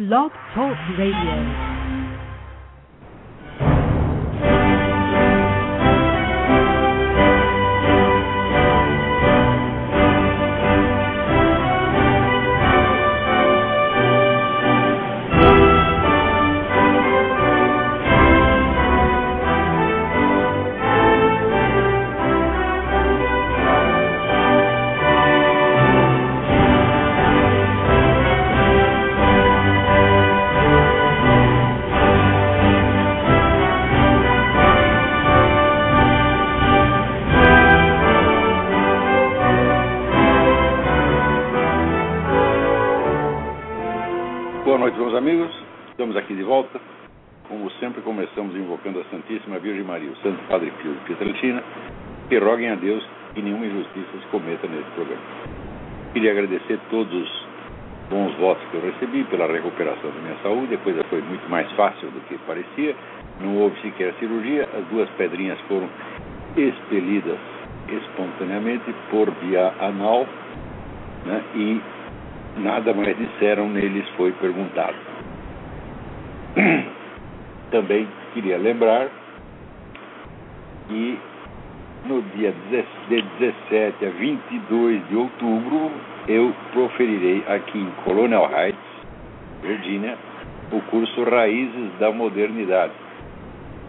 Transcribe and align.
Blog 0.00 0.32
Talk 0.54 0.78
Radio. 0.96 1.79
Maria, 49.90 50.10
o 50.10 50.16
Santo 50.22 50.38
Padre 50.48 50.72
Pio 50.80 50.92
de 50.92 51.00
Pietrelcina, 51.00 51.62
que 52.28 52.38
roguem 52.38 52.70
a 52.70 52.76
Deus 52.76 53.04
que 53.34 53.42
nenhuma 53.42 53.66
injustiça 53.66 54.08
se 54.12 54.26
cometa 54.30 54.66
nesse 54.68 54.88
programa. 54.94 55.22
Queria 56.12 56.30
agradecer 56.30 56.78
todos 56.90 57.12
os 57.12 57.46
bons 58.08 58.32
votos 58.36 58.62
que 58.70 58.76
eu 58.76 58.82
recebi 58.82 59.24
pela 59.24 59.46
recuperação 59.46 60.10
da 60.10 60.20
minha 60.20 60.36
saúde. 60.42 60.68
Depois 60.68 60.96
foi 61.08 61.20
muito 61.22 61.48
mais 61.48 61.70
fácil 61.72 62.08
do 62.10 62.20
que 62.28 62.38
parecia. 62.46 62.94
Não 63.40 63.56
houve 63.56 63.80
sequer 63.80 64.14
cirurgia. 64.18 64.68
As 64.76 64.84
duas 64.86 65.08
pedrinhas 65.10 65.58
foram 65.68 65.88
expelidas 66.56 67.38
espontaneamente 67.88 68.94
por 69.10 69.30
via 69.42 69.72
anal 69.80 70.26
né? 71.24 71.42
e 71.54 71.80
nada 72.58 72.94
mais 72.94 73.16
disseram 73.16 73.68
neles 73.68 74.08
foi 74.16 74.32
perguntado. 74.32 74.96
Também 77.70 78.08
queria 78.34 78.58
lembrar 78.58 79.08
que 80.90 81.18
no 82.04 82.20
dia 82.34 82.52
de 82.68 83.22
17 83.38 84.06
a 84.06 84.10
22 84.10 85.08
de 85.08 85.16
outubro 85.16 85.90
eu 86.26 86.52
proferirei 86.72 87.44
aqui 87.46 87.78
em 87.78 87.90
Colonial 88.04 88.50
Heights, 88.52 88.78
Virgínia, 89.62 90.18
o 90.72 90.80
curso 90.90 91.22
Raízes 91.24 91.92
da 92.00 92.10
Modernidade, 92.10 92.92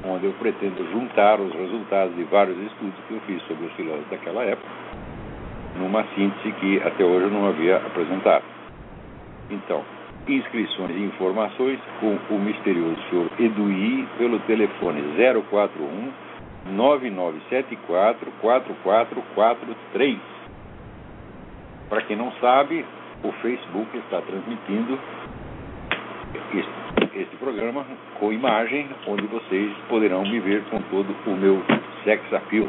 onde 0.05 0.25
eu 0.25 0.33
pretendo 0.33 0.87
juntar 0.91 1.39
os 1.39 1.51
resultados 1.53 2.15
de 2.15 2.23
vários 2.25 2.57
estudos 2.57 2.95
que 3.07 3.13
eu 3.15 3.21
fiz 3.25 3.41
sobre 3.43 3.65
os 3.65 3.73
filósofos 3.73 4.09
daquela 4.11 4.43
época 4.43 4.69
numa 5.79 6.03
síntese 6.15 6.51
que 6.59 6.81
até 6.83 7.03
hoje 7.03 7.25
eu 7.25 7.31
não 7.31 7.47
havia 7.47 7.77
apresentado. 7.77 8.43
Então, 9.49 9.83
inscrições 10.27 10.91
e 10.91 11.03
informações 11.03 11.79
com 11.99 12.17
o 12.29 12.39
misterioso 12.39 12.97
senhor 13.09 13.27
Eduí 13.39 14.07
pelo 14.17 14.39
telefone 14.41 15.01
041 15.49 16.11
9974 16.65 18.31
4443. 18.41 20.19
Para 21.89 22.01
quem 22.03 22.15
não 22.15 22.31
sabe, 22.33 22.85
o 23.23 23.31
Facebook 23.33 23.97
está 23.97 24.21
transmitindo 24.21 24.99
este, 26.53 27.19
este 27.21 27.35
programa 27.37 27.85
com 28.19 28.31
imagem, 28.31 28.87
onde 29.07 29.25
vocês 29.27 29.71
poderão 29.89 30.23
me 30.23 30.39
ver 30.39 30.63
com 30.69 30.81
todo 30.83 31.15
o 31.25 31.35
meu 31.35 31.61
sex 32.03 32.21
appeal. 32.33 32.67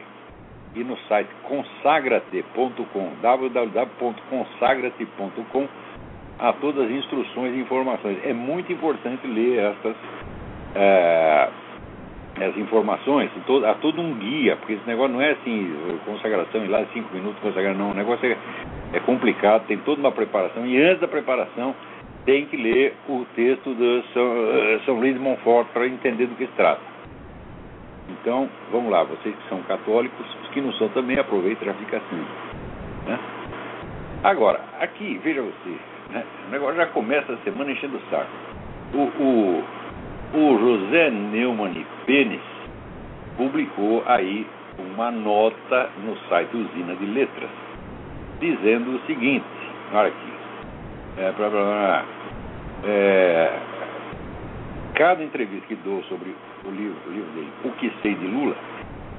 e 0.75 0.82
no 0.82 0.97
site 1.09 1.28
consagrate.com, 1.44 3.12
www.consagrate.com, 3.22 5.69
há 6.38 6.52
todas 6.54 6.84
as 6.86 6.91
instruções 6.91 7.54
e 7.54 7.60
informações. 7.60 8.19
É 8.24 8.32
muito 8.32 8.72
importante 8.72 9.26
ler 9.26 9.58
estas 9.58 9.97
é, 10.74 11.48
as 12.44 12.56
informações, 12.58 13.30
há 13.64 13.74
todo 13.74 14.00
um 14.00 14.14
guia, 14.14 14.56
porque 14.56 14.74
esse 14.74 14.86
negócio 14.86 15.12
não 15.14 15.22
é 15.22 15.32
assim, 15.32 15.74
consagração 16.04 16.64
e 16.64 16.69
lá 16.69 16.84
cinco 16.92 17.14
minutos 17.14 17.41
consagrar, 17.41 17.74
não, 17.74 17.92
o 17.92 17.94
negócio 17.94 18.26
é, 18.26 18.36
é 18.92 19.00
complicado, 19.00 19.66
tem 19.66 19.78
toda 19.78 20.00
uma 20.00 20.12
preparação, 20.12 20.66
e 20.66 20.80
antes 20.82 21.00
da 21.00 21.08
preparação 21.08 21.74
tem 22.26 22.44
que 22.44 22.56
ler 22.56 22.94
o 23.08 23.24
texto 23.34 23.74
de 23.74 24.03
São, 24.12 24.34
São 24.84 24.94
Luís 24.97 25.14
de 25.14 25.20
Montfort 25.20 25.68
para 25.72 25.86
entender 25.86 26.26
do 26.26 26.34
que 26.34 26.44
se 26.44 26.53
trata. 26.53 26.80
Então, 28.08 28.48
vamos 28.70 28.91
lá, 28.91 29.03
vocês 29.04 29.34
que 29.34 29.48
são 29.48 29.62
católicos, 29.62 30.26
os 30.42 30.48
que 30.50 30.60
não 30.60 30.72
são 30.74 30.88
também, 30.91 31.18
aproveitem 31.18 31.62
e 31.62 31.66
já 31.66 31.74
fica 31.74 31.97
assim. 31.97 32.24
Né? 33.06 33.18
Agora, 34.22 34.60
aqui, 34.80 35.18
veja 35.22 35.41
você, 35.41 35.76
né? 36.10 36.24
o 36.46 36.50
negócio 36.50 36.76
já 36.76 36.86
começa 36.86 37.32
a 37.32 37.36
semana 37.38 37.70
enchendo 37.70 37.96
o 37.96 38.10
saco. 38.10 38.30
O, 38.94 38.98
o, 38.98 39.64
o 40.34 40.58
José 40.58 41.10
Neumann 41.10 41.84
Pênis 42.06 42.40
publicou 43.36 44.02
aí 44.06 44.46
uma 44.78 45.10
nota 45.10 45.90
no 46.04 46.16
site 46.28 46.56
Usina 46.56 46.94
de 46.96 47.06
Letras, 47.06 47.50
dizendo 48.40 48.96
o 48.96 49.00
seguinte, 49.06 49.44
olha 49.92 50.08
aqui, 50.08 50.32
é, 51.18 51.32
blá, 51.32 51.48
blá, 51.48 52.04
é, 52.84 53.52
cada 54.94 55.22
entrevista 55.22 55.66
que 55.66 55.74
dou 55.76 56.02
sobre 56.04 56.34
o 56.64 56.70
livro, 56.70 56.96
o 57.06 57.10
livro 57.10 57.30
dele, 57.32 57.50
O 57.64 57.70
Que 57.72 57.92
Sei 58.02 58.14
de 58.14 58.26
Lula, 58.26 58.56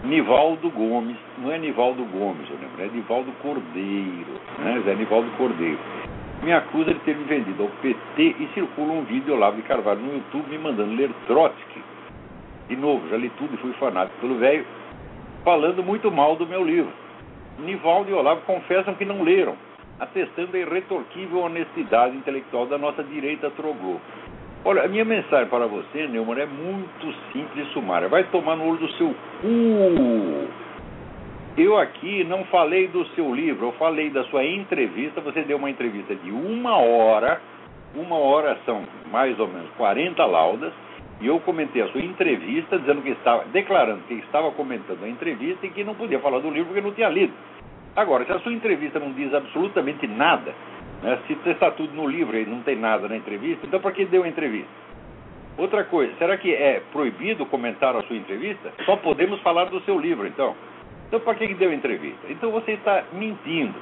Nivaldo 0.03 0.69
Gomes, 0.69 1.17
não 1.39 1.51
é 1.51 1.57
Nivaldo 1.57 2.03
Gomes, 2.05 2.47
eu 2.49 2.57
lembro, 2.61 2.83
é 2.83 2.87
Nivaldo 2.87 3.31
Cordeiro, 3.41 4.39
né? 4.59 4.81
É 4.85 4.95
Nivaldo 4.95 5.29
Cordeiro. 5.37 5.79
Me 6.43 6.53
acusa 6.53 6.93
de 6.93 6.99
ter 6.99 7.15
me 7.15 7.23
vendido 7.23 7.63
ao 7.63 7.69
PT 7.81 8.21
e 8.21 8.49
circula 8.53 8.93
um 8.93 9.03
vídeo 9.03 9.33
Olavo 9.33 9.57
de 9.57 9.63
Carvalho 9.63 9.99
no 9.99 10.13
YouTube 10.13 10.49
me 10.49 10.57
mandando 10.57 10.95
ler 10.95 11.09
Trotsky. 11.25 11.81
De 12.69 12.75
novo, 12.75 13.07
já 13.09 13.17
li 13.17 13.29
tudo 13.37 13.55
e 13.55 13.57
fui 13.57 13.73
fanático 13.73 14.19
pelo 14.19 14.37
velho, 14.37 14.65
falando 15.43 15.83
muito 15.83 16.11
mal 16.11 16.35
do 16.35 16.45
meu 16.45 16.63
livro. 16.63 16.91
Nivaldo 17.59 18.11
e 18.11 18.13
Olavo 18.13 18.41
confessam 18.41 18.93
que 18.93 19.03
não 19.03 19.23
leram, 19.23 19.55
atestando 19.99 20.55
a 20.55 20.59
irretorquível 20.59 21.39
honestidade 21.39 22.15
intelectual 22.15 22.67
da 22.67 22.77
nossa 22.77 23.03
direita 23.03 23.49
troglô. 23.51 23.97
Olha, 24.63 24.83
a 24.83 24.87
minha 24.87 25.05
mensagem 25.05 25.47
para 25.47 25.65
você, 25.65 26.07
Neumann, 26.07 26.39
é 26.39 26.45
muito 26.45 27.13
simples 27.31 27.67
e 27.67 27.71
sumária. 27.71 28.07
Vai 28.09 28.25
tomar 28.25 28.55
no 28.55 28.67
olho 28.67 28.79
do 28.79 28.91
seu 28.93 29.07
cu. 29.41 30.66
Eu 31.57 31.75
aqui 31.75 32.23
não 32.23 32.45
falei 32.45 32.87
do 32.87 33.03
seu 33.15 33.33
livro, 33.33 33.65
eu 33.65 33.71
falei 33.73 34.11
da 34.11 34.23
sua 34.25 34.45
entrevista. 34.45 35.19
Você 35.21 35.41
deu 35.41 35.57
uma 35.57 35.71
entrevista 35.71 36.13
de 36.13 36.29
uma 36.29 36.77
hora, 36.77 37.41
uma 37.95 38.15
hora 38.15 38.59
são 38.63 38.83
mais 39.11 39.39
ou 39.39 39.47
menos 39.47 39.67
40 39.71 40.23
laudas, 40.23 40.71
e 41.19 41.25
eu 41.25 41.39
comentei 41.39 41.81
a 41.81 41.87
sua 41.87 42.01
entrevista, 42.01 42.77
dizendo 42.77 43.01
que 43.01 43.09
estava, 43.09 43.43
declarando 43.45 44.03
que 44.07 44.13
estava 44.13 44.51
comentando 44.51 45.03
a 45.03 45.09
entrevista 45.09 45.65
e 45.65 45.71
que 45.71 45.83
não 45.83 45.95
podia 45.95 46.19
falar 46.19 46.37
do 46.39 46.51
livro 46.51 46.67
porque 46.67 46.81
não 46.81 46.93
tinha 46.93 47.09
lido. 47.09 47.33
Agora, 47.95 48.23
se 48.25 48.31
a 48.31 48.39
sua 48.39 48.53
entrevista 48.53 48.99
não 48.99 49.11
diz 49.13 49.33
absolutamente 49.33 50.05
nada, 50.05 50.53
né? 51.01 51.17
Se 51.25 51.49
está 51.49 51.71
tudo 51.71 51.91
no 51.91 52.07
livro 52.07 52.37
e 52.37 52.45
não 52.45 52.61
tem 52.61 52.75
nada 52.75 53.07
na 53.07 53.17
entrevista, 53.17 53.65
então 53.65 53.79
para 53.79 53.93
que 53.93 54.05
deu 54.05 54.23
a 54.23 54.27
entrevista? 54.27 54.69
Outra 55.57 55.83
coisa, 55.85 56.13
será 56.19 56.37
que 56.37 56.53
é 56.53 56.83
proibido 56.91 57.47
comentar 57.47 57.95
a 57.95 58.03
sua 58.03 58.15
entrevista? 58.15 58.71
Só 58.85 58.95
podemos 58.97 59.41
falar 59.41 59.65
do 59.65 59.81
seu 59.81 59.99
livro, 59.99 60.27
então. 60.27 60.55
Então 61.07 61.19
para 61.19 61.35
que 61.35 61.53
deu 61.53 61.73
entrevista? 61.73 62.27
Então 62.29 62.51
você 62.51 62.73
está 62.73 63.03
mentindo. 63.13 63.73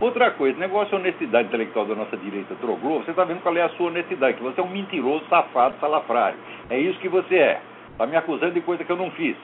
Outra 0.00 0.30
coisa, 0.30 0.58
negócio 0.58 0.88
de 0.88 0.94
honestidade 0.94 1.48
intelectual 1.48 1.84
da 1.84 1.94
nossa 1.94 2.16
direita 2.16 2.54
troglou, 2.54 3.02
você 3.02 3.10
está 3.10 3.22
vendo 3.24 3.42
qual 3.42 3.54
é 3.54 3.62
a 3.62 3.68
sua 3.70 3.88
honestidade, 3.88 4.38
que 4.38 4.42
você 4.42 4.58
é 4.58 4.64
um 4.64 4.70
mentiroso, 4.70 5.22
safado, 5.28 5.74
salafrário. 5.78 6.38
É 6.70 6.78
isso 6.78 6.98
que 7.00 7.08
você 7.08 7.36
é. 7.36 7.60
Está 7.92 8.06
me 8.06 8.16
acusando 8.16 8.52
de 8.52 8.62
coisa 8.62 8.82
que 8.82 8.90
eu 8.90 8.96
não 8.96 9.10
fiz. 9.10 9.36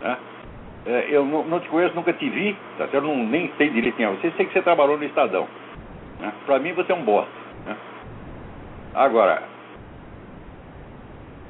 Né? 0.00 0.16
É, 0.86 1.08
eu 1.10 1.22
não, 1.22 1.44
não, 1.44 1.60
te 1.60 1.68
conheço, 1.68 1.94
nunca 1.94 2.14
te 2.14 2.30
vi, 2.30 2.56
tá? 2.78 2.88
eu 2.90 3.02
não, 3.02 3.14
nem 3.14 3.52
sei 3.58 3.68
direitinho. 3.68 4.16
Você 4.16 4.30
sei 4.38 4.46
que 4.46 4.54
você 4.54 4.62
trabalhou 4.62 4.96
no 4.96 5.04
Estadão. 5.04 5.46
Né? 6.18 6.32
Para 6.46 6.58
mim 6.58 6.72
você 6.72 6.90
é 6.90 6.94
um 6.94 7.02
bosta. 7.02 7.30
Né? 7.66 7.76
Agora, 8.94 9.42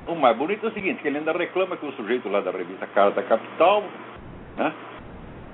o 0.09 0.17
mais 0.17 0.37
bonito 0.37 0.67
é 0.67 0.71
o 0.71 0.73
seguinte, 0.73 1.01
que 1.01 1.07
ele 1.07 1.19
ainda 1.19 1.33
reclama 1.33 1.77
que 1.77 1.87
o 1.87 1.93
sujeito 1.93 2.29
lá 2.29 2.41
da 2.41 2.51
revista 2.51 2.85
Carta 2.89 3.23
Capital 3.23 3.85
né, 4.57 4.73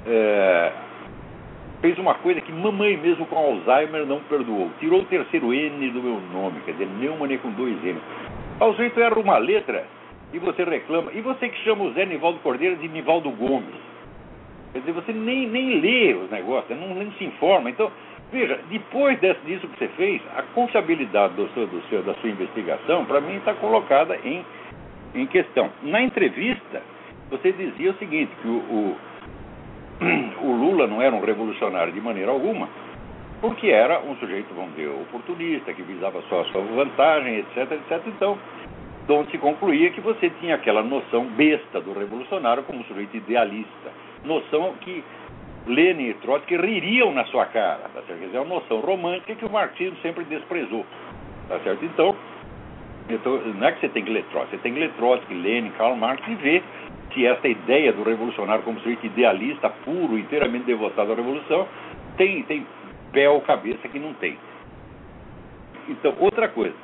é, 0.07 0.73
fez 1.81 1.99
uma 1.99 2.15
coisa 2.15 2.41
que 2.41 2.53
mamãe 2.53 2.97
mesmo 2.97 3.27
com 3.27 3.37
Alzheimer 3.37 4.07
não 4.07 4.21
perdoou. 4.21 4.71
Tirou 4.81 5.01
o 5.01 5.05
terceiro 5.05 5.53
N 5.53 5.91
do 5.91 6.03
meu 6.03 6.21
nome, 6.33 6.61
quer 6.65 6.73
dizer, 6.73 6.89
Neumann 6.99 7.37
com 7.39 7.51
dois 7.51 7.83
N. 7.85 7.99
O 8.61 8.73
sujeito 8.73 9.01
erra 9.01 9.19
uma 9.19 9.39
letra 9.39 9.85
e 10.33 10.39
você 10.39 10.65
reclama. 10.65 11.13
E 11.13 11.21
você 11.21 11.49
que 11.49 11.59
chama 11.65 11.85
o 11.85 11.93
Zé 11.93 12.07
Nivaldo 12.07 12.39
Cordeiro 12.41 12.77
de 12.77 12.89
Nivaldo 12.89 13.31
Gomes. 13.31 13.95
Quer 14.73 14.81
dizer, 14.81 14.93
você 14.93 15.13
nem, 15.13 15.47
nem 15.47 15.81
lê 15.81 16.15
os 16.15 16.31
negócios, 16.31 16.79
não, 16.79 16.95
nem 16.95 17.11
se 17.13 17.25
informa. 17.25 17.71
Então, 17.71 17.91
veja, 18.33 18.59
depois 18.69 19.19
disso 19.21 19.69
que 19.69 19.79
você 19.79 19.89
fez, 19.89 20.21
a 20.37 20.43
confiabilidade 20.43 21.35
do 21.35 21.49
seu, 21.55 21.67
do 21.67 21.81
seu, 21.89 22.03
da 22.03 22.15
sua 22.15 22.31
investigação, 22.31 23.05
para 23.05 23.21
mim, 23.21 23.37
está 23.37 23.55
colocada 23.55 24.19
em, 24.25 24.45
em 25.15 25.27
questão. 25.27 25.71
Na 25.83 26.03
entrevista, 26.03 26.83
você 27.31 27.53
dizia 27.53 27.93
o 27.93 27.95
seguinte, 27.95 28.33
que 28.43 28.49
o, 28.49 28.57
o, 28.57 28.97
o 30.43 30.53
Lula 30.53 30.87
não 30.87 31.01
era 31.01 31.15
um 31.15 31.25
revolucionário 31.25 31.93
de 31.93 32.01
maneira 32.01 32.31
alguma, 32.31 32.69
porque 33.41 33.69
era 33.69 34.01
um 34.01 34.17
sujeito, 34.17 34.55
vamos 34.55 34.75
dizer, 34.75 34.89
oportunista, 34.89 35.73
que 35.73 35.83
visava 35.83 36.23
só 36.29 36.41
a 36.41 36.45
sua 36.47 36.63
vantagem, 36.63 37.39
etc, 37.39 37.73
etc. 37.73 38.03
Então, 38.07 38.39
onde 39.09 39.31
se 39.31 39.39
concluía 39.39 39.91
que 39.91 40.01
você 40.01 40.31
tinha 40.41 40.55
aquela 40.55 40.83
noção 40.83 41.27
besta 41.27 41.81
do 41.81 41.93
revolucionário 41.93 42.63
como 42.63 42.83
sujeito 42.85 43.17
idealista 43.17 44.05
noção 44.25 44.75
que 44.81 45.05
Lenin 45.67 46.11
e 46.11 46.15
Trotsky 46.15 46.57
ririam 46.57 47.13
na 47.13 47.25
sua 47.27 47.47
cara, 47.47 47.89
tá 47.95 48.03
certo? 48.07 48.19
Quer 48.19 48.27
dizer, 48.27 48.39
é 48.39 48.41
uma 48.41 48.57
noção 48.57 48.81
romântica 48.81 49.35
que 49.35 49.45
o 49.45 49.51
marxismo 49.51 49.97
sempre 50.03 50.25
desprezou, 50.25 50.85
tá 51.49 51.59
certo? 51.61 51.85
Então, 51.85 52.15
então, 53.09 53.37
não 53.39 53.67
é 53.67 53.73
que 53.73 53.81
você 53.81 53.89
tem 53.91 54.05
que 54.05 54.11
ler 54.11 54.25
Trotsky, 54.31 54.57
você 54.57 54.63
tem 54.63 54.75
que 54.75 54.81
ler 54.81 54.91
Trotsky, 54.93 55.35
Lenin, 55.35 55.71
Karl 55.73 55.95
Marx 55.95 56.23
e 56.27 56.35
ver 56.35 56.63
se 57.15 57.25
essa 57.25 57.47
ideia 57.47 57.93
do 57.93 58.03
revolucionário 58.03 58.65
como 58.65 58.81
sujeito 58.81 59.07
idealista, 59.07 59.71
puro, 59.85 60.19
inteiramente 60.19 60.65
devotado 60.65 61.13
à 61.13 61.15
revolução, 61.15 61.67
tem, 62.17 62.43
tem 62.43 62.67
pé 63.13 63.29
ou 63.31 63.41
cabeça 63.41 63.89
que 63.89 63.99
não 63.99 64.13
tem. 64.15 64.37
Então, 65.89 66.15
outra 66.19 66.49
coisa, 66.49 66.75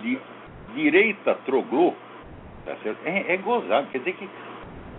de 0.00 0.18
direita 0.74 1.34
troglô, 1.46 1.94
tá? 2.64 2.76
É, 3.04 3.34
é 3.34 3.36
gozado, 3.38 3.88
quer 3.90 3.98
dizer 3.98 4.14
que 4.14 4.28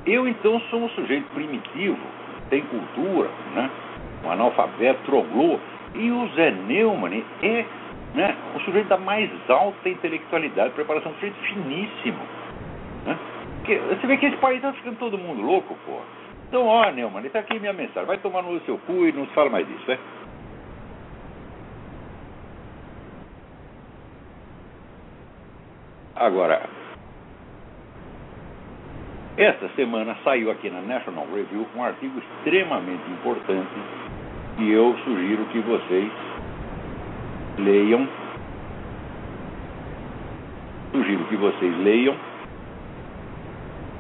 eu, 0.06 0.28
então, 0.28 0.60
sou 0.70 0.82
um 0.82 0.90
sujeito 0.90 1.30
primitivo, 1.34 1.98
tem 2.50 2.62
cultura, 2.64 3.30
né? 3.54 3.70
um 4.24 4.32
analfabeto, 4.32 5.02
troglô, 5.06 5.60
e 5.96 6.12
o 6.12 6.28
Zé 6.36 6.52
Neumann 6.52 7.24
é 7.42 7.66
né, 8.14 8.36
o 8.56 8.60
sujeito 8.62 8.88
da 8.88 8.98
mais 8.98 9.30
alta 9.50 9.90
intelectualidade, 9.90 10.74
preparação, 10.74 11.12
um 11.12 11.16
sujeito 11.16 11.38
finíssimo. 11.38 12.20
Né? 13.06 13.18
Porque 13.64 13.78
você 13.78 14.08
vê 14.08 14.18
que 14.18 14.26
esse 14.26 14.36
país 14.38 14.58
está 14.58 14.74
ficando 14.74 14.98
todo 14.98 15.18
mundo 15.18 15.42
louco, 15.42 15.78
pô. 15.86 16.02
Então, 16.50 16.68
ó, 16.68 16.92
Neumann, 16.92 17.26
está 17.26 17.40
aqui 17.40 17.58
minha 17.62 17.72
mensagem. 17.72 18.06
Vai 18.06 18.18
tomar 18.18 18.42
no 18.42 18.60
seu 18.66 18.78
cu 18.80 19.08
e 19.08 19.14
não 19.14 19.26
se 19.26 19.34
fala 19.34 19.50
mais 19.50 19.66
disso, 19.66 19.86
né? 19.88 19.98
Agora, 26.14 26.62
esta 29.38 29.70
semana 29.78 30.18
saiu 30.26 30.52
aqui 30.52 30.70
na 30.70 30.82
National 30.82 31.26
Review 31.34 31.66
um 31.74 31.84
artigo 31.84 32.20
extremamente 32.20 33.10
importante 33.12 33.72
e 34.60 34.72
eu 34.74 34.94
sugiro 35.06 35.46
que 35.46 35.60
vocês 35.60 36.12
leiam. 37.60 38.06
Sugiro 40.92 41.24
que 41.26 41.38
vocês 41.38 41.78
leiam. 41.78 42.33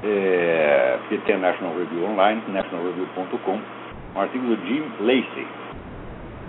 É, 0.04 0.98
porque 1.00 1.18
tem 1.20 1.36
a 1.36 1.38
National 1.38 1.78
Review 1.78 2.06
online, 2.06 2.42
nationalreview.com, 2.50 3.60
um 4.16 4.20
artigo 4.20 4.46
do 4.46 4.68
Jim 4.68 4.84
Lacey. 5.00 5.48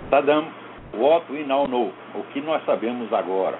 Saddam, 0.09 0.45
what 0.93 1.25
we 1.31 1.43
now 1.43 1.65
know, 1.65 1.91
o 2.13 2.23
que 2.33 2.41
nós 2.41 2.63
sabemos 2.65 3.11
agora. 3.13 3.57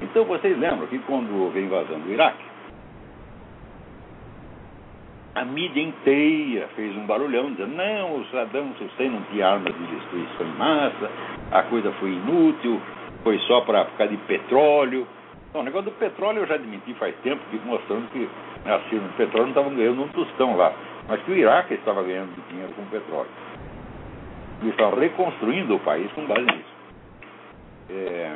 Então 0.00 0.24
vocês 0.24 0.58
lembram 0.58 0.88
que 0.88 0.98
quando 1.00 1.32
houve 1.40 1.60
a 1.60 1.62
invasão 1.62 2.00
do 2.00 2.10
Iraque, 2.10 2.44
a 5.34 5.44
mídia 5.44 5.80
inteira 5.80 6.68
fez 6.74 6.94
um 6.96 7.06
barulhão 7.06 7.52
dizendo, 7.52 7.74
não, 7.76 8.16
o 8.16 8.24
Saddam 8.26 8.74
Hussein 8.78 9.10
não 9.10 9.22
tinha 9.30 9.46
armas 9.46 9.72
de 9.74 9.86
destruição 9.86 10.46
em 10.46 10.58
massa, 10.58 11.10
a 11.52 11.62
coisa 11.62 11.90
foi 11.92 12.10
inútil, 12.10 12.80
foi 13.22 13.38
só 13.40 13.60
para 13.62 13.84
ficar 13.86 14.06
de 14.06 14.16
petróleo. 14.18 15.06
Não, 15.54 15.60
o 15.60 15.64
negócio 15.64 15.90
do 15.90 15.96
petróleo 15.98 16.40
eu 16.40 16.46
já 16.46 16.54
admiti 16.54 16.92
faz 16.94 17.14
tempo, 17.22 17.40
fico 17.50 17.66
mostrando 17.66 18.10
que 18.10 18.28
assim, 18.64 18.96
o 18.96 19.16
petróleo 19.16 19.44
não 19.44 19.50
estavam 19.50 19.74
ganhando 19.74 20.02
um 20.02 20.08
tostão 20.08 20.56
lá, 20.56 20.72
mas 21.08 21.20
que 21.22 21.32
o 21.32 21.34
Iraque 21.34 21.74
estava 21.74 22.02
ganhando 22.02 22.30
dinheiro 22.48 22.72
com 22.74 22.84
petróleo. 22.86 23.30
E 24.62 24.68
estavam 24.68 24.98
reconstruindo 24.98 25.76
o 25.76 25.80
país 25.80 26.10
com 26.12 26.24
base 26.26 26.42
nisso. 26.42 26.72
É, 27.90 28.32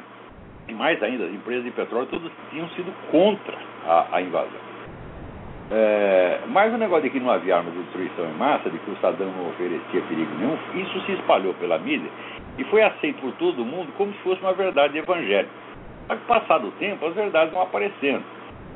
e 0.68 0.74
mais 0.74 1.00
ainda, 1.02 1.24
as 1.24 1.32
empresas 1.32 1.64
de 1.64 1.70
petróleo 1.70 2.06
todas 2.06 2.32
tinham 2.50 2.68
sido 2.70 2.92
contra 3.10 3.56
a, 3.86 4.16
a 4.16 4.22
invasão. 4.22 4.66
É, 5.70 6.40
mas 6.46 6.72
o 6.72 6.78
negócio 6.78 7.04
de 7.04 7.10
que 7.10 7.18
não 7.18 7.30
havia 7.30 7.56
arma 7.56 7.70
de 7.70 7.78
destruição 7.78 8.24
em 8.24 8.34
massa, 8.34 8.70
de 8.70 8.78
que 8.78 8.90
o 8.90 8.96
Saddam 8.98 9.32
não 9.32 9.48
oferecia 9.48 10.00
perigo 10.02 10.32
nenhum, 10.38 10.56
isso 10.74 11.00
se 11.06 11.12
espalhou 11.12 11.54
pela 11.54 11.78
mídia 11.78 12.08
e 12.58 12.64
foi 12.64 12.82
aceito 12.82 13.20
por 13.20 13.32
todo 13.32 13.64
mundo 13.64 13.92
como 13.96 14.12
se 14.12 14.18
fosse 14.18 14.40
uma 14.40 14.52
verdade 14.52 14.96
evangélica. 14.96 15.50
Mas 16.08 16.20
passado 16.20 16.68
o 16.68 16.70
tempo, 16.72 17.04
as 17.06 17.14
verdades 17.14 17.52
vão 17.52 17.62
aparecendo. 17.62 18.22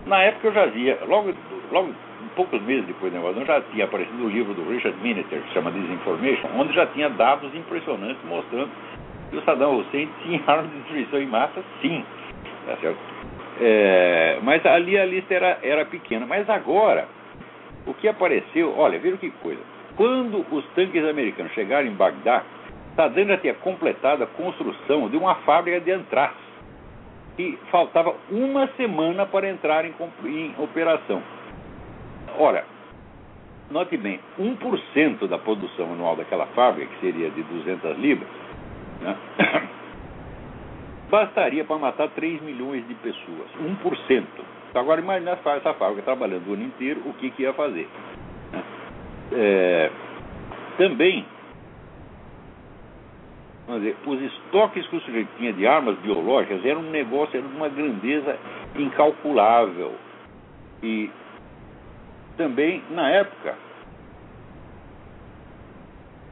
Na 0.06 0.22
época 0.22 0.48
eu 0.48 0.52
já 0.52 0.66
via, 0.66 0.98
logo, 1.06 1.32
logo 1.70 1.94
poucos 2.34 2.60
meses 2.62 2.86
depois 2.86 3.12
da 3.12 3.18
invasão, 3.18 3.44
já 3.44 3.60
tinha 3.72 3.84
aparecido 3.84 4.24
o 4.24 4.28
livro 4.28 4.54
do 4.54 4.68
Richard 4.68 4.96
Miniter, 5.02 5.40
que 5.40 5.52
chama 5.52 5.70
Disinformation, 5.70 6.48
onde 6.56 6.72
já 6.72 6.86
tinha 6.86 7.08
dados 7.10 7.54
impressionantes 7.54 8.22
mostrando 8.24 8.70
que 9.30 9.36
o 9.36 9.42
Saddam 9.42 9.78
Hussein 9.78 10.08
tinha 10.22 10.42
arma 10.46 10.68
de 10.68 10.76
destruição 10.78 11.20
em 11.20 11.26
massa, 11.26 11.62
sim. 11.80 12.04
Tá 12.66 12.76
certo? 12.76 12.98
É, 13.60 14.38
mas 14.42 14.64
ali 14.64 14.98
a 14.98 15.04
lista 15.04 15.34
era, 15.34 15.58
era 15.62 15.84
pequena. 15.84 16.26
Mas 16.26 16.48
agora, 16.48 17.06
o 17.86 17.94
que 17.94 18.08
apareceu, 18.08 18.74
olha, 18.76 18.98
viram 18.98 19.18
que 19.18 19.30
coisa. 19.30 19.60
Quando 19.96 20.46
os 20.50 20.64
tanques 20.74 21.04
americanos 21.04 21.52
chegaram 21.52 21.86
em 21.86 21.92
Bagdá, 21.92 22.42
Saddam 22.96 23.26
já 23.26 23.36
tinha 23.36 23.54
completado 23.54 24.24
a 24.24 24.26
construção 24.26 25.08
de 25.08 25.16
uma 25.16 25.34
fábrica 25.36 25.80
de 25.80 25.92
antraz. 25.92 26.32
E 27.40 27.58
faltava 27.70 28.14
uma 28.30 28.66
semana 28.76 29.24
para 29.24 29.48
entrar 29.48 29.86
em, 29.86 29.94
em 30.26 30.54
operação. 30.58 31.22
Ora, 32.38 32.66
note 33.70 33.96
bem, 33.96 34.20
1% 34.38 35.26
da 35.26 35.38
produção 35.38 35.90
anual 35.90 36.16
daquela 36.16 36.44
fábrica, 36.48 36.92
que 36.92 37.00
seria 37.00 37.30
de 37.30 37.42
200 37.42 37.96
libras, 37.96 38.28
né? 39.00 39.16
bastaria 41.08 41.64
para 41.64 41.78
matar 41.78 42.10
3 42.10 42.42
milhões 42.42 42.86
de 42.86 42.92
pessoas, 42.96 43.48
1%. 43.58 44.24
Então, 44.68 44.82
agora 44.82 45.00
imagine 45.00 45.30
essa 45.30 45.72
fábrica 45.72 46.02
trabalhando 46.02 46.46
o 46.46 46.52
ano 46.52 46.64
inteiro, 46.64 47.00
o 47.06 47.14
que, 47.14 47.30
que 47.30 47.44
ia 47.44 47.54
fazer. 47.54 47.88
Né? 48.52 48.62
É, 49.32 49.90
também, 50.76 51.24
vamos 53.70 53.84
dizer, 53.84 53.96
os 54.06 54.20
estoques 54.20 54.86
que 54.88 54.96
o 54.96 55.00
sujeito 55.00 55.28
tinha 55.38 55.52
de 55.52 55.66
armas 55.66 55.96
biológicas 55.98 56.64
eram 56.64 56.80
um 56.80 56.90
negócio, 56.90 57.38
era 57.38 57.46
uma 57.46 57.68
grandeza 57.68 58.38
incalculável. 58.76 59.94
E 60.82 61.10
também, 62.36 62.82
na 62.90 63.10
época, 63.10 63.54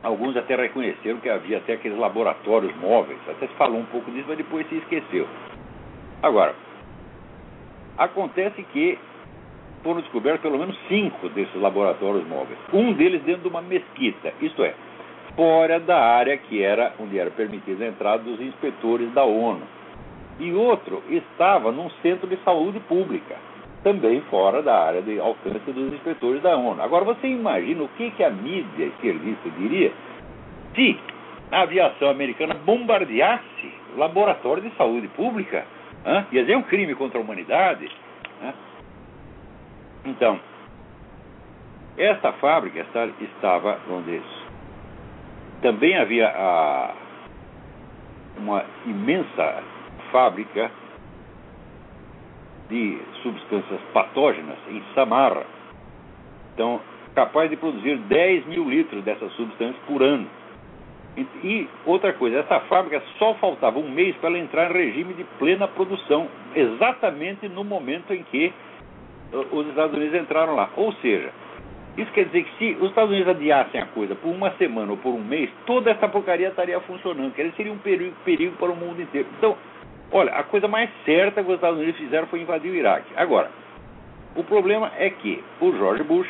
Alguns 0.03 0.37
até 0.37 0.55
reconheceram 0.55 1.19
que 1.19 1.29
havia 1.29 1.59
até 1.59 1.73
aqueles 1.73 1.99
laboratórios 1.99 2.75
móveis, 2.77 3.19
até 3.29 3.49
se 3.49 3.55
falou 3.55 3.81
um 3.81 3.85
pouco 3.87 4.11
disso, 4.13 4.27
mas 4.29 4.39
depois 4.39 4.67
se 4.69 4.77
esqueceu. 4.77 5.27
Agora, 6.23 6.55
acontece 7.97 8.63
que 8.73 8.97
foram 9.83 10.01
descobertos 10.01 10.41
pelo 10.41 10.59
menos 10.59 10.79
cinco 10.87 11.29
desses 11.31 11.55
laboratórios 11.57 12.27
móveis. 12.29 12.59
Um 12.73 12.93
deles 12.93 13.23
dentro 13.23 13.43
de 13.43 13.49
uma 13.49 13.61
mesquita, 13.61 14.33
isto 14.41 14.63
é, 14.63 14.73
fora 15.39 15.79
da 15.79 15.97
área 15.97 16.37
que 16.37 16.61
era 16.61 16.93
onde 16.99 17.17
era 17.17 17.31
permitida 17.31 17.85
a 17.85 17.89
entrada 17.89 18.25
dos 18.25 18.41
inspetores 18.41 19.09
da 19.13 19.23
ONU. 19.23 19.63
E 20.41 20.53
outro 20.53 21.01
estava 21.09 21.71
num 21.71 21.89
centro 22.03 22.27
de 22.27 22.37
saúde 22.39 22.81
pública 22.81 23.37
também 23.85 24.21
fora 24.23 24.61
da 24.61 24.77
área 24.77 25.01
de 25.01 25.21
alcance 25.21 25.71
dos 25.71 25.93
inspetores 25.93 26.43
da 26.43 26.57
ONU. 26.57 26.83
Agora, 26.83 27.05
você 27.05 27.29
imagina 27.29 27.85
o 27.85 27.89
que, 27.91 28.11
que 28.11 28.25
a 28.25 28.31
mídia 28.31 28.87
esquerdista 28.87 29.49
diria 29.51 29.93
se 30.75 30.99
a 31.53 31.63
aviação 31.63 32.11
americana 32.11 32.55
bombardeasse 32.55 33.73
laboratório 33.97 34.65
de 34.65 34.75
saúde 34.77 35.07
pública? 35.07 35.65
Hã? 36.05 36.27
Ia 36.33 36.43
dizer 36.43 36.57
um 36.57 36.63
crime 36.63 36.97
contra 36.97 37.17
a 37.17 37.23
humanidade? 37.23 37.89
Então, 40.05 40.41
esta 41.97 42.33
fábrica 42.33 42.85
estava, 43.21 43.79
onde 43.89 44.21
também 45.63 45.97
havia 45.97 46.29
a, 46.29 46.95
uma 48.39 48.65
imensa 48.87 49.63
fábrica 50.13 50.71
de 52.69 52.99
substâncias 53.23 53.81
patógenas 53.93 54.59
em 54.69 54.83
Samarra. 54.95 55.45
Então, 56.55 56.81
capaz 57.15 57.51
de 57.51 57.57
produzir 57.57 57.97
10 57.97 58.47
mil 58.47 58.69
litros 58.69 59.03
dessas 59.05 59.33
substâncias 59.33 59.83
por 59.87 60.03
ano. 60.03 60.27
E, 61.17 61.27
e 61.43 61.69
outra 61.85 62.13
coisa, 62.13 62.39
essa 62.39 62.61
fábrica 62.61 63.03
só 63.19 63.35
faltava 63.35 63.79
um 63.79 63.91
mês 63.91 64.15
para 64.17 64.29
ela 64.29 64.39
entrar 64.39 64.71
em 64.71 64.75
regime 64.75 65.15
de 65.15 65.25
plena 65.39 65.67
produção, 65.67 66.29
exatamente 66.55 67.49
no 67.49 67.65
momento 67.65 68.13
em 68.13 68.23
que 68.25 68.53
os 69.51 69.67
Estados 69.69 69.97
Unidos 69.97 70.15
entraram 70.21 70.55
lá. 70.55 70.71
Ou 70.77 70.93
seja, 70.95 71.33
isso 71.99 72.13
quer 72.13 72.27
dizer 72.27 72.45
que 72.45 72.59
se 72.59 72.77
os 72.81 72.91
Estados 72.91 73.11
Unidos 73.11 73.29
adiassem 73.29 73.81
a 73.81 73.87
coisa 73.87 74.15
por 74.15 74.29
uma 74.29 74.53
semana 74.53 74.93
ou 74.93 74.97
por 74.97 75.13
um 75.13 75.23
mês, 75.23 75.51
toda 75.67 75.91
essa 75.91 76.09
porcaria 76.09 76.49
estaria 76.49 76.79
funcionando. 76.81 77.35
Quer 77.35 77.43
dizer, 77.43 77.57
seria 77.57 77.73
um 77.73 77.79
perigo, 77.79 78.15
perigo 78.25 78.57
para 78.57 78.71
o 78.71 78.77
mundo 78.77 79.03
inteiro. 79.03 79.27
Então, 79.37 79.57
olha, 80.13 80.33
a 80.33 80.45
coisa 80.45 80.69
mais 80.69 80.89
certa 81.05 81.43
que 81.43 81.49
os 81.49 81.57
Estados 81.57 81.77
Unidos 81.77 81.99
fizeram 81.99 82.29
foi 82.29 82.41
invadir 82.41 82.71
o 82.71 82.75
Iraque. 82.77 83.13
Agora, 83.17 83.51
o 84.37 84.45
problema 84.45 84.93
é 84.97 85.11
que 85.11 85.43
o 85.61 85.73
George 85.73 86.05
Bush 86.05 86.29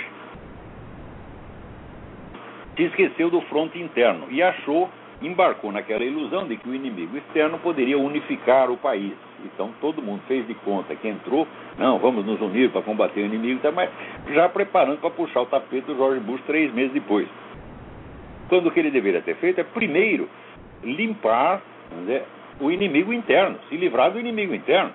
se 2.74 2.84
esqueceu 2.84 3.28
do 3.28 3.42
fronte 3.42 3.78
interno 3.78 4.26
e 4.30 4.42
achou, 4.42 4.88
embarcou 5.20 5.70
naquela 5.70 6.02
ilusão 6.02 6.48
de 6.48 6.56
que 6.56 6.66
o 6.66 6.74
inimigo 6.74 7.18
externo 7.18 7.58
poderia 7.58 7.98
unificar 7.98 8.70
o 8.70 8.78
país. 8.78 9.12
Então 9.44 9.72
todo 9.80 10.02
mundo 10.02 10.22
fez 10.26 10.46
de 10.46 10.54
conta 10.54 10.94
que 10.94 11.08
entrou, 11.08 11.46
não, 11.78 11.98
vamos 11.98 12.24
nos 12.24 12.40
unir 12.40 12.70
para 12.70 12.82
combater 12.82 13.20
o 13.20 13.26
inimigo, 13.26 13.60
tá, 13.60 13.70
mas 13.70 13.90
já 14.32 14.48
preparando 14.48 14.98
para 14.98 15.10
puxar 15.10 15.42
o 15.42 15.46
tapete 15.46 15.86
do 15.86 15.96
George 15.96 16.20
Bush 16.20 16.40
três 16.46 16.72
meses 16.72 16.92
depois. 16.92 17.28
Quando 18.48 18.68
o 18.68 18.70
que 18.70 18.80
ele 18.80 18.90
deveria 18.90 19.20
ter 19.20 19.36
feito 19.36 19.60
é, 19.60 19.64
primeiro, 19.64 20.28
limpar 20.82 21.60
o 22.60 22.70
inimigo 22.70 23.12
interno, 23.12 23.58
se 23.68 23.76
livrar 23.76 24.10
do 24.10 24.18
inimigo 24.18 24.54
interno. 24.54 24.92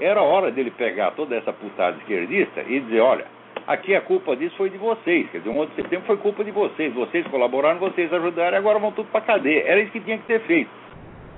Era 0.00 0.22
hora 0.22 0.50
dele 0.50 0.70
pegar 0.70 1.12
toda 1.12 1.36
essa 1.36 1.52
putada 1.52 1.96
esquerdista 1.98 2.62
e 2.66 2.80
dizer: 2.80 3.00
olha, 3.00 3.26
aqui 3.66 3.94
a 3.94 4.00
culpa 4.00 4.34
disso 4.34 4.56
foi 4.56 4.70
de 4.70 4.78
vocês. 4.78 5.28
Quer 5.30 5.38
dizer, 5.38 5.50
o 5.50 5.58
11 5.58 5.70
de 5.70 5.76
setembro 5.82 6.06
foi 6.06 6.16
culpa 6.16 6.42
de 6.42 6.50
vocês. 6.50 6.92
Vocês 6.94 7.26
colaboraram, 7.26 7.78
vocês 7.78 8.12
ajudaram, 8.12 8.56
agora 8.56 8.78
vão 8.78 8.92
tudo 8.92 9.08
para 9.10 9.20
cadeia. 9.20 9.64
Era 9.66 9.80
isso 9.80 9.92
que 9.92 10.00
tinha 10.00 10.18
que 10.18 10.26
ter 10.26 10.40
feito. 10.40 10.70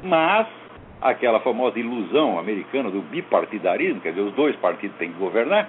Mas 0.02 0.46
aquela 1.00 1.40
famosa 1.40 1.78
ilusão 1.78 2.38
americana 2.38 2.90
do 2.90 3.02
bipartidarismo, 3.02 4.00
quer 4.00 4.10
dizer, 4.10 4.22
os 4.22 4.34
dois 4.34 4.56
partidos 4.56 4.96
têm 4.96 5.12
que 5.12 5.18
governar, 5.18 5.68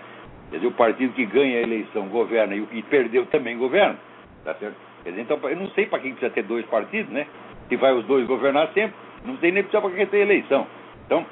quer 0.50 0.58
dizer, 0.58 0.68
o 0.68 0.72
partido 0.72 1.14
que 1.14 1.26
ganha 1.26 1.60
a 1.60 1.62
eleição 1.62 2.08
governa 2.08 2.56
e 2.56 2.62
o 2.62 2.68
que 2.68 2.82
perdeu 2.84 3.26
também 3.28 3.58
governa, 3.58 3.98
tá 4.44 4.54
certo? 4.56 4.76
Quer 5.04 5.10
dizer, 5.12 5.22
então, 5.22 5.40
eu 5.50 5.58
não 5.58 5.70
sei 5.70 5.86
para 5.86 6.00
quem 6.00 6.12
precisa 6.12 6.34
ter 6.34 6.44
dois 6.44 6.66
partidos, 6.66 7.12
né? 7.12 7.28
Se 7.70 7.76
vai 7.76 7.94
os 7.94 8.06
dois 8.06 8.26
governar 8.28 8.70
sempre, 8.74 8.96
não 9.24 9.38
tem 9.38 9.52
nem 9.52 9.64
precisa 9.64 9.82
para 9.82 9.96
quem 9.96 10.06
ter 10.08 10.20
eleição. 10.20 10.66
Então, 11.06 11.26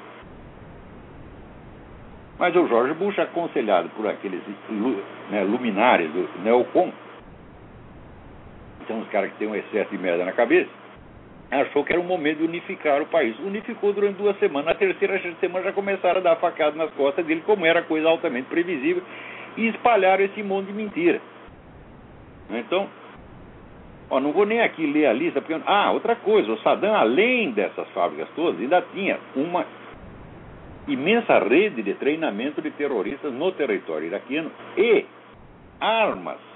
mas 2.38 2.54
o 2.56 2.66
Jorge 2.66 2.94
Bush, 2.94 3.18
aconselhado 3.18 3.88
por 3.90 4.06
aqueles 4.08 4.40
né, 5.30 5.44
luminares 5.44 6.10
do 6.10 6.28
Neocon, 6.42 6.92
são 8.86 9.00
os 9.00 9.08
caras 9.08 9.30
que 9.32 9.38
têm 9.38 9.48
um 9.48 9.54
excesso 9.54 9.90
de 9.90 9.98
merda 9.98 10.24
na 10.24 10.32
cabeça, 10.32 10.68
achou 11.60 11.84
que 11.84 11.92
era 11.92 12.00
o 12.00 12.04
momento 12.04 12.38
de 12.38 12.44
unificar 12.44 13.00
o 13.02 13.06
país. 13.06 13.38
Unificou 13.40 13.92
durante 13.92 14.16
duas 14.16 14.38
semanas. 14.38 14.66
Na 14.66 14.74
terceira 14.74 15.20
semana 15.40 15.64
já 15.64 15.72
começaram 15.72 16.20
a 16.20 16.22
dar 16.22 16.36
facada 16.36 16.76
nas 16.76 16.90
costas 16.92 17.24
dele, 17.24 17.42
como 17.44 17.66
era 17.66 17.82
coisa 17.82 18.08
altamente 18.08 18.48
previsível, 18.48 19.02
e 19.56 19.68
espalharam 19.68 20.24
esse 20.24 20.42
monte 20.42 20.66
de 20.66 20.72
mentira. 20.72 21.20
Então, 22.50 22.88
ó, 24.10 24.20
não 24.20 24.32
vou 24.32 24.46
nem 24.46 24.60
aqui 24.60 24.86
ler 24.86 25.06
a 25.06 25.12
lista, 25.12 25.40
porque. 25.40 25.60
Ah, 25.66 25.90
outra 25.92 26.16
coisa, 26.16 26.50
o 26.52 26.58
Saddam, 26.58 26.94
além 26.94 27.52
dessas 27.52 27.88
fábricas 27.90 28.28
todas, 28.34 28.60
ainda 28.60 28.82
tinha 28.92 29.18
uma 29.34 29.64
imensa 30.86 31.38
rede 31.38 31.82
de 31.82 31.94
treinamento 31.94 32.60
de 32.60 32.70
terroristas 32.70 33.32
no 33.32 33.52
território 33.52 34.06
iraquiano 34.06 34.50
e 34.76 35.06
armas 35.80 36.53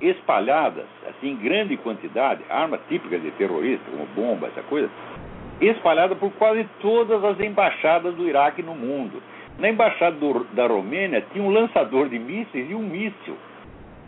espalhadas, 0.00 0.86
assim, 1.08 1.30
em 1.30 1.36
grande 1.36 1.76
quantidade, 1.76 2.42
armas 2.48 2.80
típicas 2.88 3.22
de 3.22 3.30
terroristas, 3.32 3.86
como 3.90 4.06
bomba, 4.06 4.48
essa 4.48 4.62
coisa, 4.62 4.90
espalhada 5.60 6.14
por 6.16 6.32
quase 6.32 6.66
todas 6.80 7.22
as 7.24 7.38
embaixadas 7.40 8.14
do 8.14 8.28
Iraque 8.28 8.62
no 8.62 8.74
mundo. 8.74 9.22
Na 9.58 9.68
embaixada 9.68 10.16
do, 10.16 10.44
da 10.52 10.66
Romênia 10.66 11.24
tinha 11.32 11.44
um 11.44 11.50
lançador 11.50 12.08
de 12.08 12.18
mísseis 12.18 12.68
e 12.68 12.74
um 12.74 12.82
míssil. 12.82 13.36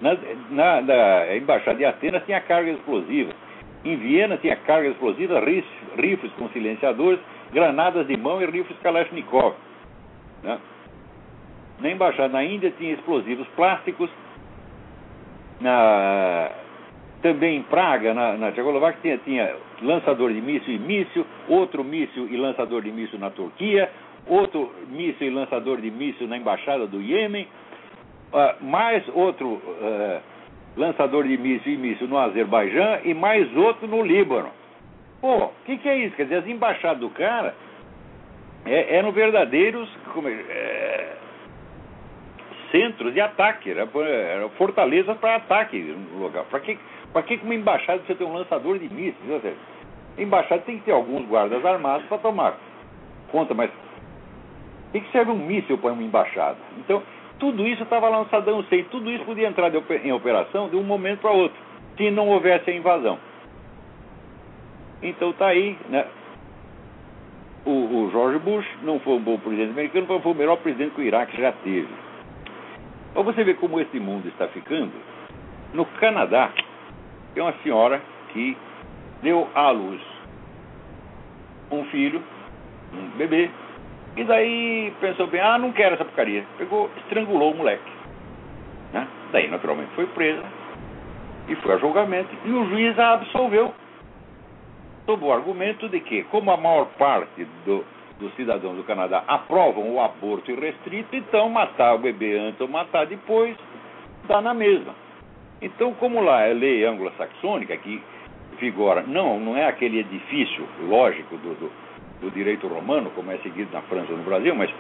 Na, 0.00 0.16
na, 0.50 0.82
na 0.82 1.36
embaixada 1.36 1.78
de 1.78 1.84
Atenas 1.84 2.24
tinha 2.24 2.40
carga 2.40 2.70
explosiva. 2.70 3.32
Em 3.84 3.96
Viena 3.96 4.36
tinha 4.36 4.56
carga 4.56 4.88
explosiva, 4.88 5.40
rifles 5.40 6.32
com 6.32 6.48
silenciadores, 6.48 7.20
granadas 7.52 8.06
de 8.08 8.16
mão 8.16 8.42
e 8.42 8.46
rifles 8.46 8.78
Kalashnikov. 8.80 9.54
Né? 10.42 10.58
Na 11.78 11.90
embaixada 11.90 12.28
na 12.32 12.42
Índia 12.42 12.72
tinha 12.76 12.94
explosivos 12.94 13.46
plásticos, 13.54 14.10
na, 15.60 16.50
também 17.22 17.58
em 17.58 17.62
Praga, 17.62 18.14
na, 18.14 18.36
na 18.36 18.52
Tchecoslováquia, 18.52 19.00
tinha, 19.00 19.18
tinha 19.18 19.56
lançador 19.82 20.32
de 20.32 20.40
míssil 20.40 20.75
e 20.75 20.78
míssil, 20.78 21.26
outro 21.48 21.82
míssil 21.82 22.28
e 22.28 22.36
lançador 22.36 22.82
de 22.82 22.92
míssil 22.92 23.18
na 23.18 23.30
Turquia, 23.30 23.90
outro 24.26 24.72
míssil 24.88 25.28
e 25.28 25.30
lançador 25.30 25.80
de 25.80 25.90
míssil 25.90 26.26
na 26.26 26.36
Embaixada 26.36 26.86
do 26.86 27.00
Iêmen, 27.00 27.48
uh, 28.32 28.64
mais 28.64 29.02
outro 29.14 29.54
uh, 29.54 30.20
lançador 30.76 31.25
de 31.25 31.36
míssil 31.36 31.72
e 31.72 31.76
míssil 31.76 32.06
no 32.06 32.18
Azerbaijão 32.18 33.00
e 33.04 33.14
mais 33.14 33.54
outro 33.56 33.86
no 33.86 34.02
Líbano. 34.02 34.50
Pô, 35.20 35.46
o 35.46 35.52
que, 35.64 35.78
que, 35.78 35.88
é 35.88 35.96
isso? 35.98 36.14
Quer 36.16 36.25
dizer, 36.25 36.36
as 36.36 36.46
embaixadas 36.46 37.00
do 37.00 37.08
cara 37.10 37.54
é, 38.64 38.96
eram 38.96 39.10
verdadeiros 39.12 39.88
como, 40.12 40.28
é, 40.28 41.12
centros 42.70 43.12
de 43.12 43.20
ataque, 43.20 43.70
eram 43.70 43.88
era 44.02 44.49
fortalezas 44.50 45.16
para 45.18 45.37
ataque 45.37 45.78
no 45.78 46.23
lugar. 46.23 46.44
Para 46.44 46.61
que, 46.61 46.78
que 47.23 47.44
uma 47.44 47.54
embaixada 47.54 48.02
você 48.06 48.14
tem 48.14 48.26
um 48.26 48.35
lançador 48.35 48.78
de 48.78 48.88
mísseis? 48.92 49.54
Embaixada 50.18 50.62
tem 50.62 50.78
que 50.78 50.85
ter 50.85 50.92
alguns 50.92 51.26
guardas 51.26 51.64
armados 51.64 52.06
para 52.06 52.18
tomar 52.18 52.56
conta, 53.30 53.54
mas 53.54 53.70
o 54.88 54.92
que, 54.92 55.12
serve 55.12 55.30
um 55.30 55.37
míssil 55.37 55.76
para 55.78 55.92
uma 55.92 56.02
embaixada? 56.02 56.56
Então, 56.78 57.02
tudo 57.38 57.66
isso 57.66 57.82
estava 57.82 58.25
Saddam 58.30 58.61
Hussein, 58.61 58.85
tudo 58.85 59.11
isso 59.11 59.25
podia 59.25 59.46
entrar 59.46 59.70
em 60.02 60.12
operação 60.12 60.68
de 60.68 60.76
um 60.76 60.82
momento 60.82 61.20
para 61.20 61.30
outro, 61.30 61.58
se 61.96 62.11
não 62.11 62.28
houvesse 62.28 62.70
a 62.70 62.75
invasão. 62.75 63.18
Então 65.02 65.30
está 65.30 65.49
aí, 65.49 65.76
né? 65.90 66.06
O, 67.66 67.70
o 67.70 68.11
George 68.11 68.38
Bush 68.38 68.66
não 68.82 68.99
foi 69.00 69.14
um 69.14 69.20
bom 69.20 69.37
presidente 69.38 69.73
americano, 69.73 70.06
mas 70.08 70.23
foi 70.23 70.32
o 70.32 70.35
melhor 70.35 70.56
presidente 70.58 70.94
que 70.94 71.00
o 71.00 71.04
Iraque 71.04 71.38
já 71.38 71.52
teve. 71.52 71.88
Para 73.16 73.23
você 73.23 73.42
ver 73.44 73.56
como 73.56 73.80
esse 73.80 73.99
mundo 73.99 74.28
está 74.28 74.46
ficando, 74.49 74.92
no 75.73 75.87
Canadá 75.87 76.52
tem 77.32 77.42
uma 77.42 77.54
senhora 77.62 78.02
que 78.30 78.54
deu 79.23 79.49
à 79.54 79.70
luz 79.70 80.02
um 81.70 81.82
filho, 81.87 82.23
um 82.92 83.16
bebê, 83.16 83.50
e 84.18 84.25
daí 84.25 84.92
pensou 85.00 85.28
bem, 85.28 85.40
ah, 85.40 85.56
não 85.56 85.73
quero 85.73 85.94
essa 85.94 86.04
porcaria. 86.04 86.44
Pegou, 86.58 86.90
estrangulou 86.99 87.52
o 87.52 87.56
moleque. 87.56 87.90
Né? 88.92 89.08
Daí, 89.32 89.49
naturalmente, 89.49 89.94
foi 89.94 90.06
presa 90.08 90.44
e 91.49 91.56
foi 91.56 91.73
a 91.73 91.78
julgamento, 91.78 92.28
e 92.44 92.50
o 92.50 92.68
juiz 92.68 92.99
a 92.99 93.14
absolveu. 93.14 93.75
Sob 95.06 95.25
o 95.25 95.32
argumento 95.32 95.88
de 95.88 96.00
que, 96.00 96.23
como 96.25 96.50
a 96.50 96.56
maior 96.58 96.85
parte 96.99 97.46
do, 97.64 97.82
dos 98.18 98.35
cidadãos 98.35 98.76
do 98.76 98.85
Canadá 98.85 99.23
aprovam 99.26 99.92
o 99.92 100.00
aborto 100.00 100.50
irrestrito, 100.50 101.14
então 101.14 101.49
matar 101.50 101.94
o 101.94 101.99
bebê 101.99 102.38
antes 102.38 102.61
ou 102.61 102.68
matar 102.68 103.06
depois 103.06 103.56
dá 104.26 104.40
na 104.40 104.54
mesma. 104.54 104.94
Então, 105.61 105.92
como 105.94 106.20
lá 106.20 106.42
é 106.42 106.52
lei 106.52 106.85
anglo-saxônica 106.85 107.76
que 107.78 108.02
vigora, 108.58 109.02
não, 109.06 109.38
não 109.38 109.56
é 109.56 109.66
aquele 109.66 110.00
edifício 110.00 110.66
lógico 110.88 111.37
do, 111.37 111.54
do, 111.54 111.73
do 112.20 112.30
direito 112.30 112.66
romano, 112.66 113.11
como 113.14 113.30
é 113.30 113.38
seguido 113.38 113.70
na 113.73 113.82
França 113.82 114.12
ou 114.12 114.18
no 114.18 114.25
Brasil, 114.25 114.54
mas 114.54 114.70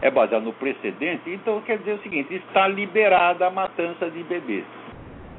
é 0.00 0.10
baseado 0.10 0.42
no 0.42 0.52
precedente, 0.52 1.30
então 1.30 1.60
quer 1.62 1.78
dizer 1.78 1.92
o 1.92 2.02
seguinte: 2.02 2.34
está 2.34 2.66
liberada 2.66 3.46
a 3.46 3.50
matança 3.50 4.10
de 4.10 4.22
bebês. 4.24 4.64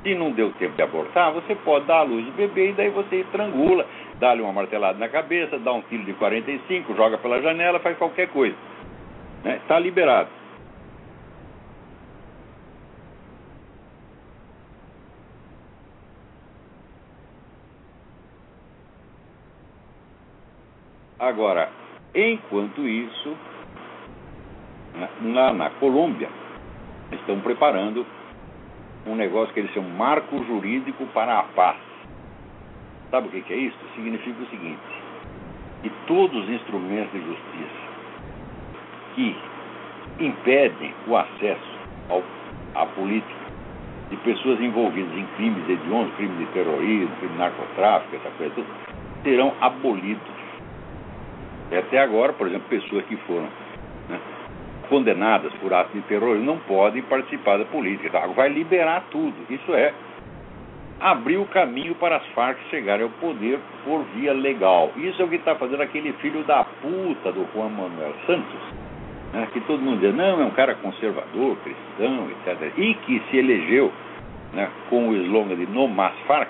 Se 0.01 0.15
não 0.15 0.31
deu 0.31 0.51
tempo 0.53 0.75
de 0.75 0.81
abortar, 0.81 1.31
você 1.31 1.55
pode 1.55 1.85
dar 1.85 1.99
a 1.99 2.03
luz 2.03 2.25
de 2.25 2.31
bebê 2.31 2.69
e 2.69 2.73
daí 2.73 2.89
você 2.89 3.17
estrangula, 3.17 3.85
dá-lhe 4.23 4.41
uma 4.41 4.53
martelada 4.53 4.97
na 4.97 5.09
cabeça, 5.09 5.59
dá 5.59 5.73
um 5.73 5.81
tiro 5.81 6.05
de 6.05 6.13
45, 6.13 6.95
joga 6.95 7.17
pela 7.17 7.41
janela, 7.41 7.77
faz 7.79 7.97
qualquer 7.97 8.29
coisa. 8.29 8.55
Está 9.39 9.49
né? 9.49 9.61
Tá 9.67 9.77
liberado. 9.77 10.29
Agora, 21.19 21.69
enquanto 22.15 22.87
isso, 22.87 23.35
lá 25.33 25.51
na 25.51 25.69
Colômbia, 25.71 26.29
estão 27.11 27.41
preparando 27.41 28.05
um 29.05 29.15
negócio 29.15 29.53
que 29.53 29.59
eles 29.59 29.73
chamam 29.73 29.89
marco 29.89 30.41
jurídico 30.45 31.05
para 31.07 31.39
a 31.39 31.43
paz. 31.43 31.92
Sabe 33.13 33.27
o 33.27 33.43
que, 33.43 33.53
é 33.53 33.57
isso? 33.57 33.77
Significa 33.93 34.41
o 34.41 34.45
seguinte: 34.47 34.81
que 35.83 35.91
todos 36.07 36.45
os 36.45 36.49
instrumentos 36.49 37.11
de 37.11 37.19
justiça 37.19 37.83
que 39.13 39.35
impedem 40.19 40.91
o 41.05 41.15
acesso 41.15 41.77
ao, 42.09 42.23
à 42.73 42.87
política 42.87 43.43
de 44.09 44.17
pessoas 44.17 44.59
envolvidas 44.59 45.15
em 45.15 45.27
crimes 45.35 45.69
hediondos, 45.69 46.11
crime 46.15 46.43
de 46.43 46.51
terrorismo, 46.53 47.15
crime 47.17 47.33
de 47.33 47.37
narcotráfico, 47.37 48.15
essa 48.15 48.31
coisa 48.35 48.55
tudo, 48.55 48.67
serão 49.21 49.53
abolidos. 49.61 50.33
E 51.69 51.77
até 51.77 51.99
agora, 51.99 52.33
por 52.33 52.47
exemplo, 52.47 52.67
pessoas 52.67 53.05
que 53.05 53.15
foram 53.27 53.47
né, 54.09 54.19
condenadas 54.89 55.53
por 55.61 55.71
atos 55.71 55.93
de 55.93 56.01
terrorismo 56.07 56.45
não 56.45 56.57
podem 56.57 57.03
participar 57.03 57.59
da 57.59 57.65
política. 57.65 58.07
Então, 58.07 58.33
vai 58.33 58.49
liberar 58.49 59.03
tudo. 59.11 59.35
Isso 59.51 59.71
é 59.75 59.93
abrir 61.03 61.35
o 61.35 61.45
caminho 61.45 61.93
para 61.95 62.15
as 62.15 62.25
Farc 62.27 62.57
chegarem 62.69 63.03
ao 63.03 63.09
poder 63.09 63.59
por 63.83 64.03
via 64.15 64.31
legal. 64.31 64.89
Isso 64.95 65.21
é 65.21 65.25
o 65.25 65.27
que 65.27 65.35
está 65.35 65.53
fazendo 65.55 65.81
aquele 65.81 66.13
filho 66.13 66.43
da 66.45 66.63
puta 66.63 67.29
do 67.33 67.45
Juan 67.53 67.67
Manuel 67.69 68.13
Santos, 68.25 68.61
né, 69.33 69.45
que 69.51 69.59
todo 69.61 69.81
mundo 69.81 69.99
diz, 69.99 70.15
não, 70.15 70.41
é 70.41 70.45
um 70.45 70.51
cara 70.51 70.75
conservador, 70.75 71.57
cristão, 71.57 72.29
etc. 72.31 72.71
E 72.77 72.93
que 72.93 73.21
se 73.29 73.37
elegeu 73.37 73.91
né, 74.53 74.69
com 74.89 75.09
o 75.09 75.15
slogan 75.15 75.57
de 75.57 75.65
No 75.65 75.89
Mais 75.89 76.17
Farc. 76.25 76.49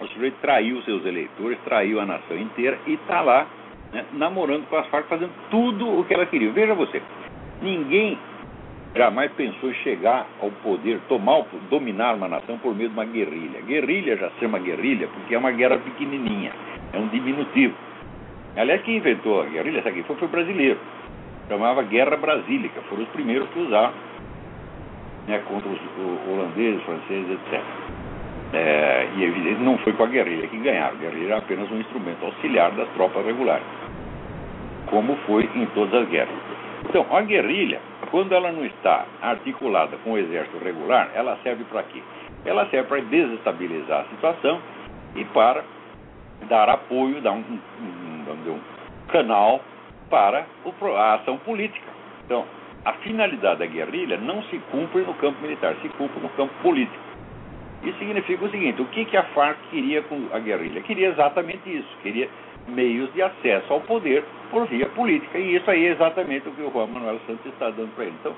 O 0.00 0.06
sujeito 0.08 0.36
traiu 0.42 0.82
seus 0.82 1.04
eleitores, 1.06 1.58
traiu 1.64 1.98
a 1.98 2.04
nação 2.04 2.36
inteira 2.36 2.78
e 2.86 2.92
está 2.92 3.22
lá 3.22 3.46
né, 3.90 4.04
namorando 4.12 4.68
com 4.68 4.76
as 4.76 4.86
Farc, 4.88 5.08
fazendo 5.08 5.32
tudo 5.50 5.98
o 5.98 6.04
que 6.04 6.12
ela 6.12 6.26
queria. 6.26 6.52
Veja 6.52 6.74
você, 6.74 7.00
ninguém 7.62 8.18
jamais 8.94 9.30
pensou 9.32 9.70
em 9.70 9.74
chegar 9.74 10.26
ao 10.40 10.50
poder, 10.62 10.98
tomar, 11.08 11.44
dominar 11.68 12.14
uma 12.14 12.28
nação 12.28 12.58
por 12.58 12.74
meio 12.74 12.88
de 12.88 12.94
uma 12.94 13.04
guerrilha. 13.04 13.60
Guerrilha 13.62 14.16
já 14.16 14.30
chama 14.40 14.58
guerrilha 14.58 15.08
porque 15.08 15.34
é 15.34 15.38
uma 15.38 15.52
guerra 15.52 15.78
pequenininha, 15.78 16.52
é 16.92 16.98
um 16.98 17.08
diminutivo. 17.08 17.74
Aliás, 18.56 18.82
quem 18.82 18.96
inventou 18.96 19.42
a 19.42 19.46
guerrilha, 19.46 19.78
essa 19.78 19.88
aqui 19.90 20.02
foi, 20.02 20.16
foi 20.16 20.28
brasileiro. 20.28 20.78
Chamava 21.48 21.82
Guerra 21.82 22.16
Brasílica, 22.16 22.80
foram 22.82 23.02
os 23.02 23.08
primeiros 23.10 23.48
que 23.50 23.58
usaram 23.58 23.92
né, 25.26 25.40
contra 25.48 25.68
os 25.68 25.78
holandeses, 26.28 26.82
franceses, 26.82 27.30
etc. 27.30 27.60
É, 28.52 29.08
e 29.16 29.24
evidente 29.24 29.60
não 29.60 29.78
foi 29.78 29.92
com 29.92 30.02
a 30.02 30.06
guerrilha 30.06 30.48
que 30.48 30.56
ganharam. 30.58 30.96
A 30.96 31.00
guerrilha 31.00 31.26
era 31.26 31.38
apenas 31.38 31.70
um 31.70 31.78
instrumento 31.78 32.24
auxiliar 32.24 32.72
das 32.72 32.88
tropas 32.90 33.24
regulares, 33.24 33.64
como 34.86 35.16
foi 35.26 35.48
em 35.54 35.66
todas 35.66 36.02
as 36.02 36.08
guerras. 36.08 36.34
Então, 36.90 37.06
a 37.08 37.20
guerrilha, 37.20 37.80
quando 38.10 38.34
ela 38.34 38.50
não 38.50 38.64
está 38.64 39.06
articulada 39.22 39.96
com 39.98 40.10
o 40.10 40.18
exército 40.18 40.58
regular, 40.58 41.08
ela 41.14 41.38
serve 41.44 41.62
para 41.62 41.84
quê? 41.84 42.02
Ela 42.44 42.66
serve 42.66 42.88
para 42.88 43.00
desestabilizar 43.02 44.00
a 44.00 44.04
situação 44.08 44.60
e 45.14 45.24
para 45.26 45.62
dar 46.48 46.68
apoio, 46.68 47.20
dar 47.20 47.30
um, 47.30 47.44
um, 47.46 48.52
um, 48.54 48.60
canal 49.06 49.60
para 50.10 50.44
a 50.98 51.14
ação 51.14 51.38
política. 51.38 51.86
Então, 52.24 52.44
a 52.84 52.92
finalidade 52.94 53.60
da 53.60 53.66
guerrilha 53.66 54.16
não 54.16 54.42
se 54.42 54.58
cumpre 54.72 55.02
no 55.02 55.14
campo 55.14 55.40
militar, 55.42 55.76
se 55.82 55.88
cumpre 55.90 56.20
no 56.20 56.28
campo 56.30 56.52
político. 56.60 57.04
Isso 57.84 57.98
significa 58.00 58.44
o 58.44 58.50
seguinte: 58.50 58.82
o 58.82 58.86
que, 58.86 59.04
que 59.04 59.16
a 59.16 59.22
Farc 59.26 59.56
queria 59.70 60.02
com 60.02 60.26
a 60.32 60.40
guerrilha? 60.40 60.80
Queria 60.82 61.10
exatamente 61.10 61.72
isso, 61.72 61.96
queria 62.02 62.28
meios 62.70 63.12
de 63.12 63.22
acesso 63.22 63.72
ao 63.72 63.80
poder 63.80 64.24
por 64.50 64.66
via 64.66 64.86
política. 64.86 65.38
E 65.38 65.56
isso 65.56 65.70
aí 65.70 65.86
é 65.86 65.90
exatamente 65.90 66.48
o 66.48 66.52
que 66.52 66.62
o 66.62 66.70
Juan 66.70 66.86
Manuel 66.86 67.20
Santos 67.26 67.46
está 67.46 67.70
dando 67.70 67.94
para 67.94 68.04
ele. 68.04 68.16
Então, 68.20 68.34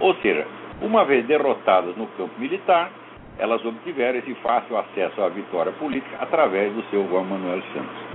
ou 0.00 0.14
seja, 0.16 0.46
uma 0.80 1.04
vez 1.04 1.26
derrotadas 1.26 1.96
no 1.96 2.06
campo 2.08 2.32
militar, 2.38 2.90
elas 3.38 3.64
obtiveram 3.64 4.18
esse 4.18 4.34
fácil 4.36 4.76
acesso 4.76 5.22
à 5.22 5.28
vitória 5.28 5.72
política 5.72 6.16
através 6.20 6.72
do 6.72 6.82
seu 6.90 7.06
Juan 7.08 7.24
Manuel 7.24 7.62
Santos. 7.72 8.12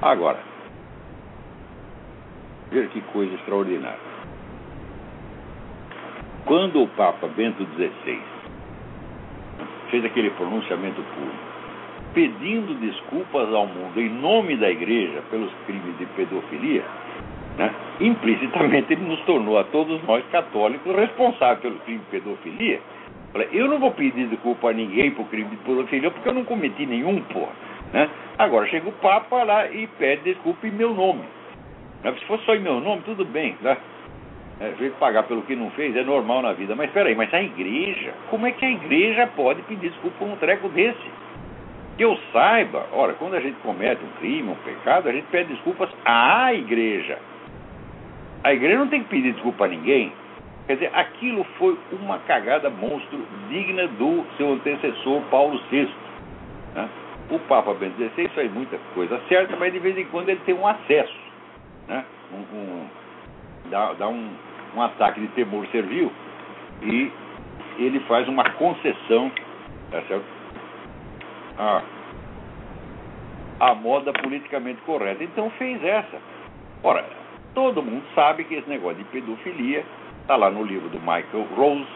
Agora, 0.00 0.38
veja 2.70 2.88
que 2.88 3.00
coisa 3.00 3.34
extraordinária. 3.34 4.08
Quando 6.44 6.82
o 6.82 6.88
Papa 6.88 7.26
Bento 7.26 7.64
XVI 7.74 8.20
fez 9.90 10.04
aquele 10.04 10.30
pronunciamento 10.30 11.02
público, 11.02 11.47
pedindo 12.18 12.74
desculpas 12.80 13.54
ao 13.54 13.68
mundo 13.68 14.00
em 14.00 14.08
nome 14.08 14.56
da 14.56 14.68
igreja 14.68 15.22
pelos 15.30 15.52
crimes 15.66 15.96
de 15.98 16.06
pedofilia, 16.16 16.82
né, 17.56 17.72
implicitamente 18.00 18.92
ele 18.92 19.04
nos 19.04 19.20
tornou 19.20 19.56
a 19.56 19.62
todos 19.62 20.02
nós 20.02 20.24
católicos 20.32 20.96
responsáveis 20.96 21.60
pelo 21.60 21.78
crime 21.78 22.00
de 22.00 22.06
pedofilia. 22.06 22.80
Eu 23.52 23.68
não 23.68 23.78
vou 23.78 23.92
pedir 23.92 24.26
desculpa 24.26 24.70
a 24.70 24.72
ninguém 24.72 25.12
por 25.12 25.26
crime 25.26 25.48
de 25.48 25.56
pedofilia 25.58 26.10
porque 26.10 26.28
eu 26.28 26.34
não 26.34 26.42
cometi 26.42 26.86
nenhum, 26.86 27.20
porra. 27.22 27.52
Né? 27.92 28.10
Agora 28.36 28.66
chega 28.66 28.88
o 28.88 28.92
Papa 28.94 29.44
lá 29.44 29.70
e 29.70 29.86
pede 29.86 30.24
desculpa 30.24 30.66
em 30.66 30.72
meu 30.72 30.92
nome. 30.92 31.22
Se 32.02 32.24
fosse 32.24 32.44
só 32.46 32.56
em 32.56 32.60
meu 32.60 32.80
nome, 32.80 33.02
tudo 33.02 33.24
bem. 33.24 33.54
Né? 33.60 33.76
É, 34.60 34.90
pagar 34.98 35.22
pelo 35.22 35.42
que 35.42 35.54
não 35.54 35.70
fez, 35.70 35.94
é 35.94 36.02
normal 36.02 36.42
na 36.42 36.52
vida. 36.52 36.74
Mas 36.74 36.88
espera 36.88 37.08
aí, 37.08 37.14
mas 37.14 37.32
a 37.32 37.40
igreja, 37.40 38.12
como 38.28 38.44
é 38.44 38.50
que 38.50 38.64
a 38.64 38.70
igreja 38.70 39.28
pode 39.36 39.62
pedir 39.62 39.90
desculpa 39.90 40.16
por 40.18 40.26
um 40.26 40.34
treco 40.34 40.68
desse? 40.70 41.27
Que 41.98 42.04
eu 42.04 42.16
saiba, 42.32 42.86
ora, 42.92 43.12
quando 43.14 43.34
a 43.34 43.40
gente 43.40 43.56
comete 43.60 44.00
um 44.04 44.20
crime, 44.20 44.50
um 44.50 44.54
pecado, 44.54 45.08
a 45.08 45.12
gente 45.12 45.26
pede 45.32 45.52
desculpas 45.52 45.90
à 46.04 46.54
igreja. 46.54 47.18
A 48.44 48.54
igreja 48.54 48.78
não 48.78 48.86
tem 48.86 49.02
que 49.02 49.08
pedir 49.08 49.32
desculpa 49.32 49.64
a 49.64 49.68
ninguém. 49.68 50.12
Quer 50.66 50.74
dizer, 50.74 50.90
aquilo 50.94 51.44
foi 51.58 51.76
uma 51.92 52.20
cagada 52.20 52.70
monstro 52.70 53.18
digna 53.48 53.88
do 53.88 54.24
seu 54.36 54.52
antecessor 54.52 55.22
Paulo 55.22 55.60
VI. 55.70 55.90
Né? 56.74 56.88
O 57.30 57.38
Papa 57.40 57.74
Bento 57.74 57.96
XVI 57.96 58.28
faz 58.28 58.52
muita 58.52 58.78
coisa 58.94 59.20
certa, 59.28 59.56
mas 59.56 59.72
de 59.72 59.80
vez 59.80 59.98
em 59.98 60.04
quando 60.04 60.28
ele 60.28 60.40
tem 60.46 60.54
um 60.54 60.66
acesso. 60.68 61.18
Né? 61.88 62.04
Um, 62.32 62.56
um, 62.56 62.86
dá, 63.70 63.92
dá 63.94 64.08
um, 64.08 64.30
um 64.76 64.82
ataque 64.82 65.20
de 65.20 65.26
temor 65.28 65.66
servil 65.72 66.12
e 66.80 67.10
ele 67.78 67.98
faz 68.00 68.28
uma 68.28 68.48
concessão 68.50 69.32
tá 69.90 70.02
certo? 70.02 70.24
A, 71.58 71.82
a 73.60 73.74
moda 73.74 74.12
politicamente 74.12 74.80
correta. 74.82 75.22
Então 75.24 75.50
fez 75.50 75.82
essa. 75.84 76.16
Ora, 76.82 77.04
todo 77.54 77.82
mundo 77.82 78.04
sabe 78.14 78.44
que 78.44 78.54
esse 78.54 78.68
negócio 78.68 78.98
de 78.98 79.04
pedofilia 79.04 79.84
está 80.22 80.36
lá 80.36 80.50
no 80.50 80.62
livro 80.62 80.88
do 80.88 81.00
Michael 81.00 81.46
Rose, 81.56 81.88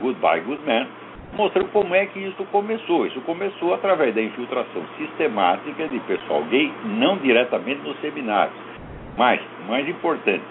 Goodbye 0.00 0.40
Good 0.40 0.62
Man, 0.64 0.86
mostrando 1.34 1.68
como 1.72 1.94
é 1.94 2.06
que 2.06 2.18
isso 2.18 2.44
começou. 2.46 3.06
Isso 3.06 3.20
começou 3.22 3.74
através 3.74 4.14
da 4.14 4.22
infiltração 4.22 4.82
sistemática 4.96 5.86
de 5.88 6.00
pessoal 6.00 6.42
gay, 6.44 6.72
não 6.84 7.18
diretamente 7.18 7.82
nos 7.82 8.00
seminários, 8.00 8.56
mas, 9.16 9.40
mais 9.68 9.88
importante, 9.88 10.44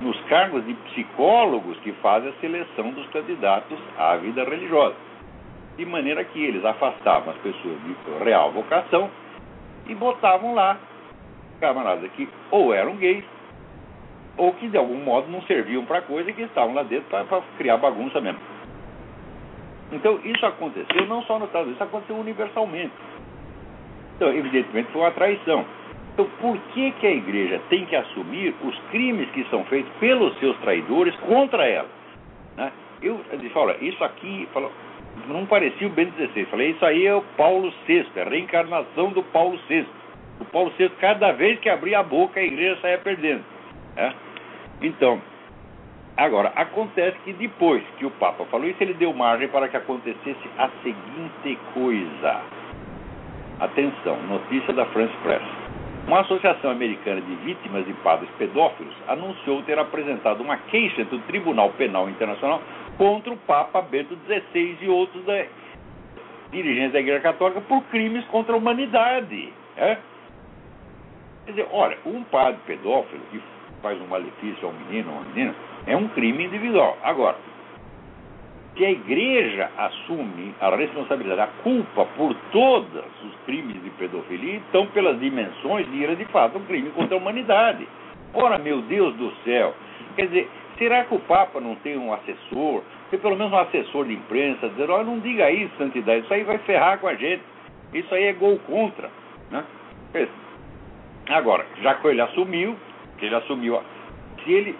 nos 0.00 0.18
cargos 0.22 0.64
de 0.64 0.72
psicólogos 0.72 1.76
que 1.80 1.92
fazem 1.94 2.30
a 2.30 2.40
seleção 2.40 2.90
dos 2.92 3.06
candidatos 3.08 3.78
à 3.98 4.16
vida 4.16 4.42
religiosa 4.44 5.09
de 5.80 5.86
maneira 5.86 6.22
que 6.24 6.44
eles 6.44 6.62
afastavam 6.62 7.32
as 7.32 7.38
pessoas 7.38 7.78
de 7.82 8.22
real 8.22 8.52
vocação 8.52 9.10
e 9.86 9.94
botavam 9.94 10.54
lá 10.54 10.78
camaradas 11.58 12.10
que 12.12 12.28
ou 12.50 12.74
eram 12.74 12.96
gays 12.96 13.24
ou 14.36 14.52
que 14.52 14.68
de 14.68 14.76
algum 14.76 15.02
modo 15.02 15.30
não 15.30 15.40
serviam 15.42 15.86
para 15.86 16.02
coisa 16.02 16.28
e 16.28 16.34
que 16.34 16.42
estavam 16.42 16.74
lá 16.74 16.82
dentro 16.82 17.06
para 17.08 17.24
criar 17.56 17.78
bagunça 17.78 18.20
mesmo. 18.20 18.38
Então 19.90 20.20
isso 20.22 20.44
aconteceu 20.44 21.06
não 21.06 21.22
só 21.22 21.38
nos 21.38 21.48
Estados 21.48 21.68
Unidos, 21.68 21.80
isso 21.80 21.82
aconteceu 21.82 22.16
universalmente. 22.16 22.92
Então, 24.16 24.28
evidentemente, 24.34 24.92
foi 24.92 25.00
uma 25.00 25.10
traição. 25.12 25.64
Então, 26.12 26.28
por 26.42 26.58
que, 26.74 26.90
que 26.92 27.06
a 27.06 27.10
igreja 27.10 27.58
tem 27.70 27.86
que 27.86 27.96
assumir 27.96 28.54
os 28.62 28.78
crimes 28.90 29.30
que 29.30 29.44
são 29.44 29.64
feitos 29.64 29.90
pelos 29.98 30.38
seus 30.38 30.54
traidores 30.58 31.16
contra 31.20 31.66
ela? 31.66 31.88
Né? 32.54 32.70
Eu, 33.00 33.18
disse, 33.38 33.56
olha, 33.56 33.78
isso 33.80 34.04
aqui, 34.04 34.46
falou, 34.52 34.70
não 35.28 35.46
parecia 35.46 35.86
o 35.86 35.90
Bento 35.90 36.14
XVI. 36.16 36.44
Falei, 36.46 36.70
isso 36.70 36.84
aí 36.84 37.06
é 37.06 37.14
o 37.14 37.22
Paulo 37.36 37.72
VI, 37.86 38.06
é 38.16 38.22
a 38.22 38.28
reencarnação 38.28 39.10
do 39.10 39.22
Paulo 39.22 39.58
VI. 39.68 39.86
O 40.40 40.44
Paulo 40.46 40.72
VI, 40.78 40.90
cada 41.00 41.32
vez 41.32 41.58
que 41.60 41.68
abria 41.68 42.00
a 42.00 42.02
boca, 42.02 42.40
a 42.40 42.42
igreja 42.42 42.80
saía 42.80 42.98
perdendo. 42.98 43.44
É? 43.96 44.12
Então, 44.82 45.20
agora, 46.16 46.52
acontece 46.56 47.18
que 47.24 47.32
depois 47.32 47.82
que 47.98 48.06
o 48.06 48.10
Papa 48.12 48.44
falou 48.46 48.66
isso, 48.66 48.82
ele 48.82 48.94
deu 48.94 49.12
margem 49.12 49.48
para 49.48 49.68
que 49.68 49.76
acontecesse 49.76 50.50
a 50.58 50.68
seguinte 50.82 51.58
coisa. 51.74 52.42
Atenção, 53.60 54.16
notícia 54.22 54.72
da 54.72 54.86
France 54.86 55.12
Press. 55.22 55.42
Uma 56.06 56.20
associação 56.20 56.70
americana 56.70 57.20
de 57.20 57.34
vítimas 57.36 57.84
de 57.84 57.92
padres 57.94 58.30
pedófilos 58.38 58.94
anunciou 59.06 59.62
ter 59.62 59.78
apresentado 59.78 60.40
uma 60.40 60.56
queixa 60.56 61.04
do 61.04 61.18
Tribunal 61.20 61.70
Penal 61.70 62.08
Internacional 62.08 62.62
contra 63.00 63.32
o 63.32 63.36
Papa 63.38 63.80
Bento 63.80 64.14
XVI 64.26 64.76
e 64.82 64.88
outros 64.90 65.24
da, 65.24 65.46
dirigentes 66.50 66.92
da 66.92 67.00
Igreja 67.00 67.20
Católica 67.20 67.62
por 67.62 67.82
crimes 67.84 68.22
contra 68.26 68.52
a 68.52 68.58
humanidade. 68.58 69.50
É? 69.74 69.96
Quer 71.46 71.52
dizer, 71.52 71.68
olha, 71.72 71.96
um 72.04 72.22
padre 72.24 72.60
pedófilo 72.66 73.22
que 73.30 73.40
faz 73.80 73.98
um 74.02 74.06
malefício 74.06 74.66
ao 74.68 74.74
menino 74.74 75.12
ou 75.12 75.18
à 75.18 75.22
menina 75.22 75.54
é 75.86 75.96
um 75.96 76.08
crime 76.08 76.44
individual. 76.44 76.98
Agora, 77.02 77.38
Se 78.76 78.84
a 78.84 78.90
igreja 78.90 79.70
assume 79.78 80.54
a 80.60 80.74
responsabilidade, 80.76 81.40
a 81.40 81.62
culpa 81.62 82.04
por 82.16 82.34
todos 82.52 83.04
os 83.24 83.34
crimes 83.44 83.82
de 83.82 83.90
pedofilia, 83.90 84.56
então, 84.56 84.86
pelas 84.88 85.18
dimensões, 85.18 85.86
vira 85.88 86.14
de 86.14 86.24
fato 86.26 86.58
um 86.58 86.64
crime 86.66 86.90
contra 86.90 87.14
a 87.14 87.18
humanidade. 87.18 87.88
Ora, 88.32 88.58
meu 88.58 88.82
Deus 88.82 89.14
do 89.16 89.32
céu! 89.42 89.74
Quer 90.16 90.26
dizer, 90.28 90.48
será 90.80 91.04
que 91.04 91.14
o 91.14 91.18
Papa 91.20 91.60
não 91.60 91.74
tem 91.76 91.98
um 91.98 92.10
assessor, 92.10 92.82
tem 93.10 93.20
pelo 93.20 93.36
menos 93.36 93.52
um 93.52 93.58
assessor 93.58 94.06
de 94.06 94.14
imprensa, 94.14 94.70
dizendo: 94.70 94.92
olha, 94.94 95.04
não 95.04 95.20
diga 95.20 95.50
isso, 95.50 95.76
santidade, 95.76 96.24
isso 96.24 96.32
aí 96.32 96.42
vai 96.42 96.56
ferrar 96.58 96.98
com 96.98 97.06
a 97.06 97.14
gente, 97.14 97.42
isso 97.92 98.12
aí 98.14 98.24
é 98.24 98.32
gol 98.32 98.58
contra. 98.60 99.10
Né? 99.50 99.62
Agora, 101.28 101.66
já 101.82 101.94
que 101.96 102.06
ele 102.08 102.22
assumiu, 102.22 102.74
que 103.18 103.26
ele 103.26 103.34
assumiu, 103.34 103.80
se 104.42 104.52
ele 104.52 104.76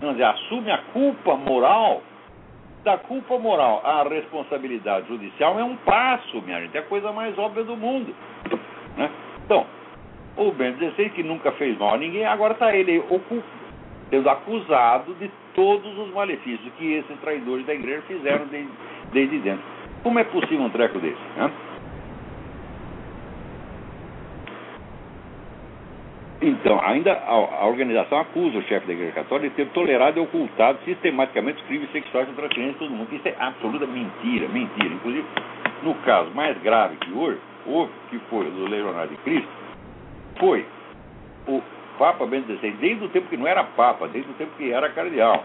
vamos 0.00 0.16
dizer, 0.16 0.26
assume 0.26 0.70
a 0.70 0.78
culpa 0.92 1.36
moral, 1.36 2.02
da 2.84 2.98
culpa 2.98 3.38
moral 3.38 3.80
à 3.82 4.02
responsabilidade 4.06 5.08
judicial 5.08 5.58
é 5.58 5.64
um 5.64 5.76
passo, 5.76 6.42
minha 6.42 6.60
gente, 6.60 6.76
é 6.76 6.80
a 6.80 6.84
coisa 6.84 7.10
mais 7.12 7.36
óbvia 7.38 7.64
do 7.64 7.76
mundo. 7.76 8.14
Né? 8.96 9.10
Então, 9.44 9.64
o 10.36 10.50
Bento 10.52 10.78
XVI, 10.78 11.08
que 11.10 11.22
nunca 11.22 11.52
fez 11.52 11.78
mal 11.78 11.94
a 11.94 11.96
ninguém, 11.96 12.26
agora 12.26 12.52
está 12.52 12.76
ele 12.76 13.02
sendo 14.10 14.28
acusado 14.28 15.14
de 15.14 15.30
todos 15.54 15.98
os 15.98 16.12
malefícios 16.12 16.72
que 16.78 16.94
esses 16.94 17.20
traidores 17.20 17.66
da 17.66 17.74
igreja 17.74 18.02
fizeram 18.02 18.46
desde, 18.46 18.70
desde 19.12 19.38
dentro. 19.38 19.64
Como 20.02 20.18
é 20.18 20.24
possível 20.24 20.62
um 20.62 20.70
treco 20.70 20.98
desse? 20.98 21.20
Né? 21.36 21.50
Então, 26.46 26.78
ainda 26.84 27.12
a, 27.12 27.62
a, 27.62 27.66
organização 27.66 28.18
acusa 28.18 28.58
o 28.58 28.62
chefe 28.64 28.86
da 28.86 28.92
Igreja 28.92 29.12
Católica 29.12 29.48
de 29.48 29.54
ter 29.54 29.66
tolerado 29.72 30.18
e 30.18 30.22
ocultado 30.22 30.78
sistematicamente 30.84 31.62
os 31.62 31.66
crimes 31.66 31.90
sexuais 31.90 32.26
contra 32.28 32.50
crianças 32.50 32.74
de 32.74 32.78
todo 32.80 32.90
mundo. 32.90 33.08
Isso 33.12 33.26
é 33.26 33.34
absoluta 33.38 33.86
mentira, 33.86 34.46
mentira. 34.48 34.92
Inclusive, 34.92 35.24
no 35.82 35.94
caso 35.96 36.30
mais 36.34 36.60
grave 36.60 36.96
que 36.96 37.12
hoje, 37.12 37.38
houve, 37.66 37.90
que 38.10 38.18
foi 38.28 38.46
o 38.46 38.50
do 38.50 38.68
Legionário 38.68 39.10
de 39.10 39.16
Cristo, 39.18 39.48
foi 40.38 40.66
o 41.48 41.62
Papa 41.98 42.26
Bento 42.26 42.52
XVI, 42.56 42.70
desde 42.72 43.04
o 43.04 43.08
tempo 43.08 43.28
que 43.28 43.36
não 43.36 43.46
era 43.46 43.64
Papa, 43.64 44.08
desde 44.08 44.30
o 44.30 44.34
tempo 44.34 44.52
que 44.56 44.72
era 44.72 44.88
cardeal. 44.90 45.44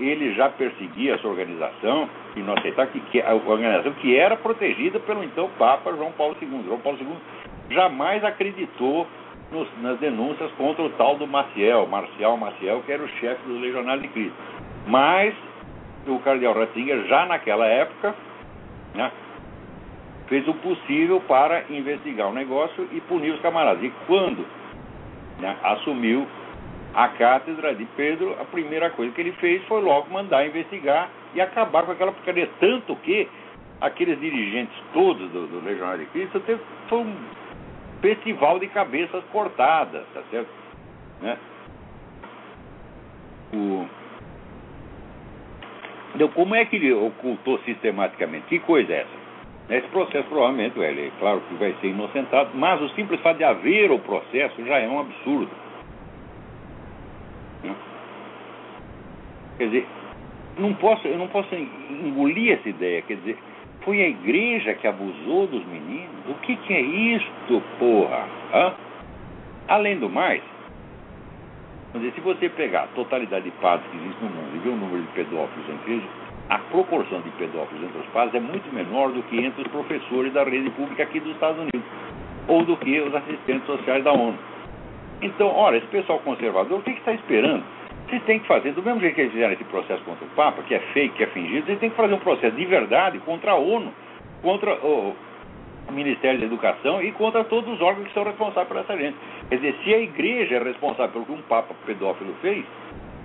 Ele 0.00 0.34
já 0.34 0.48
perseguia 0.48 1.14
essa 1.14 1.28
organização 1.28 2.08
e 2.34 2.40
não 2.40 2.54
aceitava 2.54 2.90
que, 2.90 3.00
que 3.00 3.20
a 3.20 3.34
organização 3.34 3.92
que 3.92 4.16
era 4.16 4.36
protegida 4.36 4.98
pelo 5.00 5.22
então 5.22 5.50
Papa 5.58 5.92
João 5.92 6.12
Paulo 6.12 6.36
II. 6.40 6.64
João 6.64 6.80
Paulo 6.80 6.98
II 6.98 7.74
jamais 7.74 8.24
acreditou 8.24 9.06
nos, 9.50 9.68
nas 9.80 9.98
denúncias 9.98 10.50
contra 10.52 10.82
o 10.82 10.90
tal 10.90 11.16
do 11.16 11.26
Maciel, 11.26 11.86
Marcial 11.86 12.36
Maciel, 12.36 12.82
que 12.84 12.92
era 12.92 13.02
o 13.02 13.08
chefe 13.08 13.42
dos 13.46 13.60
Legionários 13.60 14.02
de 14.02 14.08
Cristo. 14.08 14.36
Mas 14.86 15.34
o 16.06 16.18
cardeal 16.20 16.54
Ratzinger, 16.54 17.04
já 17.06 17.26
naquela 17.26 17.66
época, 17.66 18.14
né, 18.94 19.12
fez 20.26 20.46
o 20.48 20.54
possível 20.54 21.20
para 21.28 21.64
investigar 21.70 22.28
o 22.28 22.32
negócio 22.32 22.88
e 22.92 23.00
punir 23.02 23.32
os 23.32 23.40
camaradas. 23.40 23.82
E 23.84 23.92
quando 24.06 24.44
né, 25.42 25.56
assumiu 25.62 26.26
a 26.94 27.08
cátedra 27.08 27.74
de 27.74 27.84
Pedro, 27.96 28.36
a 28.40 28.44
primeira 28.44 28.90
coisa 28.90 29.12
que 29.12 29.20
ele 29.20 29.32
fez 29.32 29.62
foi 29.64 29.82
logo 29.82 30.10
mandar 30.10 30.46
investigar 30.46 31.10
e 31.34 31.40
acabar 31.40 31.84
com 31.84 31.92
aquela 31.92 32.12
porcaria. 32.12 32.48
Tanto 32.60 32.94
que 32.96 33.28
aqueles 33.80 34.20
dirigentes 34.20 34.74
todos 34.92 35.28
do, 35.30 35.46
do 35.48 35.64
Legionário 35.64 36.04
de 36.04 36.10
Cristo 36.10 36.38
teve, 36.40 36.60
foi 36.88 36.98
um 36.98 37.16
festival 38.00 38.58
de 38.58 38.68
cabeças 38.68 39.24
cortadas, 39.32 40.04
tá 40.14 40.22
certo? 40.30 40.48
Né? 41.20 41.36
O... 43.54 43.86
Então, 46.14 46.28
como 46.28 46.54
é 46.54 46.64
que 46.64 46.76
ele 46.76 46.92
ocultou 46.92 47.58
sistematicamente? 47.60 48.46
Que 48.46 48.58
coisa 48.60 48.92
é 48.92 49.00
essa? 49.00 49.21
Esse 49.70 49.86
processo 49.88 50.28
provavelmente, 50.28 50.78
ele, 50.78 51.06
é 51.06 51.10
claro 51.18 51.40
que 51.48 51.54
vai 51.54 51.74
ser 51.80 51.88
inocentado, 51.88 52.50
mas 52.54 52.80
o 52.80 52.88
simples 52.90 53.20
fato 53.20 53.38
de 53.38 53.44
haver 53.44 53.90
o 53.90 53.98
processo 53.98 54.64
já 54.66 54.78
é 54.78 54.88
um 54.88 55.00
absurdo. 55.00 55.50
Né? 57.62 57.74
Quer 59.58 59.66
dizer, 59.66 59.86
não 60.58 60.74
posso, 60.74 61.06
eu 61.06 61.16
não 61.16 61.28
posso 61.28 61.54
engolir 61.54 62.58
essa 62.58 62.68
ideia. 62.68 63.02
Quer 63.02 63.16
dizer, 63.16 63.38
foi 63.82 64.02
a 64.02 64.08
igreja 64.08 64.74
que 64.74 64.86
abusou 64.86 65.46
dos 65.46 65.64
meninos? 65.66 66.10
O 66.28 66.34
que, 66.34 66.56
que 66.56 66.74
é 66.74 66.80
isto, 66.80 67.62
porra? 67.78 68.28
Hã? 68.52 68.74
Além 69.68 69.98
do 69.98 70.10
mais, 70.10 70.42
dizer, 71.94 72.12
se 72.14 72.20
você 72.20 72.48
pegar 72.48 72.84
a 72.84 72.86
totalidade 72.88 73.44
de 73.44 73.50
padres 73.52 73.88
que 73.90 73.96
existe 73.96 74.22
no 74.22 74.30
mundo 74.30 74.56
e 74.56 74.58
ver 74.58 74.70
o 74.70 74.76
número 74.76 75.02
de 75.02 75.08
pedófilos 75.08 75.68
entre 75.68 75.92
eles, 75.92 76.21
a 76.52 76.58
proporção 76.58 77.22
de 77.22 77.30
pedófilos 77.30 77.82
entre 77.82 77.98
os 77.98 78.06
padres 78.08 78.34
é 78.34 78.40
muito 78.40 78.70
menor 78.74 79.10
do 79.10 79.22
que 79.22 79.42
entre 79.42 79.62
os 79.62 79.68
professores 79.68 80.34
da 80.34 80.44
rede 80.44 80.68
pública 80.68 81.02
aqui 81.02 81.18
dos 81.18 81.32
Estados 81.32 81.58
Unidos, 81.58 81.82
ou 82.46 82.62
do 82.62 82.76
que 82.76 83.00
os 83.00 83.14
assistentes 83.14 83.64
sociais 83.64 84.04
da 84.04 84.12
ONU. 84.12 84.36
Então, 85.22 85.46
olha, 85.46 85.78
esse 85.78 85.86
pessoal 85.86 86.18
conservador, 86.18 86.78
o 86.78 86.82
que 86.82 86.90
está 86.90 87.14
esperando? 87.14 87.64
Vocês 88.06 88.22
têm 88.24 88.38
que 88.38 88.46
fazer, 88.46 88.72
do 88.72 88.82
mesmo 88.82 89.00
jeito 89.00 89.14
que 89.14 89.22
eles 89.22 89.32
fizeram 89.32 89.54
esse 89.54 89.64
processo 89.64 90.02
contra 90.04 90.26
o 90.26 90.28
Papa, 90.36 90.62
que 90.64 90.74
é 90.74 90.78
fake, 90.92 91.16
que 91.16 91.22
é 91.22 91.26
fingido, 91.28 91.64
vocês 91.64 91.78
têm 91.78 91.88
que 91.88 91.96
fazer 91.96 92.12
um 92.12 92.18
processo 92.18 92.54
de 92.54 92.66
verdade 92.66 93.18
contra 93.20 93.52
a 93.52 93.56
ONU, 93.56 93.90
contra 94.42 94.74
o 94.74 95.14
Ministério 95.90 96.38
da 96.38 96.44
Educação 96.44 97.02
e 97.02 97.12
contra 97.12 97.44
todos 97.44 97.72
os 97.72 97.80
órgãos 97.80 98.08
que 98.08 98.12
são 98.12 98.24
responsáveis 98.24 98.68
por 98.68 98.76
essa 98.76 98.94
gente. 98.98 99.16
Quer 99.48 99.56
dizer, 99.56 99.74
se 99.82 99.94
a 99.94 99.98
igreja 100.00 100.56
é 100.56 100.62
responsável 100.62 101.12
pelo 101.12 101.24
que 101.24 101.32
um 101.32 101.42
Papa 101.48 101.74
pedófilo 101.86 102.34
fez, 102.42 102.62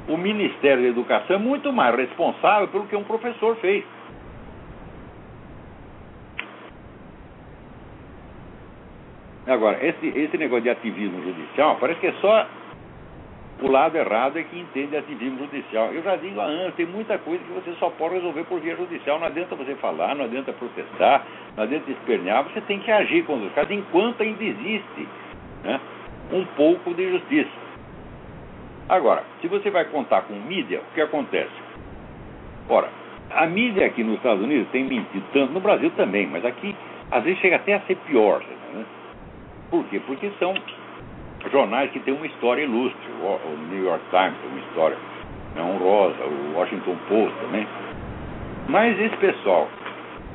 o 0.08 0.18
Ministério 0.18 0.84
da 0.84 0.90
Educação 0.90 1.36
é 1.36 1.40
muito 1.40 1.72
mais 1.74 1.96
responsável 1.96 2.68
pelo 2.70 2.88
que 2.88 2.96
um 2.96 3.04
professor 3.04 3.56
fez. 3.58 3.84
Agora, 9.46 9.86
esse, 9.86 10.08
esse 10.08 10.38
negócio 10.38 10.64
de 10.64 10.70
ativismo 10.70 11.22
judicial 11.24 11.78
parece 11.80 12.00
que 12.02 12.08
é 12.08 12.14
só 12.20 12.48
o 13.62 13.72
lado 13.72 13.98
errado 13.98 14.38
é 14.38 14.44
que 14.44 14.60
entende 14.60 14.96
ativismo 14.96 15.40
judicial. 15.40 15.92
Eu 15.92 16.04
já 16.04 16.16
digo 16.16 16.40
há 16.40 16.44
anos, 16.44 16.76
tem 16.76 16.86
muita 16.86 17.18
coisa 17.18 17.44
que 17.44 17.52
você 17.52 17.74
só 17.80 17.90
pode 17.90 18.16
resolver 18.16 18.44
por 18.44 18.60
via 18.60 18.76
judicial. 18.76 19.20
Não 19.20 19.28
adianta 19.28 19.56
você 19.56 19.74
falar, 19.76 20.16
não 20.16 20.26
adianta 20.26 20.54
protestar, 20.54 21.26
não 21.56 21.64
adianta 21.64 21.90
espernear, 21.90 22.44
você 22.44 22.62
tem 22.62 22.80
que 22.80 22.92
agir 22.92 23.24
contra 23.26 23.48
os 23.48 23.54
casos 23.54 23.72
enquanto 23.72 24.22
ainda 24.22 24.44
existe 24.44 25.08
né, 25.64 25.80
um 26.32 26.46
pouco 26.56 26.94
de 26.94 27.10
justiça. 27.10 27.67
Agora, 28.90 29.24
se 29.42 29.48
você 29.48 29.70
vai 29.70 29.86
contar 29.86 30.22
com 30.24 30.34
mídia, 30.34 30.80
o 30.80 30.94
que 30.94 31.02
acontece? 31.02 31.52
Ora, 32.70 32.90
a 33.32 33.46
mídia 33.46 33.86
aqui 33.86 34.04
nos 34.04 34.16
Estados 34.16 34.44
Unidos 34.44 34.68
tem 34.72 34.86
mentido 34.86 35.24
tanto, 35.34 35.52
no 35.52 35.60
Brasil 35.60 35.92
também, 35.98 36.28
mas 36.28 36.46
aqui 36.46 36.76
às 37.12 37.24
vezes 37.24 37.40
chega 37.40 37.58
até 37.58 37.74
a 37.74 37.82
ser 37.82 37.96
pior. 38.08 38.42
Né? 38.74 38.86
Por 39.70 39.84
quê? 39.86 40.02
Porque 40.06 40.32
são 40.40 40.54
jornais 41.52 41.92
que 41.92 42.00
têm 42.00 42.14
uma 42.14 42.26
história 42.26 42.64
ilustre. 42.64 43.00
O 43.22 43.58
New 43.70 43.84
York 43.84 44.04
Times 44.10 44.38
tem 44.42 44.50
uma 44.52 44.60
história 44.60 44.98
né, 45.56 45.62
honrosa, 45.62 46.24
o 46.24 46.58
Washington 46.58 46.96
Post 47.10 47.38
também. 47.42 47.68
Mas 48.70 49.00
esse 49.00 49.16
pessoal 49.18 49.68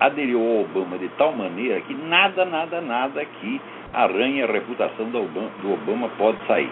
aderiu 0.01 0.41
ao 0.41 0.61
Obama 0.63 0.99
de 0.99 1.09
tal 1.11 1.33
maneira 1.33 1.81
que 1.83 1.95
nada, 1.95 2.45
nada, 2.45 2.81
nada 2.81 3.25
que 3.25 3.61
arranhe 3.93 4.43
a 4.43 4.47
reputação 4.47 5.07
do 5.07 5.73
Obama 5.73 6.09
pode 6.19 6.39
sair. 6.47 6.71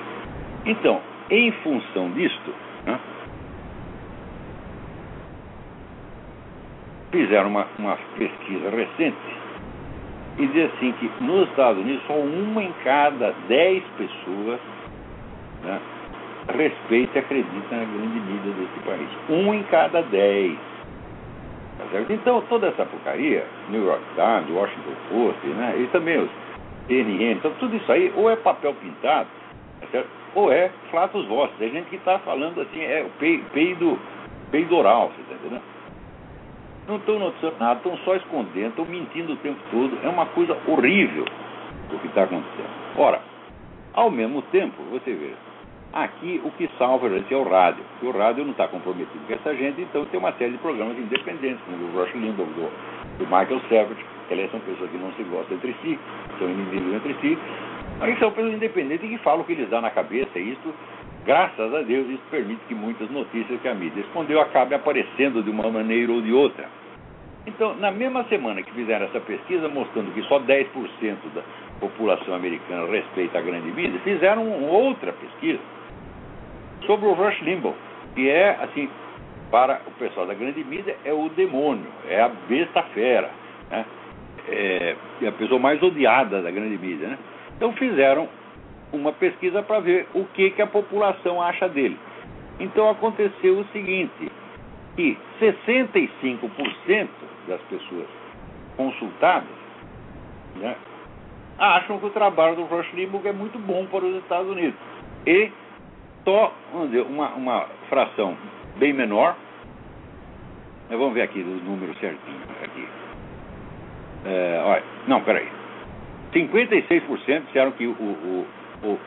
Então, 0.67 1.01
em 1.31 1.53
função 1.63 2.11
disto, 2.11 2.55
né, 2.85 2.99
fizeram 7.11 7.49
uma, 7.49 7.67
uma 7.79 7.97
pesquisa 8.17 8.71
recente 8.71 9.41
e 10.39 10.47
diz 10.47 10.71
assim 10.73 10.93
que 10.93 11.11
nos 11.23 11.49
Estados 11.51 11.83
Unidos 11.83 12.03
só 12.07 12.15
uma 12.15 12.63
em 12.63 12.73
cada 12.85 13.35
dez 13.49 13.83
pessoas 13.99 14.61
né, 15.65 15.81
respeita 16.49 17.19
e 17.19 17.21
acredita 17.21 17.77
na 17.77 17.85
grande 17.85 18.21
mídia 18.21 18.53
desse 18.53 18.81
país. 18.87 19.09
Um 19.29 19.53
em 19.55 19.63
cada 19.65 20.03
dez. 20.03 20.57
Tá 21.79 22.01
então 22.11 22.43
toda 22.49 22.69
essa 22.69 22.85
porcaria, 22.85 23.45
New 23.71 23.85
York 23.85 24.03
Times, 24.15 24.51
Washington 24.51 24.95
Post, 25.11 25.47
né, 25.47 25.75
e 25.79 25.87
também 25.89 26.19
os 26.19 26.31
CNN, 26.87 27.33
então 27.33 27.53
tudo 27.59 27.77
isso 27.77 27.91
aí 27.91 28.13
ou 28.17 28.31
é 28.31 28.37
papel 28.37 28.75
pintado, 28.75 29.29
tá 29.93 30.05
ou 30.35 30.53
é 30.53 30.71
flatos 30.91 31.27
vossos. 31.27 31.61
É 31.61 31.69
gente 31.69 31.89
que 31.89 31.97
está 31.97 32.19
falando 32.21 32.61
assim, 32.61 32.81
é 32.81 33.03
o 33.03 33.11
peido, 33.19 33.99
peido 34.51 34.77
oral, 34.77 35.11
você 35.15 35.23
está 35.23 35.35
entendendo? 35.35 35.63
Não 36.89 36.97
estão 36.97 37.19
noticiando 37.19 37.57
nada, 37.61 37.77
estão 37.77 37.97
só 37.99 38.17
escondendo, 38.17 38.71
estão 38.71 38.85
mentindo 38.85 39.33
o 39.33 39.37
tempo 39.37 39.59
todo. 39.71 39.99
É 40.03 40.09
uma 40.09 40.27
coisa 40.27 40.57
horrível 40.67 41.25
o 41.93 41.99
que 41.99 42.07
está 42.07 42.25
acontecendo. 42.25 42.71
Ora, 42.97 43.21
ao 43.93 44.11
mesmo 44.11 44.43
tempo, 44.43 44.83
você 44.91 45.13
vê, 45.13 45.33
aqui 45.93 46.41
o 46.45 46.51
que 46.53 46.69
salva 46.79 47.07
a 47.07 47.11
gente 47.11 47.33
é 47.33 47.37
o 47.37 47.49
rádio. 47.49 47.85
Porque 47.93 48.07
o 48.07 48.19
rádio 48.19 48.45
não 48.45 48.53
está 48.53 48.69
comprometido 48.69 49.27
com 49.27 49.33
essa 49.33 49.55
gente, 49.55 49.83
então 49.83 50.05
tem 50.07 50.19
uma 50.19 50.33
série 50.33 50.53
de 50.53 50.59
programas 50.59 50.99
independentes, 50.99 51.61
como 51.65 51.85
o 51.87 52.01
Rush 52.01 52.15
Limbaugh, 52.15 52.47
do, 52.47 52.71
do 53.19 53.25
Michael 53.25 53.61
Savage, 53.69 54.05
aliás 54.31 54.51
são 54.51 54.61
pessoas 54.61 54.91
que 54.91 54.97
não 54.97 55.13
se 55.13 55.23
gostam 55.25 55.57
entre 55.57 55.75
si, 55.83 55.99
são 56.39 56.49
inimigos 56.49 56.95
entre 56.95 57.15
si, 57.21 57.39
mas 58.01 58.19
são 58.19 58.33
pessoas 58.33 58.55
independentes 58.55 59.09
que 59.09 59.19
falam 59.19 59.43
o 59.43 59.45
que 59.45 59.55
lhes 59.55 59.69
dá 59.69 59.81
na 59.81 59.91
cabeça, 59.91 60.39
isso 60.39 60.75
Graças 61.25 61.75
a 61.75 61.83
Deus, 61.83 62.09
isso 62.09 62.23
permite 62.31 62.61
que 62.67 62.75
muitas 62.75 63.11
notícias 63.11 63.61
que 63.61 63.69
a 63.69 63.75
mídia 63.75 64.01
escondeu 64.01 64.41
acabem 64.41 64.77
aparecendo 64.77 65.43
de 65.43 65.51
uma 65.51 65.71
maneira 65.71 66.11
ou 66.11 66.23
de 66.23 66.33
outra. 66.33 66.67
Então, 67.47 67.75
na 67.77 67.91
mesma 67.91 68.25
semana 68.25 68.63
que 68.63 68.73
fizeram 68.73 69.07
essa 69.07 69.21
pesquisa, 69.21 69.69
mostrando 69.69 70.13
que 70.15 70.23
só 70.23 70.41
10% 70.41 70.67
da 71.35 71.43
população 71.79 72.35
americana 72.35 72.91
respeita 72.91 73.39
a 73.39 73.43
grande 73.43 73.71
mídia, 73.71 74.01
fizeram 74.01 74.49
outra 74.65 75.13
pesquisa 75.13 75.61
sobre 76.87 77.07
o 77.07 77.13
Rush 77.13 77.41
Limbaugh, 77.43 77.75
que 78.15 78.29
é, 78.29 78.57
assim, 78.63 78.89
para 79.51 79.81
o 79.87 79.91
pessoal 79.93 80.27
da 80.27 80.35
grande 80.35 80.65
mídia, 80.65 80.97
é 81.05 81.13
o 81.13 81.29
demônio, 81.29 81.87
é 82.09 82.21
a 82.21 82.29
besta 82.29 82.83
fera, 82.95 83.31
né? 83.71 83.85
é, 84.49 84.97
é 85.23 85.29
a 85.29 85.33
pessoa 85.33 85.61
mais 85.61 85.83
odiada 85.83 86.41
da 86.41 86.51
grande 86.51 86.79
mídia. 86.79 87.09
Né? 87.09 87.19
Então 87.61 87.75
fizeram 87.75 88.27
uma 88.91 89.13
pesquisa 89.13 89.63
para 89.63 89.81
ver 89.81 90.09
o 90.15 90.25
que, 90.25 90.51
que 90.53 90.63
a 90.63 90.67
população 90.67 91.43
acha 91.43 91.69
dele. 91.69 91.99
Então 92.59 92.89
aconteceu 92.89 93.59
o 93.59 93.65
seguinte, 93.67 94.33
que 94.97 95.19
65% 95.39 97.09
das 97.47 97.61
pessoas 97.69 98.07
consultadas 98.79 99.47
né, 100.57 100.75
acham 101.59 101.99
que 101.99 102.07
o 102.07 102.11
trabalho 102.11 102.57
do 102.57 102.65
Rush 102.65 102.91
Limbaugh 102.95 103.27
é 103.27 103.33
muito 103.33 103.59
bom 103.59 103.85
para 103.85 104.07
os 104.07 104.17
Estados 104.23 104.51
Unidos. 104.51 104.81
E 105.27 105.53
só 106.25 106.55
vamos 106.73 106.93
dizer, 106.93 107.03
uma, 107.03 107.29
uma 107.35 107.67
fração 107.91 108.39
bem 108.79 108.95
menor, 108.95 109.37
vamos 110.89 111.13
ver 111.13 111.23
aqui 111.23 111.41
os 111.41 111.63
números 111.63 111.95
certinhos. 111.99 112.41
Aqui. 112.65 112.89
É, 114.25 114.63
olha, 114.65 114.83
não, 115.07 115.21
peraí. 115.23 115.60
56% 116.33 117.47
disseram 117.47 117.73
que 117.73 117.87
o, 117.87 117.93
o, 117.93 118.47
o 118.85 118.99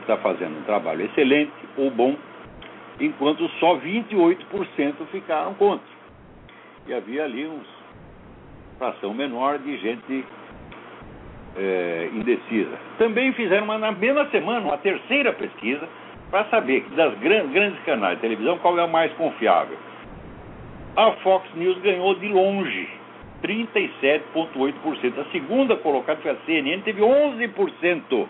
está 0.00 0.16
fazendo 0.18 0.58
um 0.58 0.62
trabalho 0.62 1.04
excelente 1.04 1.52
ou 1.76 1.90
bom, 1.90 2.16
enquanto 3.00 3.48
só 3.60 3.76
28% 3.78 4.94
ficaram 5.10 5.54
contra. 5.54 5.86
E 6.86 6.92
havia 6.92 7.24
ali 7.24 7.46
uma 7.46 7.62
fração 8.78 9.14
menor 9.14 9.58
de 9.58 9.76
gente 9.78 10.24
é, 11.56 12.10
indecisa. 12.12 12.76
Também 12.98 13.32
fizeram 13.32 13.64
uma, 13.64 13.78
na 13.78 13.92
mesma 13.92 14.26
semana 14.30 14.66
uma 14.66 14.78
terceira 14.78 15.32
pesquisa 15.32 15.88
para 16.30 16.44
saber 16.46 16.82
que 16.82 16.90
das 16.94 17.16
grandes, 17.18 17.52
grandes 17.52 17.82
canais 17.84 18.16
de 18.16 18.22
televisão 18.22 18.58
qual 18.58 18.78
é 18.78 18.84
o 18.84 18.88
mais 18.88 19.12
confiável. 19.14 19.76
A 20.96 21.12
Fox 21.22 21.46
News 21.54 21.78
ganhou 21.78 22.14
de 22.16 22.28
longe 22.28 23.01
37,8%. 23.42 25.18
A 25.18 25.24
segunda 25.32 25.76
colocada 25.76 26.20
foi 26.20 26.30
a 26.30 26.36
CNN, 26.46 26.82
teve 26.82 27.00
11%. 27.00 28.28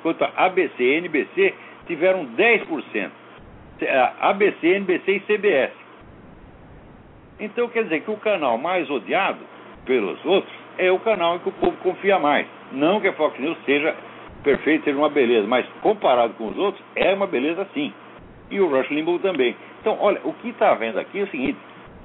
Enquanto 0.00 0.22
a 0.22 0.32
ABC 0.36 0.82
e 0.82 0.96
NBC 0.96 1.54
tiveram 1.86 2.26
10%. 2.26 3.10
A 3.88 4.30
ABC, 4.30 4.76
NBC 4.76 5.12
e 5.12 5.20
CBS. 5.20 5.72
Então 7.38 7.68
quer 7.68 7.84
dizer 7.84 8.02
que 8.02 8.10
o 8.10 8.16
canal 8.16 8.58
mais 8.58 8.88
odiado 8.90 9.40
pelos 9.86 10.22
outros 10.24 10.52
é 10.76 10.90
o 10.90 10.98
canal 10.98 11.36
em 11.36 11.38
que 11.38 11.48
o 11.48 11.52
povo 11.52 11.76
confia 11.78 12.18
mais. 12.18 12.46
Não 12.72 13.00
que 13.00 13.08
a 13.08 13.12
Fox 13.14 13.38
News 13.38 13.56
seja 13.64 13.94
perfeito, 14.42 14.84
seja 14.84 14.98
uma 14.98 15.08
beleza, 15.08 15.46
mas 15.46 15.66
comparado 15.80 16.34
com 16.34 16.48
os 16.48 16.58
outros, 16.58 16.84
é 16.94 17.12
uma 17.14 17.26
beleza 17.26 17.66
sim. 17.72 17.92
E 18.50 18.60
o 18.60 18.68
Rush 18.68 18.90
Limbaugh 18.90 19.18
também. 19.20 19.56
Então, 19.80 19.96
olha, 20.00 20.20
o 20.24 20.32
que 20.34 20.48
está 20.48 20.74
vendo 20.74 20.98
aqui 20.98 21.20
é 21.20 21.22
o 21.22 21.28
seguinte: 21.28 21.58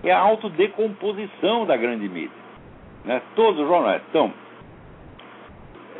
é 0.03 0.11
a 0.11 0.19
autodecomposição 0.19 1.65
da 1.65 1.75
grande 1.75 2.07
mídia. 2.07 2.45
Né? 3.03 3.21
Todos 3.35 3.61
os 3.61 3.67
jornais 3.67 4.01
estão 4.03 4.33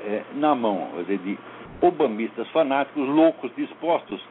é, 0.05 0.23
na 0.34 0.53
mão 0.55 0.89
dizer, 0.99 1.17
de 1.19 1.38
obamistas 1.81 2.47
fanáticos, 2.49 3.08
loucos, 3.08 3.51
dispostos, 3.55 4.23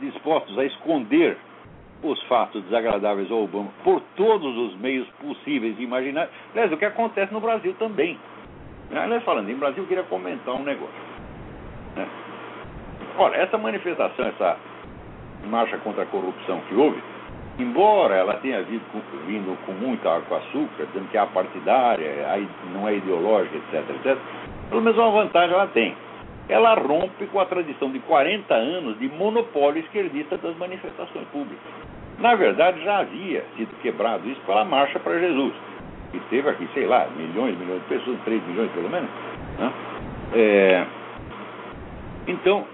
dispostos 0.00 0.58
a 0.58 0.64
esconder 0.64 1.36
os 2.02 2.22
fatos 2.24 2.62
desagradáveis 2.64 3.30
ao 3.30 3.42
Obama 3.42 3.70
por 3.82 4.00
todos 4.16 4.56
os 4.56 4.76
meios 4.78 5.08
possíveis 5.20 5.76
e 5.78 5.82
imagináveis. 5.82 6.32
Aliás, 6.52 6.72
o 6.72 6.76
que 6.76 6.84
acontece 6.84 7.32
no 7.32 7.40
Brasil 7.40 7.74
também. 7.78 8.18
Aliás, 8.90 9.22
falando 9.24 9.50
em 9.50 9.56
Brasil, 9.56 9.82
eu 9.82 9.88
queria 9.88 10.04
comentar 10.04 10.54
um 10.54 10.62
negócio. 10.62 10.94
Né? 11.96 12.08
Olha, 13.18 13.36
essa 13.36 13.58
manifestação, 13.58 14.26
essa 14.26 14.56
marcha 15.46 15.76
contra 15.78 16.04
a 16.04 16.06
corrupção 16.06 16.60
que 16.68 16.74
houve, 16.74 17.02
embora 17.58 18.14
ela 18.14 18.34
tenha 18.34 18.62
vindo 18.62 18.82
com, 18.92 19.00
vindo 19.26 19.56
com 19.66 19.72
muita 19.72 20.08
água 20.08 20.22
com 20.28 20.34
açúcar, 20.36 20.86
dizendo 20.86 21.10
que 21.10 21.18
é 21.18 21.26
partidária, 21.26 22.10
não 22.72 22.88
é 22.88 22.96
ideológica, 22.96 23.56
etc, 23.56 23.90
etc, 23.96 24.18
pelo 24.68 24.82
menos 24.82 24.98
uma 24.98 25.10
vantagem 25.10 25.54
ela 25.54 25.66
tem. 25.68 25.94
Ela 26.48 26.74
rompe 26.74 27.26
com 27.26 27.40
a 27.40 27.44
tradição 27.44 27.90
de 27.90 27.98
40 28.00 28.54
anos 28.54 28.98
de 28.98 29.08
monopólio 29.08 29.80
esquerdista 29.80 30.38
das 30.38 30.56
manifestações 30.56 31.26
públicas. 31.28 31.58
Na 32.18 32.34
verdade, 32.34 32.82
já 32.82 33.00
havia 33.00 33.44
sido 33.56 33.70
quebrado 33.82 34.28
isso 34.28 34.40
pela 34.46 34.64
Marcha 34.64 34.98
para 34.98 35.18
Jesus 35.18 35.52
que 36.10 36.20
teve 36.30 36.48
aqui, 36.48 36.68
sei 36.74 36.86
lá, 36.86 37.06
milhões, 37.16 37.56
milhões 37.58 37.82
de 37.82 37.88
pessoas, 37.88 38.18
3 38.24 38.42
milhões 38.46 38.70
pelo 38.72 38.88
menos. 38.88 39.10
Né? 39.58 39.72
É, 40.34 40.86
então, 42.26 42.66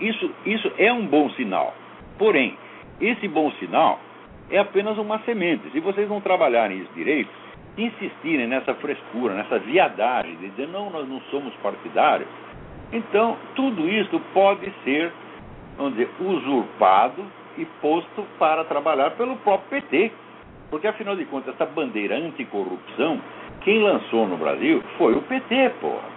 isso, 0.00 0.30
isso 0.46 0.72
é 0.78 0.92
um 0.92 1.06
bom 1.06 1.30
sinal. 1.30 1.74
Porém, 2.18 2.56
esse 3.00 3.28
bom 3.28 3.50
sinal 3.52 4.00
é 4.50 4.58
apenas 4.58 4.96
uma 4.98 5.18
semente. 5.20 5.70
Se 5.70 5.80
vocês 5.80 6.08
não 6.08 6.20
trabalharem 6.20 6.78
isso 6.78 6.92
direito, 6.94 7.30
insistirem 7.76 8.46
nessa 8.46 8.74
frescura, 8.74 9.34
nessa 9.34 9.58
viadagem, 9.58 10.36
de 10.36 10.48
dizer 10.48 10.68
não, 10.68 10.90
nós 10.90 11.08
não 11.08 11.20
somos 11.30 11.54
partidários, 11.56 12.28
então 12.92 13.36
tudo 13.54 13.88
isso 13.88 14.18
pode 14.32 14.72
ser, 14.84 15.12
vamos 15.76 15.92
dizer, 15.92 16.10
usurpado 16.20 17.24
e 17.56 17.64
posto 17.80 18.24
para 18.38 18.64
trabalhar 18.64 19.10
pelo 19.12 19.36
próprio 19.36 19.82
PT. 19.82 20.12
Porque, 20.70 20.86
afinal 20.86 21.16
de 21.16 21.24
contas, 21.24 21.54
essa 21.54 21.64
bandeira 21.64 22.16
anticorrupção, 22.16 23.20
quem 23.62 23.82
lançou 23.82 24.26
no 24.26 24.36
Brasil 24.36 24.82
foi 24.98 25.14
o 25.14 25.22
PT, 25.22 25.70
porra. 25.80 26.08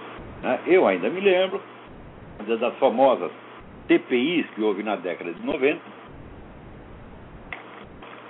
Né? 0.41 0.60
Eu 0.67 0.88
ainda 0.88 1.10
me 1.10 1.22
lembro 1.22 1.62
das 2.46 2.74
famosas 2.76 3.32
CPIs 3.88 4.46
que 4.56 4.62
houve 4.62 4.84
na 4.84 4.96
década 4.96 5.32
de 5.32 5.46
90. 5.46 5.80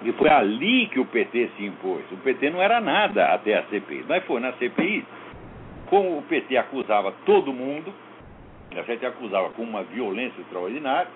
E 0.03 0.11
foi 0.13 0.29
ali 0.29 0.87
que 0.87 0.99
o 0.99 1.05
PT 1.05 1.51
se 1.57 1.65
impôs. 1.65 2.03
O 2.11 2.17
PT 2.17 2.49
não 2.49 2.61
era 2.61 2.81
nada 2.81 3.33
até 3.33 3.57
a 3.57 3.63
CPI, 3.63 4.05
mas 4.07 4.23
foi 4.25 4.39
na 4.39 4.51
CPI. 4.53 5.05
Como 5.87 6.17
o 6.17 6.21
PT 6.23 6.57
acusava 6.57 7.13
todo 7.25 7.53
mundo, 7.53 7.93
a 8.75 8.81
gente 8.81 9.05
acusava 9.05 9.49
com 9.49 9.63
uma 9.63 9.83
violência 9.83 10.39
extraordinária, 10.41 11.09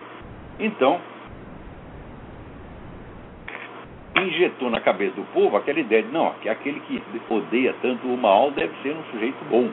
então 0.59 0.99
injetou 4.17 4.69
na 4.69 4.79
cabeça 4.79 5.15
do 5.15 5.23
povo 5.33 5.57
aquela 5.57 5.79
ideia 5.79 6.03
de 6.03 6.11
não, 6.11 6.33
que 6.35 6.49
aquele 6.49 6.79
que 6.81 7.01
odeia 7.29 7.73
tanto 7.81 8.07
o 8.07 8.17
mal 8.17 8.51
deve 8.51 8.73
ser 8.81 8.95
um 8.95 9.03
sujeito 9.11 9.43
bom. 9.49 9.69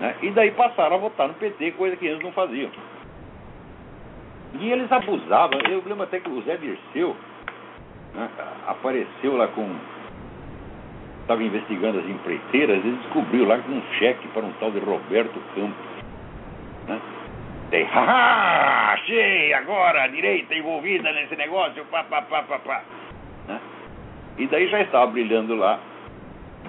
Né? 0.00 0.16
E 0.22 0.30
daí 0.30 0.50
passaram 0.50 0.96
a 0.96 0.98
votar 0.98 1.28
no 1.28 1.34
PT, 1.34 1.72
coisa 1.72 1.96
que 1.96 2.06
eles 2.06 2.22
não 2.22 2.32
faziam. 2.32 2.70
E 4.60 4.70
eles 4.70 4.90
abusavam. 4.90 5.58
Eu 5.68 5.82
lembro 5.84 6.04
até 6.04 6.20
que 6.20 6.30
o 6.30 6.42
Zé 6.42 6.56
Dirceu 6.56 7.16
né, 8.14 8.28
apareceu 8.66 9.36
lá 9.36 9.48
com. 9.48 9.68
Estava 11.22 11.42
investigando 11.42 11.98
as 11.98 12.06
empreiteiras, 12.06 12.84
ele 12.84 12.98
descobriu 13.02 13.46
lá 13.46 13.56
um 13.56 13.82
cheque 13.98 14.28
para 14.28 14.42
um 14.42 14.52
tal 14.60 14.70
de 14.70 14.78
Roberto 14.78 15.40
Campos. 15.54 15.86
Né? 16.86 17.00
Daí, 17.70 17.84
haha, 17.90 18.92
achei 18.92 19.54
agora 19.54 20.02
a 20.02 20.08
direita 20.08 20.54
envolvida 20.54 21.10
nesse 21.12 21.34
negócio, 21.36 21.82
pá, 21.86 22.04
pá, 22.04 22.20
pá, 22.22 22.42
pá, 22.42 22.58
pá. 22.58 22.82
Né? 23.48 23.60
E 24.36 24.46
daí 24.46 24.68
já 24.68 24.82
estava 24.82 25.06
brilhando 25.06 25.54
lá 25.54 25.80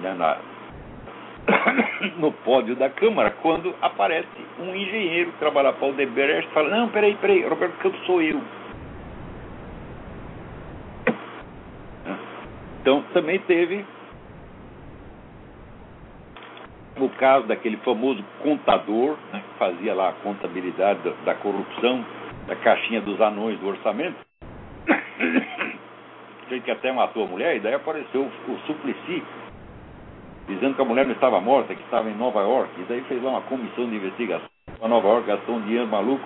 né, 0.00 0.14
na, 0.14 0.38
no 2.18 2.32
pódio 2.32 2.74
da 2.76 2.90
Câmara, 2.90 3.30
quando 3.42 3.74
aparece 3.80 4.28
um 4.58 4.74
engenheiro 4.74 5.32
que 5.32 5.38
trabalha 5.38 5.72
para 5.72 5.86
o 5.86 5.90
Odebrecht 5.90 6.48
e 6.48 6.54
fala, 6.54 6.68
não, 6.68 6.88
peraí, 6.88 7.14
peraí, 7.16 7.46
Roberto 7.46 7.76
Campos 7.78 8.04
sou 8.06 8.20
eu. 8.20 8.40
Né? 12.04 12.18
Então 12.86 13.02
também 13.12 13.40
teve 13.40 13.84
o 17.00 17.08
caso 17.18 17.48
daquele 17.48 17.78
famoso 17.78 18.24
contador 18.44 19.16
né, 19.32 19.42
que 19.44 19.58
fazia 19.58 19.92
lá 19.92 20.10
a 20.10 20.12
contabilidade 20.12 21.00
da, 21.00 21.10
da 21.24 21.34
corrupção, 21.34 22.06
da 22.46 22.54
caixinha 22.54 23.00
dos 23.00 23.20
anões 23.20 23.58
do 23.58 23.66
orçamento 23.66 24.14
gente 26.48 26.62
que 26.62 26.70
até 26.70 26.92
matou 26.92 27.24
a 27.24 27.26
mulher, 27.26 27.56
e 27.56 27.58
daí 27.58 27.74
apareceu 27.74 28.22
o, 28.22 28.52
o 28.52 28.58
Suplicy, 28.68 29.20
dizendo 30.46 30.76
que 30.76 30.82
a 30.82 30.84
mulher 30.84 31.06
não 31.06 31.14
estava 31.14 31.40
morta, 31.40 31.74
que 31.74 31.82
estava 31.82 32.08
em 32.08 32.14
Nova 32.14 32.40
York, 32.42 32.70
e 32.80 32.84
daí 32.84 33.00
fez 33.08 33.20
lá 33.20 33.30
uma 33.30 33.42
comissão 33.42 33.90
de 33.90 33.96
investigação 33.96 34.48
para 34.78 34.86
Nova 34.86 35.08
York, 35.08 35.26
gastou 35.26 35.56
um 35.56 35.62
dinheiro 35.62 35.88
maluco, 35.88 36.24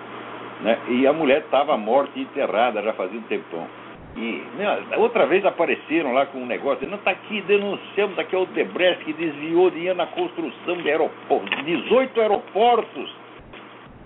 né? 0.61 0.77
E 0.89 1.07
a 1.07 1.11
mulher 1.11 1.39
estava 1.39 1.75
morta 1.75 2.11
e 2.19 2.21
enterrada 2.21 2.83
já 2.83 2.93
fazia 2.93 3.17
um 3.19 3.23
tempão. 3.23 3.80
E 4.15 4.43
né, 4.57 4.97
outra 4.97 5.25
vez 5.25 5.45
apareceram 5.45 6.13
lá 6.13 6.25
com 6.25 6.39
um 6.39 6.45
negócio, 6.45 6.87
não 6.87 6.97
está 6.97 7.11
aqui, 7.11 7.41
denunciamos 7.41 8.19
aqui 8.19 8.35
o 8.35 8.41
Odebrecht 8.41 9.05
que 9.05 9.13
desviou 9.13 9.69
dinheiro 9.69 9.95
na 9.95 10.07
construção 10.07 10.77
de 10.77 10.89
aeroportos, 10.89 11.63
18 11.63 12.19
aeroportos 12.19 13.21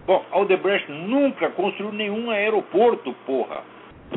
Bom, 0.05 0.23
a 0.31 0.39
Odebrecht 0.39 0.91
nunca 0.91 1.49
construiu 1.49 1.91
nenhum 1.91 2.29
aeroporto, 2.29 3.11
porra. 3.25 3.63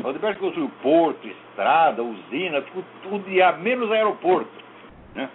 A 0.03 0.07
Odebrecht 0.07 0.39
construiu 0.39 0.69
porto, 0.83 1.27
estrada, 1.27 2.03
usina, 2.03 2.61
tudo, 2.61 2.85
tudo 3.01 3.59
menos 3.59 3.91
aeroporto. 3.91 4.51
Né? 5.15 5.27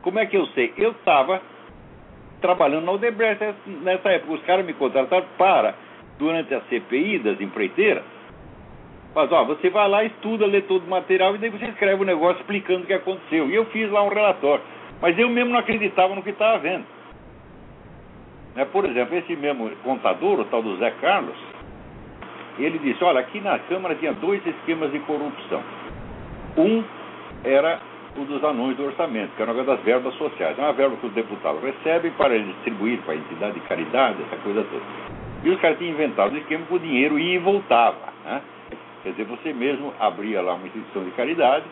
Como 0.00 0.18
é 0.18 0.24
que 0.24 0.36
eu 0.36 0.46
sei? 0.48 0.72
Eu 0.78 0.92
estava 0.92 1.42
trabalhando 2.40 2.86
na 2.86 2.92
Odebrecht 2.92 3.54
nessa 3.66 4.10
época. 4.10 4.32
Os 4.32 4.42
caras 4.44 4.64
me 4.64 4.72
contrataram 4.72 5.26
para, 5.36 5.74
durante 6.18 6.54
a 6.54 6.62
CPI 6.62 7.18
das 7.18 7.38
empreiteiras, 7.38 8.02
mas, 9.14 9.30
ó, 9.30 9.44
você 9.44 9.68
vai 9.68 9.88
lá, 9.88 10.04
estuda, 10.04 10.46
lê 10.46 10.62
todo 10.62 10.84
o 10.84 10.90
material 10.90 11.34
e 11.34 11.38
daí 11.38 11.50
você 11.50 11.66
escreve 11.66 12.02
o 12.02 12.06
negócio 12.06 12.40
explicando 12.40 12.84
o 12.84 12.86
que 12.86 12.94
aconteceu. 12.94 13.48
E 13.50 13.54
eu 13.54 13.66
fiz 13.66 13.90
lá 13.90 14.02
um 14.02 14.08
relatório. 14.08 14.64
Mas 15.00 15.18
eu 15.18 15.28
mesmo 15.28 15.50
não 15.50 15.58
acreditava 15.58 16.14
no 16.14 16.22
que 16.22 16.30
estava 16.30 16.58
vendo. 16.58 16.84
Né? 18.54 18.64
Por 18.66 18.84
exemplo, 18.84 19.16
esse 19.16 19.36
mesmo 19.36 19.70
contador, 19.82 20.40
o 20.40 20.44
tal 20.46 20.62
do 20.62 20.76
Zé 20.76 20.90
Carlos, 20.92 21.36
ele 22.58 22.78
disse, 22.78 23.02
olha, 23.04 23.20
aqui 23.20 23.40
na 23.40 23.58
Câmara 23.58 23.94
tinha 23.96 24.12
dois 24.14 24.44
esquemas 24.46 24.90
de 24.92 24.98
corrupção. 25.00 25.62
Um 26.56 26.82
era 27.44 27.80
o 28.16 28.24
dos 28.24 28.44
anões 28.44 28.76
do 28.76 28.84
orçamento, 28.84 29.34
que 29.36 29.42
é 29.42 29.44
uma 29.44 29.64
das 29.64 29.80
verbas 29.80 30.14
sociais. 30.14 30.58
É 30.58 30.62
uma 30.62 30.72
verba 30.72 30.96
que 30.96 31.06
os 31.06 31.12
deputados 31.12 31.62
recebem 31.62 32.10
para 32.12 32.34
eles 32.34 32.46
distribuir 32.46 33.00
para 33.02 33.14
a 33.14 33.16
entidade 33.16 33.54
de 33.54 33.60
caridade, 33.60 34.22
essa 34.22 34.36
coisa 34.42 34.64
toda. 34.64 34.84
E 35.44 35.50
os 35.50 35.60
caras 35.60 35.78
tinham 35.78 35.92
inventado 35.92 36.32
um 36.32 36.38
esquema 36.38 36.64
que 36.66 36.74
o 36.74 36.78
dinheiro 36.78 37.18
ia 37.18 37.36
e 37.36 37.38
voltava. 37.38 38.12
Né? 38.24 38.42
Quer 39.02 39.10
dizer, 39.10 39.24
você 39.24 39.52
mesmo 39.52 39.92
abria 39.98 40.40
lá 40.40 40.54
uma 40.54 40.66
instituição 40.66 41.04
de 41.04 41.10
caridade, 41.12 41.64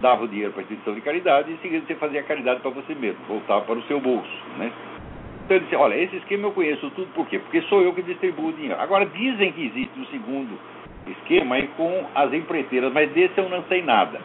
dava 0.00 0.24
o 0.24 0.28
dinheiro 0.28 0.52
para 0.52 0.62
a 0.62 0.64
instituição 0.64 0.94
de 0.94 1.00
caridade 1.00 1.50
e 1.50 1.54
em 1.54 1.58
seguida 1.58 1.86
você 1.86 1.94
fazia 1.94 2.20
a 2.20 2.24
caridade 2.24 2.60
para 2.60 2.70
você 2.70 2.94
mesmo, 2.94 3.18
voltava 3.28 3.64
para 3.64 3.78
o 3.78 3.82
seu 3.84 4.00
bolso. 4.00 4.36
Né? 4.58 4.72
Então 5.44 5.56
ele 5.56 5.64
disse, 5.64 5.76
olha, 5.76 5.94
esse 5.94 6.16
esquema 6.16 6.48
eu 6.48 6.52
conheço 6.52 6.90
tudo, 6.90 7.06
por 7.14 7.26
quê? 7.28 7.38
Porque 7.38 7.62
sou 7.62 7.82
eu 7.82 7.92
que 7.92 8.02
distribuo 8.02 8.48
o 8.48 8.52
dinheiro. 8.52 8.80
Agora 8.80 9.06
dizem 9.06 9.52
que 9.52 9.66
existe 9.66 9.98
um 9.98 10.06
segundo 10.06 10.58
esquema 11.06 11.56
aí 11.56 11.68
com 11.76 12.04
as 12.14 12.32
empreiteiras, 12.32 12.92
mas 12.92 13.10
desse 13.12 13.38
eu 13.38 13.48
não 13.48 13.62
sei 13.64 13.82
nada. 13.82 14.20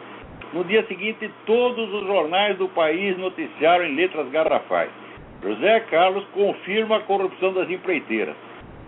No 0.52 0.64
dia 0.64 0.84
seguinte, 0.86 1.30
todos 1.46 1.92
os 1.92 2.06
jornais 2.06 2.56
do 2.58 2.68
país 2.68 3.16
noticiaram 3.18 3.84
em 3.84 3.94
letras 3.94 4.28
garrafais. 4.30 4.90
José 5.42 5.80
Carlos 5.90 6.24
confirma 6.32 6.96
a 6.96 7.00
corrupção 7.00 7.52
das 7.52 7.70
empreiteiras. 7.70 8.34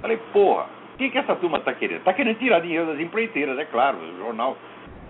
Falei, 0.00 0.18
porra, 0.32 0.66
que, 1.02 1.10
que 1.10 1.18
essa 1.18 1.34
turma 1.36 1.58
está 1.58 1.72
querendo? 1.72 1.98
Está 1.98 2.12
querendo 2.12 2.38
tirar 2.38 2.60
dinheiro 2.60 2.86
das 2.86 3.00
empreiteiras, 3.00 3.58
é 3.58 3.64
claro. 3.64 3.98
O 3.98 4.18
jornal 4.18 4.56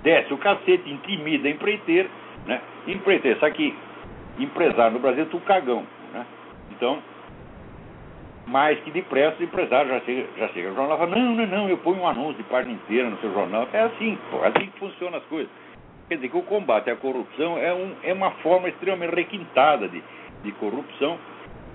desce 0.02 0.32
o 0.32 0.38
cacete, 0.38 0.90
intimida 0.90 1.48
a 1.48 1.50
empreiteira. 1.50 2.08
Né? 2.46 2.60
Empreiteira, 2.86 3.38
sabe 3.38 3.54
que 3.54 3.74
empresário 4.38 4.94
no 4.94 5.00
Brasil 5.00 5.24
é 5.24 5.26
tudo 5.26 5.44
cagão. 5.44 5.84
Né? 6.12 6.26
Então, 6.70 6.98
mais 8.46 8.78
que 8.80 8.90
depressa 8.90 9.36
o 9.40 9.44
empresário 9.44 9.90
já 9.90 10.00
chega, 10.00 10.28
já 10.38 10.48
chega 10.48 10.70
no 10.70 10.76
jornal 10.76 10.96
e 10.96 11.00
fala, 11.00 11.16
não, 11.16 11.34
não, 11.34 11.46
não, 11.46 11.68
eu 11.68 11.78
ponho 11.78 12.00
um 12.00 12.08
anúncio 12.08 12.34
de 12.34 12.44
página 12.44 12.74
inteira 12.74 13.10
no 13.10 13.18
seu 13.18 13.32
jornal. 13.32 13.68
É 13.72 13.82
assim, 13.82 14.18
pô, 14.30 14.44
é 14.44 14.48
assim 14.48 14.66
que 14.66 14.78
funcionam 14.78 15.18
as 15.18 15.24
coisas. 15.24 15.50
Quer 16.08 16.16
dizer 16.16 16.28
que 16.28 16.36
o 16.36 16.42
combate 16.42 16.90
à 16.90 16.96
corrupção 16.96 17.58
é, 17.58 17.72
um, 17.72 17.92
é 18.02 18.12
uma 18.12 18.32
forma 18.42 18.68
extremamente 18.68 19.14
requintada 19.14 19.88
de, 19.88 20.02
de 20.42 20.52
corrupção. 20.52 21.18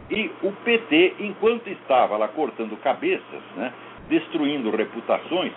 E 0.10 0.32
o 0.42 0.52
PT, 0.64 1.16
enquanto 1.20 1.68
estava 1.68 2.16
lá 2.18 2.30
cortando 2.30 2.78
cabeças, 2.78 3.42
né, 3.56 3.74
destruindo 4.10 4.76
reputações, 4.76 5.52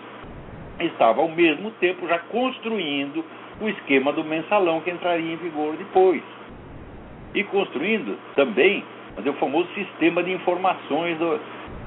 estava 0.79 1.21
ao 1.21 1.29
mesmo 1.29 1.71
tempo 1.71 2.07
já 2.07 2.19
construindo 2.19 3.23
o 3.59 3.69
esquema 3.69 4.11
do 4.11 4.23
mensalão 4.23 4.81
que 4.81 4.89
entraria 4.89 5.33
em 5.33 5.37
vigor 5.37 5.75
depois. 5.75 6.23
E 7.33 7.43
construindo 7.45 8.17
também 8.35 8.83
o 9.17 9.33
famoso 9.33 9.67
sistema 9.73 10.23
de 10.23 10.31
informações 10.31 11.17
do, 11.17 11.39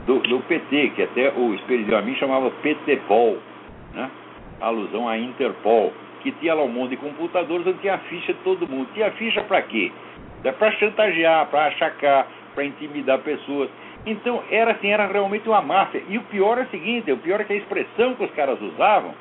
do, 0.06 0.18
do 0.20 0.40
PT, 0.40 0.92
que 0.94 1.02
até 1.02 1.32
o 1.32 1.54
Espírito 1.54 1.90
mim 2.02 2.14
chamava 2.16 2.50
PTPOL, 2.50 3.38
né? 3.92 4.10
alusão 4.60 5.08
à 5.08 5.18
Interpol, 5.18 5.92
que 6.22 6.30
tinha 6.32 6.54
lá 6.54 6.62
um 6.62 6.68
monte 6.68 6.90
de 6.90 6.96
computadores 6.96 7.66
onde 7.66 7.78
tinha 7.78 7.94
a 7.94 7.98
ficha 7.98 8.32
de 8.32 8.38
todo 8.40 8.66
mundo. 8.68 8.88
Tinha 8.94 9.10
ficha 9.12 9.42
para 9.42 9.60
quê? 9.62 9.92
É 10.42 10.52
para 10.52 10.72
chantagear, 10.72 11.46
para 11.46 11.66
achacar, 11.66 12.26
para 12.54 12.64
intimidar 12.64 13.18
pessoas. 13.20 13.68
Então 14.06 14.42
era 14.50 14.72
assim, 14.72 14.88
era 14.88 15.06
realmente 15.06 15.48
uma 15.48 15.62
máfia. 15.62 16.02
E 16.08 16.18
o 16.18 16.22
pior 16.22 16.58
é 16.58 16.62
o 16.62 16.68
seguinte, 16.68 17.10
o 17.10 17.16
pior 17.16 17.40
é 17.40 17.44
que 17.44 17.52
a 17.52 17.56
expressão 17.56 18.14
que 18.14 18.24
os 18.24 18.30
caras 18.32 18.60
usavam, 18.60 19.14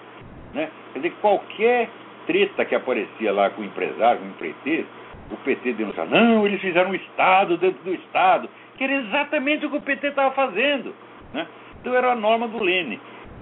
né? 0.53 0.69
Quer 0.91 0.99
dizer, 0.99 1.13
qualquer 1.21 1.89
treta 2.25 2.65
que 2.65 2.75
aparecia 2.75 3.31
lá 3.31 3.49
com 3.49 3.61
o 3.61 3.65
empresário, 3.65 4.19
com 4.19 4.27
o 4.27 4.29
empreiteiro, 4.29 4.85
o 5.31 5.37
PT 5.37 5.73
denunciava, 5.73 6.09
não, 6.09 6.45
eles 6.45 6.61
fizeram 6.61 6.91
um 6.91 6.95
Estado 6.95 7.57
dentro 7.57 7.83
do 7.83 7.93
Estado, 7.93 8.49
que 8.77 8.83
era 8.83 8.93
exatamente 8.93 9.65
o 9.65 9.69
que 9.69 9.77
o 9.77 9.81
PT 9.81 10.07
estava 10.07 10.31
fazendo. 10.31 10.93
Né? 11.33 11.47
Então 11.79 11.93
era 11.93 12.11
a 12.11 12.15
norma 12.15 12.47
do 12.47 12.61
Lênin. 12.61 12.99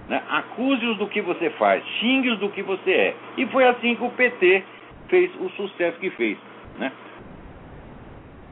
Né? 0.08 0.22
Acuse-os 0.30 0.98
do 0.98 1.08
que 1.08 1.22
você 1.22 1.50
faz, 1.52 1.84
xingue-os 2.00 2.40
do 2.40 2.50
que 2.50 2.62
você 2.62 2.92
é. 2.92 3.16
E 3.38 3.46
foi 3.48 3.66
assim 3.68 3.96
que 3.96 4.04
o 4.04 4.10
PT 4.10 4.64
fez 5.08 5.32
o 5.40 5.50
sucesso 5.50 5.98
que 6.00 6.10
fez. 6.12 6.38
Né? 6.78 6.92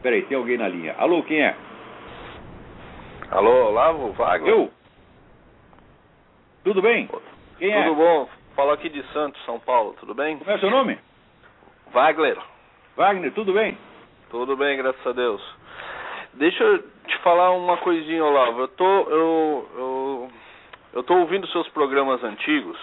Peraí, 0.01 0.23
tem 0.23 0.37
alguém 0.37 0.57
na 0.57 0.67
linha. 0.67 0.95
Alô, 0.97 1.21
quem 1.23 1.41
é? 1.41 1.55
Alô, 3.31 3.67
Olavo, 3.67 4.11
Wagner? 4.13 4.49
Eu? 4.49 4.71
Tudo 6.63 6.81
bem? 6.81 7.07
Quem 7.59 7.71
é? 7.71 7.83
Tudo 7.83 7.95
bom. 7.95 8.27
Fala 8.55 8.73
aqui 8.73 8.89
de 8.89 9.03
Santos, 9.13 9.39
São 9.45 9.59
Paulo, 9.59 9.95
tudo 9.99 10.15
bem? 10.15 10.39
Como 10.39 10.49
é 10.49 10.55
o 10.55 10.59
seu 10.59 10.71
nome? 10.71 10.97
Wagner. 11.93 12.37
Wagner, 12.97 13.31
tudo 13.33 13.53
bem? 13.53 13.77
Tudo 14.31 14.57
bem, 14.57 14.77
graças 14.77 15.05
a 15.05 15.11
Deus. 15.11 15.41
Deixa 16.33 16.63
eu 16.63 16.79
te 16.79 17.17
falar 17.19 17.51
uma 17.51 17.77
coisinha, 17.77 18.25
Olavo. 18.25 18.61
Eu 18.61 18.67
tô, 18.69 19.01
eu, 19.01 19.69
eu, 19.75 20.31
eu 20.93 21.03
tô 21.03 21.15
ouvindo 21.19 21.45
seus 21.49 21.67
programas 21.69 22.23
antigos 22.23 22.77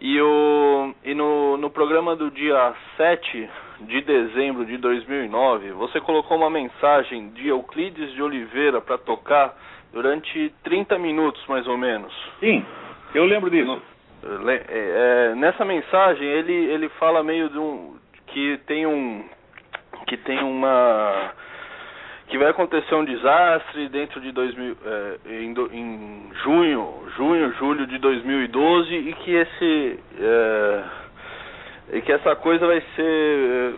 e, 0.00 0.16
eu, 0.16 0.94
e 1.04 1.14
no, 1.14 1.56
no 1.58 1.70
programa 1.70 2.16
do 2.16 2.28
dia 2.32 2.74
7 2.96 3.48
de 3.82 4.00
dezembro 4.02 4.64
de 4.64 4.76
2009, 4.76 5.72
você 5.72 6.00
colocou 6.00 6.36
uma 6.36 6.50
mensagem 6.50 7.30
de 7.30 7.48
Euclides 7.48 8.12
de 8.12 8.22
Oliveira 8.22 8.80
para 8.80 8.98
tocar 8.98 9.56
durante 9.92 10.52
30 10.62 10.98
minutos, 10.98 11.44
mais 11.46 11.66
ou 11.66 11.76
menos. 11.76 12.12
Sim, 12.40 12.64
eu 13.14 13.24
lembro 13.24 13.50
disso. 13.50 13.82
É, 14.22 14.64
é, 14.68 15.34
nessa 15.34 15.64
mensagem, 15.64 16.26
ele, 16.26 16.52
ele 16.52 16.88
fala 16.90 17.22
meio 17.22 17.48
de 17.48 17.58
um... 17.58 17.96
que 18.26 18.58
tem 18.66 18.86
um... 18.86 19.24
que 20.06 20.16
tem 20.18 20.42
uma 20.42 21.32
que 22.28 22.38
vai 22.38 22.48
acontecer 22.48 22.94
um 22.94 23.04
desastre 23.04 23.88
dentro 23.88 24.20
de 24.20 24.30
2000, 24.30 24.76
é, 24.86 25.18
em, 25.26 25.52
em, 25.72 26.30
junho, 26.44 27.02
junho, 27.16 27.52
julho 27.54 27.86
de 27.88 27.98
2012 27.98 28.94
e 28.94 29.12
que 29.14 29.34
esse 29.34 29.98
é, 30.16 30.84
e 31.92 32.00
que 32.00 32.12
essa 32.12 32.36
coisa 32.36 32.66
vai 32.66 32.82
ser 32.94 33.74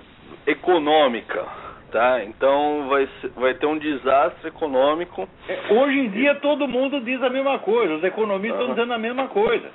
é, 0.46 0.50
econômica, 0.50 1.44
tá? 1.90 2.24
Então 2.24 2.88
vai 2.88 3.08
ser, 3.20 3.28
vai 3.30 3.54
ter 3.54 3.66
um 3.66 3.78
desastre 3.78 4.48
econômico. 4.48 5.28
É, 5.48 5.72
hoje 5.72 5.98
em 5.98 6.10
dia 6.10 6.34
todo 6.36 6.68
mundo 6.68 7.00
diz 7.00 7.22
a 7.22 7.30
mesma 7.30 7.58
coisa, 7.58 7.94
os 7.94 8.04
economistas 8.04 8.60
estão 8.60 8.74
dizendo 8.74 8.92
a 8.92 8.98
mesma 8.98 9.28
coisa. 9.28 9.70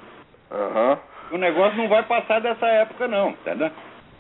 Uhum. 0.51 0.97
O 1.31 1.37
negócio 1.37 1.77
não 1.77 1.89
vai 1.89 2.03
passar 2.03 2.39
dessa 2.39 2.67
época 2.67 3.07
não, 3.07 3.31
entendeu? 3.31 3.71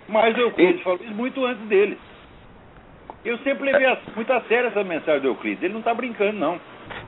Mas 0.07 0.37
eu 0.37 0.53
e... 0.57 0.77
falou 0.79 0.99
isso 1.01 1.13
muito 1.13 1.45
antes 1.45 1.63
deles. 1.67 1.97
Eu 3.25 3.37
sempre 3.39 3.71
levei 3.71 3.85
a, 3.87 3.97
muito 4.15 4.31
a 4.31 4.41
sério 4.41 4.67
essa 4.67 4.83
mensagem 4.83 5.21
do 5.21 5.27
Euclides. 5.27 5.61
Ele 5.61 5.73
não 5.73 5.79
está 5.79 5.93
brincando, 5.93 6.37
não. 6.37 6.59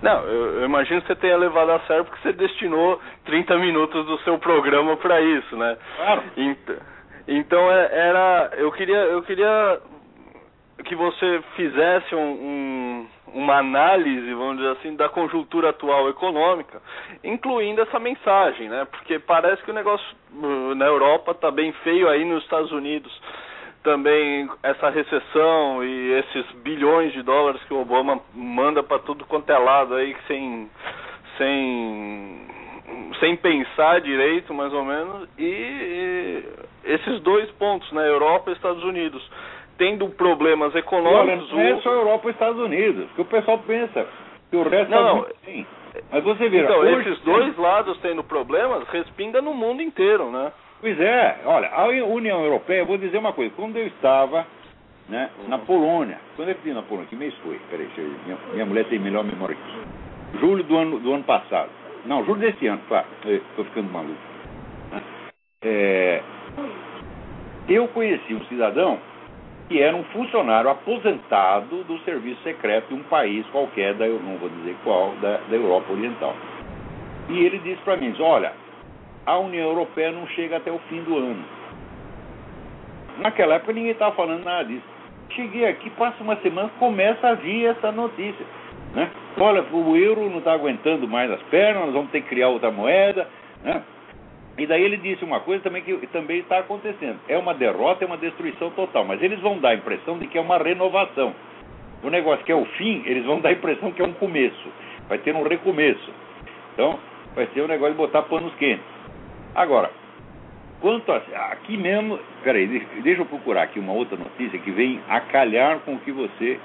Não, 0.01 0.23
eu, 0.23 0.59
eu, 0.59 0.65
imagino 0.65 1.01
que 1.01 1.07
você 1.07 1.15
tenha 1.15 1.37
levado 1.37 1.71
a 1.71 1.79
sério 1.81 2.03
porque 2.03 2.21
você 2.21 2.33
destinou 2.33 2.99
30 3.25 3.57
minutos 3.57 4.05
do 4.05 4.17
seu 4.19 4.37
programa 4.37 4.97
para 4.97 5.21
isso, 5.21 5.55
né? 5.55 5.77
Claro. 5.95 6.23
Então, 6.35 6.75
então 7.29 7.71
é, 7.71 7.89
era, 7.91 8.51
eu 8.57 8.71
queria, 8.71 8.97
eu 8.97 9.21
queria 9.21 9.79
que 10.83 10.95
você 10.95 11.43
fizesse 11.55 12.15
um, 12.15 12.19
um, 12.19 13.07
uma 13.33 13.57
análise, 13.57 14.33
vamos 14.33 14.57
dizer 14.57 14.71
assim, 14.71 14.95
da 14.95 15.09
conjuntura 15.09 15.69
atual 15.69 16.09
econômica, 16.09 16.81
incluindo 17.23 17.81
essa 17.81 17.99
mensagem, 17.99 18.69
né? 18.69 18.85
Porque 18.85 19.19
parece 19.19 19.61
que 19.63 19.71
o 19.71 19.73
negócio 19.73 20.05
uh, 20.33 20.73
na 20.75 20.85
Europa 20.85 21.31
está 21.31 21.51
bem 21.51 21.71
feio 21.83 22.09
aí 22.09 22.25
nos 22.25 22.43
Estados 22.43 22.71
Unidos 22.71 23.11
também 23.83 24.49
essa 24.61 24.89
recessão 24.89 25.83
e 25.83 26.11
esses 26.11 26.51
bilhões 26.63 27.13
de 27.13 27.21
dólares 27.21 27.63
que 27.63 27.73
o 27.73 27.81
Obama 27.81 28.19
manda 28.33 28.83
para 28.83 28.99
tudo 28.99 29.25
quanto 29.25 29.49
é 29.49 29.57
lado 29.57 29.95
aí 29.95 30.15
sem 30.27 30.69
sem 31.37 32.47
sem 33.19 33.37
pensar 33.37 34.01
direito 34.01 34.53
mais 34.53 34.73
ou 34.73 34.83
menos 34.83 35.29
e, 35.37 35.45
e 35.45 36.43
esses 36.83 37.21
dois 37.21 37.49
pontos 37.51 37.91
né 37.91 38.07
Europa 38.07 38.49
e 38.49 38.53
Estados 38.53 38.83
Unidos 38.83 39.21
tendo 39.77 40.09
problemas 40.09 40.75
econômicos 40.75 41.51
Olha, 41.53 41.63
não 41.63 41.77
é 41.77 41.81
só 41.81 41.91
Europa 41.91 42.27
e 42.27 42.31
Estados 42.31 42.61
Unidos 42.61 43.09
que 43.15 43.21
o 43.21 43.25
pessoal 43.25 43.59
pensa 43.59 44.07
que 44.49 44.57
o 44.57 44.63
resto 44.63 44.89
não, 44.89 45.15
não. 45.17 45.25
Tem. 45.45 45.65
mas 46.11 46.23
você 46.23 46.49
vê 46.49 46.63
então 46.63 46.79
hoje, 46.79 47.09
esses 47.09 47.23
dois 47.23 47.57
lados 47.57 47.97
tendo 48.01 48.23
problemas 48.23 48.87
respinga 48.89 49.41
no 49.41 49.53
mundo 49.53 49.81
inteiro 49.81 50.31
né 50.31 50.51
Pois 50.81 50.97
é, 50.97 51.41
olha, 51.43 51.69
a 51.73 51.87
União 51.87 52.41
Europeia, 52.41 52.85
vou 52.85 52.97
dizer 52.97 53.17
uma 53.17 53.33
coisa, 53.33 53.53
quando 53.53 53.75
eu 53.75 53.85
estava 53.87 54.47
né, 55.09 55.29
na 55.49 55.57
Polônia, 55.57 56.17
quando 56.37 56.47
eu 56.47 56.55
estive 56.55 56.73
na 56.73 56.83
Polônia, 56.83 57.09
que 57.09 57.17
mês 57.17 57.33
foi? 57.43 57.59
Peraí, 57.69 57.89
eu, 57.97 58.05
minha, 58.25 58.37
minha 58.53 58.65
mulher 58.65 58.85
tem 58.85 58.97
melhor 58.97 59.25
memória 59.25 59.57
que 59.57 60.39
julho 60.39 60.63
do 60.63 60.77
ano, 60.77 60.99
do 60.99 61.13
ano 61.13 61.23
passado. 61.23 61.69
Não, 62.05 62.23
julho 62.23 62.39
desse 62.39 62.65
ano, 62.67 62.81
claro. 62.87 63.07
Estou 63.25 63.65
ficando 63.65 63.91
maluco. 63.91 64.19
É, 65.61 66.21
eu 67.67 67.87
conheci 67.89 68.33
um 68.33 68.43
cidadão 68.45 68.99
que 69.67 69.79
era 69.79 69.95
um 69.95 70.03
funcionário 70.05 70.69
aposentado 70.69 71.83
do 71.83 71.99
serviço 71.99 72.41
secreto 72.41 72.87
de 72.87 72.95
um 72.95 73.03
país 73.03 73.45
qualquer, 73.47 73.93
da, 73.93 74.07
não 74.07 74.37
vou 74.37 74.49
dizer 74.49 74.75
qual, 74.83 75.11
da, 75.21 75.37
da 75.47 75.55
Europa 75.55 75.93
Oriental. 75.93 76.35
E 77.29 77.45
ele 77.45 77.59
disse 77.59 77.79
para 77.83 77.95
mim, 77.95 78.13
olha, 78.19 78.51
a 79.25 79.37
União 79.37 79.69
Europeia 79.69 80.11
não 80.11 80.27
chega 80.29 80.57
até 80.57 80.71
o 80.71 80.79
fim 80.89 81.03
do 81.03 81.15
ano. 81.15 81.45
Naquela 83.19 83.55
época 83.55 83.73
ninguém 83.73 83.91
estava 83.91 84.15
falando 84.15 84.43
nada 84.43 84.65
disso. 84.65 84.85
Cheguei 85.35 85.67
aqui, 85.67 85.91
passa 85.91 86.23
uma 86.23 86.35
semana, 86.37 86.71
começa 86.79 87.27
a 87.27 87.35
vir 87.35 87.65
essa 87.67 87.91
notícia. 87.91 88.45
Né? 88.95 89.07
Olha, 89.37 89.63
o 89.71 89.95
euro 89.95 90.27
não 90.31 90.39
está 90.39 90.53
aguentando 90.53 91.07
mais 91.07 91.29
as 91.29 91.41
pernas, 91.43 91.85
nós 91.85 91.93
vamos 91.93 92.09
ter 92.09 92.21
que 92.21 92.29
criar 92.29 92.49
outra 92.49 92.71
moeda. 92.71 93.27
Né? 93.63 93.83
E 94.59 94.67
daí 94.67 94.83
ele 94.83 94.97
disse 94.97 95.23
uma 95.23 95.39
coisa 95.39 95.63
também 95.63 95.81
que 95.81 95.95
também 96.07 96.39
está 96.39 96.59
acontecendo. 96.59 97.17
É 97.29 97.37
uma 97.37 97.53
derrota, 97.53 98.03
é 98.03 98.07
uma 98.07 98.17
destruição 98.17 98.69
total. 98.71 99.05
Mas 99.05 99.21
eles 99.21 99.39
vão 99.39 99.57
dar 99.57 99.69
a 99.69 99.75
impressão 99.75 100.19
de 100.19 100.27
que 100.27 100.37
é 100.37 100.41
uma 100.41 100.57
renovação. 100.57 101.33
O 102.03 102.09
negócio 102.09 102.43
que 102.43 102.51
é 102.51 102.55
o 102.55 102.65
fim, 102.65 103.01
eles 103.05 103.23
vão 103.23 103.39
dar 103.39 103.49
a 103.49 103.53
impressão 103.53 103.89
que 103.93 104.01
é 104.01 104.05
um 104.05 104.11
começo. 104.11 104.67
Vai 105.07 105.17
ter 105.19 105.33
um 105.33 105.43
recomeço. 105.43 106.11
Então, 106.73 106.99
vai 107.33 107.47
ser 107.53 107.61
um 107.61 107.67
negócio 107.67 107.93
de 107.93 107.97
botar 107.97 108.23
panos 108.23 108.53
quentes. 108.55 108.83
Agora, 109.55 109.89
quanto 110.81 111.09
a, 111.09 111.17
aqui 111.51 111.77
mesmo, 111.77 112.19
peraí, 112.43 112.67
deixa 113.01 113.21
eu 113.21 113.25
procurar 113.25 113.63
aqui 113.63 113.79
uma 113.79 113.93
outra 113.93 114.17
notícia 114.17 114.59
que 114.59 114.71
vem 114.71 114.99
a 115.07 115.21
calhar 115.21 115.79
com 115.79 115.93
o 115.93 115.99
que 115.99 116.11
você 116.11 116.59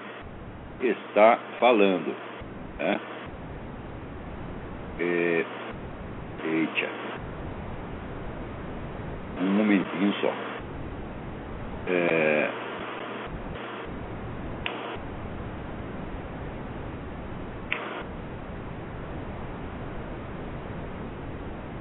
está 0.80 1.38
falando. 1.60 2.12
Né? 2.78 3.00
É, 4.98 5.44
eita. 6.44 7.03
Um 9.40 9.46
momentinho 9.46 10.12
só. 10.20 10.32
É... 11.88 12.50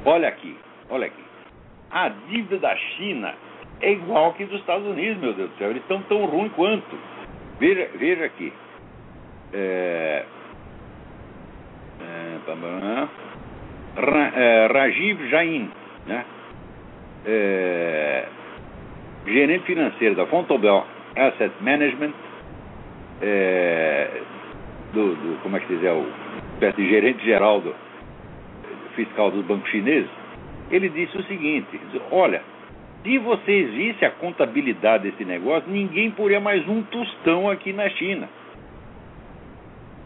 Olha 0.06 0.28
aqui, 0.28 0.58
olha 0.90 1.08
aqui. 1.08 1.24
A 1.92 2.10
dívida 2.10 2.58
da 2.58 2.76
China 2.76 3.34
é 3.80 3.92
igual 3.92 4.34
que 4.34 4.46
dos 4.46 4.60
Estados 4.60 4.86
Unidos, 4.86 5.18
meu 5.22 5.34
Deus 5.34 5.50
do 5.52 5.58
céu. 5.58 5.70
Eles 5.70 5.82
estão 5.84 6.02
tão 6.04 6.26
ruins 6.26 6.52
quanto. 6.54 6.98
Veja, 7.60 7.90
veja 7.98 8.26
aqui. 8.26 8.52
É... 9.54 10.26
É... 12.02 12.40
é 14.36 14.68
Rajiv 14.68 15.30
Jain, 15.30 15.72
né? 16.06 16.26
É, 17.26 18.26
gerente 19.26 19.66
financeiro 19.66 20.16
da 20.16 20.26
Fontobel 20.28 20.86
Asset 21.16 21.52
Management, 21.62 22.14
é, 23.22 24.10
do, 24.94 25.16
do, 25.16 25.42
como 25.42 25.58
é 25.58 25.60
que 25.60 25.68
se 25.68 25.76
diz, 25.76 25.84
é 25.84 25.92
o 25.92 26.06
de 26.76 26.90
gerente 26.90 27.24
geral 27.26 27.60
do 27.60 27.74
fiscal 28.96 29.32
dos 29.32 29.44
bancos 29.46 29.70
chineses, 29.70 30.10
ele 30.72 30.90
disse 30.90 31.18
o 31.18 31.24
seguinte: 31.24 31.80
olha, 32.12 32.42
se 33.04 33.18
vocês 33.18 33.72
vissem 33.72 34.08
a 34.08 34.12
contabilidade 34.12 35.10
desse 35.10 35.26
negócio, 35.26 35.70
ninguém 35.70 36.12
poria 36.12 36.40
mais 36.40 36.68
um 36.68 36.82
tostão 36.84 37.50
aqui 37.50 37.74
na 37.74 37.90
China. 37.90 38.30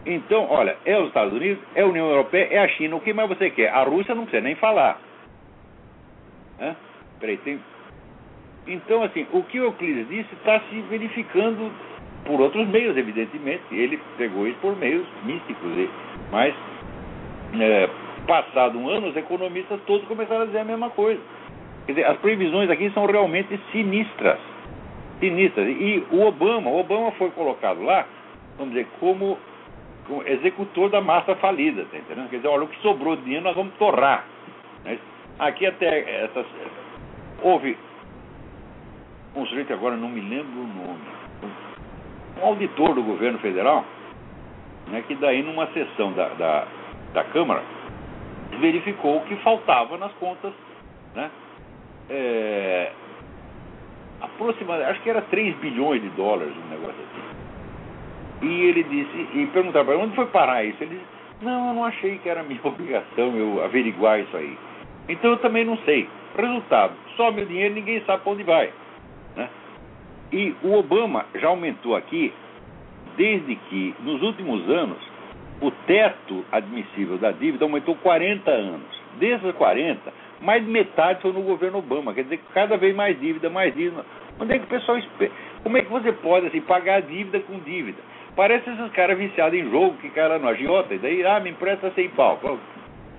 Então, 0.04 0.46
olha, 0.48 0.76
é 0.84 0.98
os 0.98 1.08
Estados 1.08 1.34
Unidos, 1.34 1.62
é 1.74 1.82
a 1.82 1.86
União 1.86 2.08
Europeia, 2.08 2.48
é 2.50 2.58
a 2.58 2.68
China. 2.68 2.96
O 2.96 3.00
que 3.00 3.12
mais 3.12 3.28
você 3.28 3.50
quer? 3.50 3.68
A 3.68 3.82
Rússia 3.82 4.14
não 4.14 4.22
precisa 4.22 4.42
nem 4.42 4.54
falar. 4.54 4.98
Hã? 6.60 6.74
Peraí, 7.20 7.36
tem. 7.38 7.58
Então, 8.66 9.02
assim, 9.02 9.26
o 9.32 9.42
que 9.44 9.58
Euclides 9.58 10.08
disse 10.08 10.28
está 10.34 10.60
se 10.68 10.80
verificando 10.82 11.72
por 12.24 12.40
outros 12.40 12.68
meios, 12.68 12.96
evidentemente. 12.96 13.62
Ele 13.72 13.98
pegou 14.16 14.46
isso 14.46 14.58
por 14.60 14.76
meios 14.76 15.06
místicos. 15.24 15.88
Mas, 16.30 16.54
é, 17.58 17.88
passado 18.26 18.78
um 18.78 18.88
ano, 18.88 19.08
os 19.08 19.16
economistas 19.16 19.80
todos 19.86 20.06
começaram 20.06 20.42
a 20.42 20.46
dizer 20.46 20.58
a 20.58 20.64
mesma 20.64 20.90
coisa. 20.90 21.20
Quer 21.86 21.92
dizer, 21.92 22.04
as 22.04 22.18
previsões 22.18 22.68
aqui 22.68 22.90
são 22.90 23.06
realmente 23.06 23.58
sinistras. 23.72 24.38
Sinistras. 25.18 25.66
E 25.66 26.04
o 26.10 26.26
Obama, 26.26 26.70
o 26.70 26.78
Obama 26.78 27.10
foi 27.12 27.30
colocado 27.30 27.82
lá, 27.82 28.06
vamos 28.58 28.74
dizer, 28.74 28.86
como, 29.00 29.38
como 30.06 30.22
executor 30.24 30.90
da 30.90 31.00
massa 31.00 31.34
falida, 31.36 31.86
tá 31.90 31.96
entendendo? 31.96 32.28
Quer 32.28 32.36
dizer, 32.36 32.48
olha, 32.48 32.64
o 32.64 32.68
que 32.68 32.80
sobrou 32.82 33.16
de 33.16 33.22
dinheiro 33.22 33.44
nós 33.44 33.56
vamos 33.56 33.72
torrar. 33.76 34.26
Né? 34.84 34.98
Aqui 35.38 35.64
até 35.64 36.24
essas 36.24 36.46
houve 37.42 37.76
um 39.34 39.46
sujeito, 39.46 39.72
agora 39.72 39.96
não 39.96 40.08
me 40.08 40.20
lembro 40.20 40.60
o 40.60 40.66
nome, 40.66 41.00
um 42.40 42.46
auditor 42.46 42.94
do 42.94 43.02
governo 43.02 43.38
federal, 43.38 43.84
né, 44.88 45.02
que 45.06 45.14
daí 45.14 45.42
numa 45.42 45.66
sessão 45.68 46.12
da, 46.12 46.28
da, 46.30 46.66
da 47.14 47.24
Câmara 47.24 47.62
verificou 48.60 49.20
que 49.22 49.36
faltava 49.36 49.96
nas 49.98 50.12
contas, 50.14 50.52
né, 51.14 51.30
é, 52.10 52.92
aproximadamente, 54.20 54.90
acho 54.90 55.02
que 55.02 55.10
era 55.10 55.22
3 55.22 55.56
bilhões 55.56 56.02
de 56.02 56.08
dólares, 56.10 56.52
um 56.56 56.70
negócio 56.70 56.96
assim. 56.96 57.38
E 58.40 58.62
ele 58.62 58.82
disse, 58.84 59.28
e 59.34 59.46
perguntaram 59.52 59.84
para 59.84 59.94
ele, 59.94 60.04
onde 60.04 60.14
foi 60.14 60.26
parar 60.26 60.64
isso? 60.64 60.82
Ele 60.82 60.96
disse, 60.96 61.18
não, 61.42 61.68
eu 61.68 61.74
não 61.74 61.84
achei 61.84 62.18
que 62.18 62.28
era 62.28 62.42
minha 62.42 62.60
obrigação 62.64 63.36
eu 63.36 63.62
averiguar 63.64 64.20
isso 64.20 64.36
aí. 64.36 64.56
Então 65.08 65.30
eu 65.30 65.36
também 65.38 65.64
não 65.64 65.76
sei. 65.78 66.08
Resultado, 66.36 66.92
some 67.16 67.42
o 67.42 67.46
dinheiro 67.46 67.74
ninguém 67.74 68.02
sabe 68.04 68.22
para 68.22 68.32
onde 68.32 68.42
vai. 68.42 68.72
Né? 69.36 69.48
E 70.32 70.54
o 70.62 70.74
Obama 70.74 71.26
já 71.34 71.48
aumentou 71.48 71.96
aqui, 71.96 72.32
desde 73.16 73.56
que 73.56 73.94
nos 74.00 74.22
últimos 74.22 74.68
anos 74.70 74.98
o 75.60 75.70
teto 75.86 76.44
admissível 76.52 77.18
da 77.18 77.32
dívida 77.32 77.64
aumentou 77.64 77.96
40 77.96 78.50
anos. 78.50 78.98
Desses 79.18 79.52
40, 79.56 80.12
mais 80.40 80.64
de 80.64 80.70
metade 80.70 81.20
foi 81.20 81.32
no 81.32 81.42
governo 81.42 81.78
Obama. 81.78 82.14
Quer 82.14 82.24
dizer 82.24 82.36
que 82.36 82.52
cada 82.52 82.76
vez 82.76 82.94
mais 82.94 83.18
dívida, 83.18 83.50
mais 83.50 83.74
dívida. 83.74 84.04
Onde 84.38 84.54
é 84.54 84.58
que 84.58 84.64
o 84.64 84.68
pessoal 84.68 84.98
espera? 84.98 85.32
Como 85.62 85.76
é 85.76 85.82
que 85.82 85.90
você 85.90 86.12
pode 86.12 86.46
assim, 86.46 86.60
pagar 86.60 87.02
dívida 87.02 87.40
com 87.40 87.58
dívida? 87.60 87.98
Parece 88.36 88.70
esses 88.70 88.92
caras 88.92 89.18
viciados 89.18 89.58
em 89.58 89.68
jogo 89.68 89.96
que 89.96 90.10
caras 90.10 90.40
no 90.40 90.48
agiota, 90.48 90.94
e 90.94 90.98
daí, 90.98 91.26
ah, 91.26 91.40
me 91.40 91.50
empresta 91.50 91.90
100 91.90 92.10
pau. 92.10 92.38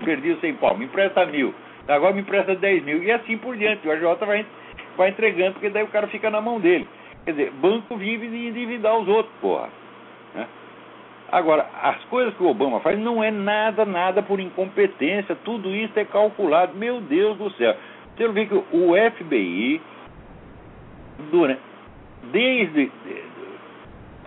Perdi 0.02 0.30
o 0.30 0.40
100 0.40 0.54
pau, 0.54 0.74
me 0.78 0.86
empresta 0.86 1.26
mil. 1.26 1.54
Agora 1.88 2.14
me 2.14 2.20
empresta 2.20 2.54
10 2.54 2.84
mil. 2.84 3.02
E 3.02 3.10
assim 3.10 3.36
por 3.38 3.56
diante. 3.56 3.86
O 3.86 3.90
AJ 3.90 4.02
vai, 4.26 4.46
vai 4.96 5.08
entregando, 5.10 5.54
porque 5.54 5.70
daí 5.70 5.82
o 5.82 5.88
cara 5.88 6.06
fica 6.08 6.30
na 6.30 6.40
mão 6.40 6.60
dele. 6.60 6.86
Quer 7.24 7.32
dizer, 7.32 7.50
banco 7.52 7.96
vive 7.96 8.28
de 8.28 8.48
endividar 8.48 8.96
os 8.96 9.08
outros, 9.08 9.34
porra. 9.40 9.68
Né? 10.34 10.46
Agora, 11.30 11.66
as 11.82 12.02
coisas 12.04 12.34
que 12.34 12.42
o 12.42 12.48
Obama 12.48 12.80
faz 12.80 12.98
não 12.98 13.22
é 13.22 13.30
nada, 13.30 13.84
nada 13.84 14.22
por 14.22 14.40
incompetência. 14.40 15.36
Tudo 15.44 15.74
isso 15.74 15.98
é 15.98 16.04
calculado. 16.04 16.76
Meu 16.76 17.00
Deus 17.00 17.36
do 17.36 17.50
céu. 17.52 17.76
Você 18.16 18.28
vê 18.28 18.46
que 18.46 18.54
o 18.54 18.94
FBI, 19.12 19.80
durante, 21.30 21.60
desde 22.32 22.90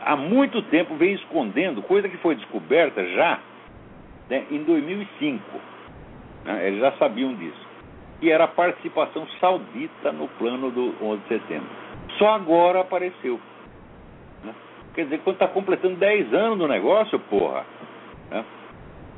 há 0.02 0.16
muito 0.16 0.62
tempo, 0.64 0.96
vem 0.96 1.14
escondendo 1.14 1.82
coisa 1.82 2.10
que 2.10 2.18
foi 2.18 2.36
descoberta 2.36 3.06
já 3.10 3.40
né, 4.30 4.46
em 4.50 4.64
2005 4.64 5.73
né? 6.46 6.68
Eles 6.68 6.80
já 6.80 6.92
sabiam 6.94 7.34
disso. 7.36 7.74
E 8.22 8.30
era 8.30 8.46
a 8.46 8.48
participação 8.48 9.28
saudita 9.40 10.12
no 10.12 10.28
plano 10.30 10.72
do 10.72 10.94
11 11.02 11.22
de 11.24 11.28
setembro. 11.28 11.68
Só 12.18 12.30
agora 12.30 12.82
apareceu. 12.82 13.40
Né? 14.44 14.54
Quer 14.94 15.06
dizer, 15.06 15.22
quando 15.24 15.36
está 15.36 15.48
completando 15.48 15.96
10 15.96 16.34
anos 16.34 16.58
do 16.60 16.68
negócio, 16.68 17.20
porra. 17.20 17.66
Né? 18.32 18.46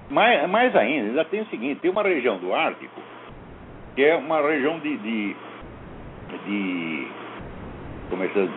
Mais, 0.10 0.50
mais 0.50 0.76
ainda, 0.76 1.10
ainda 1.10 1.26
tem 1.26 1.42
o 1.42 1.48
seguinte: 1.48 1.82
tem 1.82 1.92
uma 1.92 2.04
região 2.04 2.38
do 2.38 2.54
Ártico 2.54 3.02
que 3.96 4.04
é 4.04 4.16
uma 4.16 4.42
região 4.42 4.78
de. 4.80 4.98
de, 4.98 5.36
de 6.46 7.08
como 8.10 8.24
é 8.24 8.28
que 8.28 8.50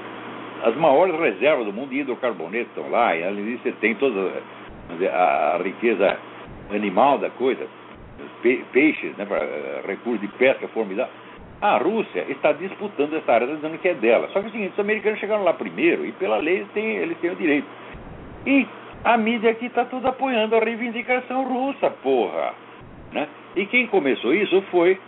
as 0.64 0.74
maiores 0.74 1.14
reservas 1.18 1.64
do 1.64 1.72
mundo 1.72 1.90
de 1.90 2.00
hidrocarbonetos 2.00 2.68
estão 2.76 2.90
lá, 2.90 3.14
e 3.14 3.22
ali 3.22 3.56
você 3.62 3.70
tem 3.72 3.94
toda 3.94 4.42
a 5.12 5.60
riqueza 5.62 6.18
animal 6.70 7.18
da 7.18 7.30
coisa 7.30 7.68
peixes, 8.72 9.16
né, 9.16 9.26
eh, 9.30 9.82
recursos 9.86 10.20
de 10.20 10.28
pesca 10.36 10.66
formidável. 10.68 11.12
A 11.60 11.76
Rússia 11.76 12.24
está 12.28 12.52
disputando 12.52 13.14
essa 13.14 13.32
área, 13.32 13.46
dizendo 13.48 13.78
que 13.78 13.88
é 13.88 13.94
dela. 13.94 14.28
Só 14.28 14.40
que 14.40 14.46
é 14.46 14.48
o 14.48 14.52
seguinte, 14.52 14.72
os 14.74 14.78
americanos 14.78 15.18
chegaram 15.18 15.42
lá 15.42 15.52
primeiro 15.52 16.06
e 16.06 16.12
pela 16.12 16.36
lei 16.36 16.58
eles 16.58 16.68
têm, 16.72 16.96
eles 16.96 17.18
têm 17.18 17.30
o 17.30 17.36
direito. 17.36 17.66
E 18.46 18.66
a 19.04 19.16
mídia 19.16 19.50
aqui 19.50 19.66
está 19.66 19.84
toda 19.84 20.10
apoiando 20.10 20.54
a 20.54 20.60
reivindicação 20.60 21.44
russa, 21.44 21.90
porra. 21.90 22.54
Né? 23.12 23.26
E 23.56 23.66
quem 23.66 23.86
começou 23.88 24.32
isso 24.32 24.62
foi 24.70 24.98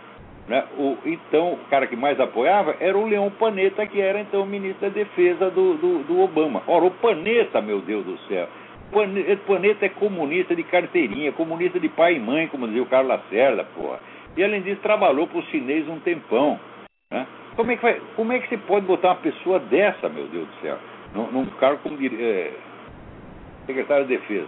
né, 0.47 0.65
o 0.77 0.97
então 1.05 1.53
o 1.53 1.57
cara 1.69 1.87
que 1.87 1.95
mais 1.95 2.19
apoiava 2.19 2.75
era 2.79 2.97
o 2.97 3.07
Leão 3.07 3.31
Panetta, 3.31 3.85
que 3.85 4.01
era 4.01 4.19
então 4.19 4.41
o 4.41 4.45
ministro 4.45 4.89
da 4.89 4.93
defesa 4.93 5.49
do, 5.49 5.75
do, 5.75 6.03
do 6.03 6.19
Obama. 6.19 6.61
Ora, 6.67 6.85
o 6.85 6.91
Panetta, 6.91 7.61
meu 7.61 7.79
Deus 7.79 8.05
do 8.05 8.17
céu, 8.27 8.47
esse 8.93 9.41
planeta 9.43 9.85
é 9.85 9.89
comunista 9.89 10.55
de 10.55 10.63
carteirinha, 10.63 11.31
comunista 11.31 11.79
de 11.79 11.87
pai 11.89 12.15
e 12.15 12.19
mãe, 12.19 12.47
como 12.47 12.67
dizia 12.67 12.83
o 12.83 12.87
Carlos 12.87 13.09
Lacerda, 13.09 13.63
porra. 13.63 13.99
E 14.35 14.43
além 14.43 14.61
disso, 14.61 14.81
trabalhou 14.81 15.27
para 15.27 15.39
os 15.39 15.45
chineses 15.47 15.87
um 15.87 15.99
tempão. 15.99 16.59
Né? 17.09 17.25
Como, 17.55 17.71
é 17.71 17.75
que 17.75 17.81
vai, 17.81 18.01
como 18.15 18.33
é 18.33 18.39
que 18.39 18.49
você 18.49 18.57
pode 18.57 18.85
botar 18.85 19.09
uma 19.09 19.15
pessoa 19.15 19.59
dessa, 19.59 20.09
meu 20.09 20.27
Deus 20.27 20.47
do 20.47 20.61
céu, 20.61 20.77
num, 21.13 21.31
num 21.31 21.45
cargo 21.57 21.79
como 21.83 21.97
é, 22.01 22.51
secretário 23.65 24.05
de 24.05 24.17
defesa? 24.17 24.47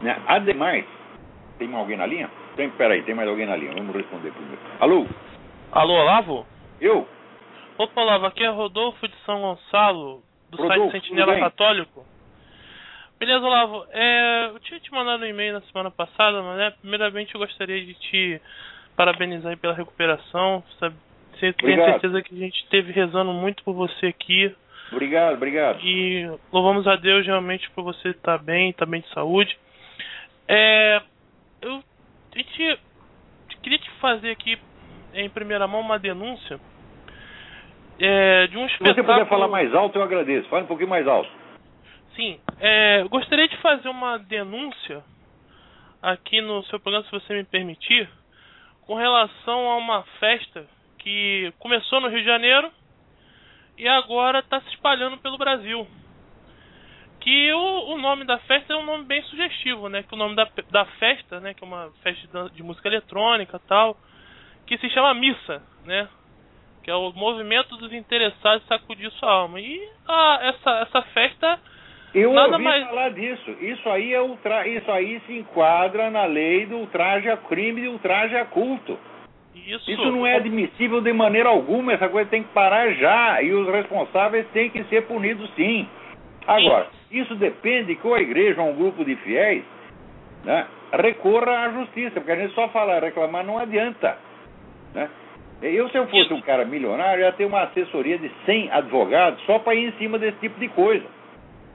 Né? 0.00 0.16
Ademais, 0.26 0.84
tem 1.58 1.68
mais 1.68 1.80
alguém 1.80 1.96
na 1.96 2.06
linha? 2.06 2.30
Tem, 2.56 2.68
peraí, 2.70 3.02
tem 3.02 3.14
mais 3.14 3.28
alguém 3.28 3.46
na 3.46 3.56
linha, 3.56 3.72
vamos 3.72 3.94
responder 3.94 4.32
primeiro. 4.32 4.60
Alô? 4.80 5.06
Alô, 5.72 5.94
Olavo? 5.94 6.46
Eu? 6.80 7.06
Opa, 7.78 8.00
Olavo, 8.00 8.26
aqui 8.26 8.44
é 8.44 8.48
Rodolfo 8.48 9.08
de 9.08 9.16
São 9.24 9.40
Gonçalo, 9.40 10.22
do 10.52 10.62
Rodolfo, 10.62 10.90
site 10.92 11.02
Sentinela? 11.08 11.38
Católico. 11.38 12.06
Beleza, 13.18 13.44
Olavo. 13.44 13.86
É, 13.90 14.50
eu 14.52 14.60
tinha 14.60 14.80
te 14.80 14.90
mandado 14.92 15.22
um 15.22 15.26
e-mail 15.26 15.54
na 15.54 15.60
semana 15.62 15.90
passada, 15.90 16.42
mas 16.42 16.58
né, 16.58 16.70
primeiramente 16.80 17.34
eu 17.34 17.40
gostaria 17.40 17.84
de 17.84 17.94
te 17.94 18.40
parabenizar 18.96 19.56
pela 19.58 19.74
recuperação. 19.74 20.62
Sabe, 20.78 20.94
você 21.32 21.52
tem 21.52 21.76
certeza 21.76 22.22
que 22.22 22.34
a 22.34 22.38
gente 22.38 22.56
esteve 22.64 22.92
rezando 22.92 23.32
muito 23.32 23.62
por 23.64 23.74
você 23.74 24.06
aqui. 24.06 24.54
Obrigado, 24.90 25.34
obrigado. 25.34 25.80
E 25.82 26.28
louvamos 26.52 26.86
a 26.86 26.96
Deus 26.96 27.24
realmente 27.24 27.70
por 27.70 27.82
você 27.84 28.10
estar 28.10 28.38
bem, 28.38 28.70
estar 28.70 28.86
bem 28.86 29.00
de 29.00 29.08
saúde. 29.14 29.56
É, 30.48 31.00
eu 31.62 31.82
a 32.34 32.38
gente- 32.38 32.78
queria 33.62 33.78
te 33.78 33.90
fazer 34.00 34.30
aqui 34.32 34.58
em 35.14 35.28
primeira 35.30 35.66
mão 35.68 35.80
uma 35.80 35.98
denúncia 35.98 36.58
é, 37.98 38.46
de 38.48 38.56
um 38.58 38.66
Se 38.68 38.74
espetáculo. 38.74 38.94
você 38.94 39.12
puder 39.12 39.28
falar 39.28 39.48
mais 39.48 39.74
alto, 39.74 39.98
eu 39.98 40.02
agradeço. 40.02 40.48
Fale 40.48 40.64
um 40.64 40.68
pouquinho 40.68 40.88
mais 40.90 41.06
alto. 41.06 41.30
Sim, 42.16 42.38
é, 42.60 43.04
gostaria 43.08 43.48
de 43.48 43.56
fazer 43.58 43.88
uma 43.88 44.18
denúncia 44.18 45.02
aqui 46.02 46.40
no 46.40 46.62
seu 46.64 46.78
programa, 46.80 47.04
se 47.06 47.12
você 47.12 47.32
me 47.32 47.44
permitir, 47.44 48.08
com 48.86 48.94
relação 48.94 49.70
a 49.70 49.76
uma 49.76 50.02
festa 50.18 50.66
que 50.98 51.52
começou 51.58 52.00
no 52.00 52.08
Rio 52.08 52.20
de 52.20 52.26
Janeiro 52.26 52.70
e 53.78 53.88
agora 53.88 54.40
está 54.40 54.60
se 54.60 54.68
espalhando 54.70 55.16
pelo 55.18 55.38
Brasil. 55.38 55.86
Que 57.20 57.52
o, 57.52 57.94
o 57.94 57.98
nome 57.98 58.24
da 58.24 58.38
festa 58.40 58.72
é 58.72 58.76
um 58.76 58.84
nome 58.84 59.04
bem 59.04 59.22
sugestivo, 59.22 59.88
né? 59.88 60.02
Que 60.02 60.12
o 60.12 60.18
nome 60.18 60.34
da, 60.34 60.46
da 60.70 60.84
festa, 60.84 61.38
né? 61.40 61.54
Que 61.54 61.62
é 61.62 61.66
uma 61.66 61.90
festa 62.02 62.48
de, 62.48 62.56
de 62.56 62.62
música 62.62 62.88
eletrônica 62.88 63.60
tal, 63.68 63.96
que 64.66 64.76
se 64.78 64.90
chama 64.90 65.14
Missa, 65.14 65.62
né? 65.86 66.08
Que 66.82 66.90
é 66.90 66.94
o 66.94 67.12
movimento 67.12 67.76
dos 67.76 67.92
interessados 67.92 68.66
sacudir 68.66 69.10
sua 69.12 69.30
alma. 69.30 69.60
E 69.60 69.80
a, 70.08 70.38
essa, 70.42 70.70
essa 70.80 71.02
festa 71.14 71.58
Eu 72.14 72.32
Nada 72.32 72.52
ouvi 72.52 72.64
mais- 72.64 72.84
falar 72.86 73.10
disso. 73.10 73.50
Isso 73.60 73.88
aí 73.88 74.12
é 74.12 74.20
ultra... 74.20 74.66
isso 74.66 74.90
aí 74.90 75.20
se 75.26 75.32
enquadra 75.38 76.10
na 76.10 76.24
lei 76.24 76.66
do 76.66 76.76
ultraje 76.78 77.28
a 77.30 77.36
crime 77.36 77.82
e 77.82 77.88
ultraje 77.88 78.36
a 78.36 78.44
culto. 78.44 78.98
Isso, 79.54 79.90
Isso 79.90 80.10
não 80.10 80.26
é 80.26 80.36
admissível 80.36 81.00
de 81.00 81.12
maneira 81.12 81.48
alguma. 81.48 81.92
Essa 81.92 82.08
coisa 82.08 82.28
tem 82.28 82.42
que 82.42 82.52
parar 82.52 82.90
já 82.94 83.40
e 83.42 83.52
os 83.52 83.68
responsáveis 83.68 84.46
têm 84.48 84.70
que 84.70 84.82
ser 84.84 85.02
punidos 85.06 85.48
sim. 85.54 85.86
Agora, 86.46 86.88
isso 87.10 87.34
depende 87.36 87.94
que 87.94 88.12
a 88.12 88.18
igreja 88.18 88.60
ou 88.60 88.70
um 88.70 88.74
grupo 88.76 89.04
de 89.04 89.14
fiéis 89.16 89.62
né, 90.42 90.66
recorra 90.92 91.66
à 91.66 91.70
justiça, 91.70 92.20
porque 92.20 92.32
a 92.32 92.36
gente 92.36 92.54
só 92.54 92.68
fala 92.70 92.98
reclamar 92.98 93.44
não 93.44 93.58
adianta. 93.58 94.18
Né? 94.94 95.08
Eu, 95.62 95.88
se 95.90 95.96
eu 95.96 96.06
fosse 96.08 96.32
um 96.32 96.40
cara 96.40 96.64
milionário, 96.64 97.22
eu 97.22 97.26
ia 97.26 97.32
ter 97.32 97.44
uma 97.44 97.62
assessoria 97.62 98.18
de 98.18 98.30
100 98.44 98.70
advogados 98.72 99.40
só 99.44 99.58
para 99.60 99.74
ir 99.74 99.88
em 99.88 99.92
cima 99.92 100.18
desse 100.18 100.38
tipo 100.38 100.58
de 100.58 100.68
coisa. 100.68 101.04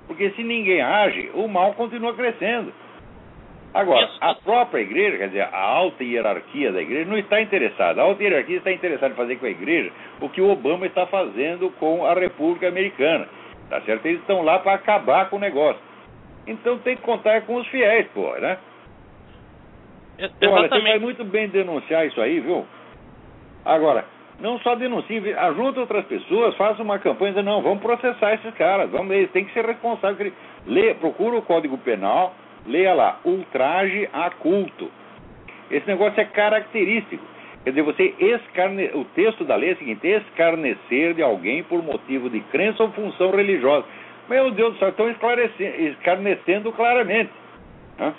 Porque 0.07 0.29
se 0.31 0.43
ninguém 0.43 0.81
age, 0.81 1.31
o 1.33 1.47
mal 1.47 1.73
continua 1.73 2.13
crescendo. 2.13 2.73
Agora, 3.73 4.09
a 4.21 4.33
própria 4.33 4.81
igreja, 4.81 5.17
quer 5.17 5.27
dizer, 5.27 5.41
a 5.53 5.59
alta 5.59 6.03
hierarquia 6.03 6.71
da 6.71 6.81
igreja 6.81 7.09
não 7.09 7.17
está 7.17 7.41
interessada. 7.41 8.01
A 8.01 8.05
alta 8.05 8.23
hierarquia 8.23 8.57
está 8.57 8.71
interessada 8.71 9.13
em 9.13 9.17
fazer 9.17 9.35
com 9.37 9.45
a 9.45 9.49
igreja 9.49 9.91
o 10.19 10.29
que 10.29 10.41
o 10.41 10.49
Obama 10.49 10.85
está 10.85 11.05
fazendo 11.05 11.69
com 11.79 12.05
a 12.05 12.13
República 12.13 12.67
Americana. 12.67 13.27
Tá 13.69 13.81
certo? 13.81 14.05
Eles 14.05 14.21
estão 14.21 14.41
lá 14.41 14.59
para 14.59 14.73
acabar 14.73 15.29
com 15.29 15.35
o 15.35 15.39
negócio. 15.39 15.81
Então 16.47 16.77
tem 16.79 16.95
que 16.95 17.01
contar 17.03 17.41
com 17.41 17.55
os 17.55 17.67
fiéis, 17.67 18.07
pô, 18.13 18.33
né? 18.35 18.57
E- 20.17 20.23
Olha, 20.23 20.31
você 20.31 20.47
vai 20.47 20.59
Exatamente. 20.65 20.99
muito 20.99 21.23
bem 21.25 21.49
denunciar 21.49 22.07
isso 22.07 22.19
aí, 22.21 22.39
viu? 22.39 22.65
Agora, 23.67 24.05
não 24.39 24.57
só 24.59 24.75
denuncie, 24.75 25.33
ajunta 25.33 25.81
outras 25.81 26.05
pessoas, 26.05 26.55
faça 26.55 26.81
uma 26.81 26.97
campanha 26.99 27.33
dizendo, 27.33 27.47
não, 27.47 27.61
vamos 27.61 27.81
processar 27.81 28.33
esses 28.35 28.53
caras, 28.53 28.89
vamos, 28.89 29.13
eles 29.13 29.29
têm 29.31 29.43
que 29.43 29.53
ser 29.53 29.65
responsáveis. 29.65 30.31
Lê, 30.65 30.93
procura 30.93 31.35
o 31.35 31.41
Código 31.41 31.77
Penal, 31.77 32.33
leia 32.65 32.93
lá, 32.93 33.19
ultraje 33.25 34.07
a 34.13 34.29
culto. 34.29 34.89
Esse 35.69 35.85
negócio 35.85 36.19
é 36.21 36.25
característico. 36.25 37.23
Quer 37.65 37.71
dizer, 37.71 37.81
você 37.81 38.15
escarne... 38.17 38.85
o 38.93 39.03
texto 39.13 39.43
da 39.43 39.57
lei 39.57 39.71
é 39.71 39.73
o 39.73 39.77
seguinte, 39.77 40.07
escarnecer 40.07 41.13
de 41.13 41.21
alguém 41.21 41.61
por 41.63 41.83
motivo 41.83 42.29
de 42.29 42.39
crença 42.39 42.83
ou 42.83 42.91
função 42.91 43.31
religiosa. 43.31 43.85
Meu 44.29 44.49
Deus 44.51 44.73
do 44.73 44.79
céu, 44.79 44.89
estão 44.89 45.09
escarnecendo 45.09 46.71
claramente. 46.71 47.31
Hã? 47.99 48.13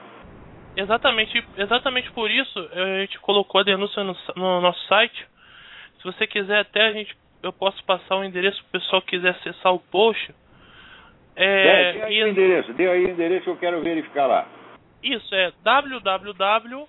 Exatamente, 0.77 1.43
exatamente 1.57 2.11
por 2.13 2.31
isso 2.31 2.59
eh, 2.73 2.99
a 2.99 3.01
gente 3.01 3.19
colocou 3.21 3.61
a 3.61 3.65
denúncia 3.65 4.05
no, 4.05 4.15
no 4.37 4.61
nosso 4.61 4.81
site. 4.87 5.28
Se 5.99 6.05
você 6.05 6.27
quiser 6.27 6.61
até 6.61 6.87
a 6.87 6.93
gente 6.93 7.15
eu 7.43 7.53
posso 7.53 7.83
passar 7.85 8.17
o 8.17 8.25
endereço 8.25 8.63
para 8.65 8.79
o 8.79 8.81
pessoal 8.81 9.03
que 9.03 9.11
quiser 9.11 9.31
acessar 9.31 9.73
o 9.73 9.79
post. 9.79 10.35
É, 11.37 11.93
dê 11.93 12.03
aí 12.03 12.25
o 12.25 12.29
endereço, 12.29 12.73
dê 12.73 12.89
aí 12.89 13.05
o 13.05 13.11
endereço 13.11 13.45
que 13.45 13.51
eu 13.51 13.57
quero 13.57 13.81
verificar 13.81 14.27
lá. 14.27 14.47
isso 15.03 15.35
é 15.35 15.53
www. 15.63 16.89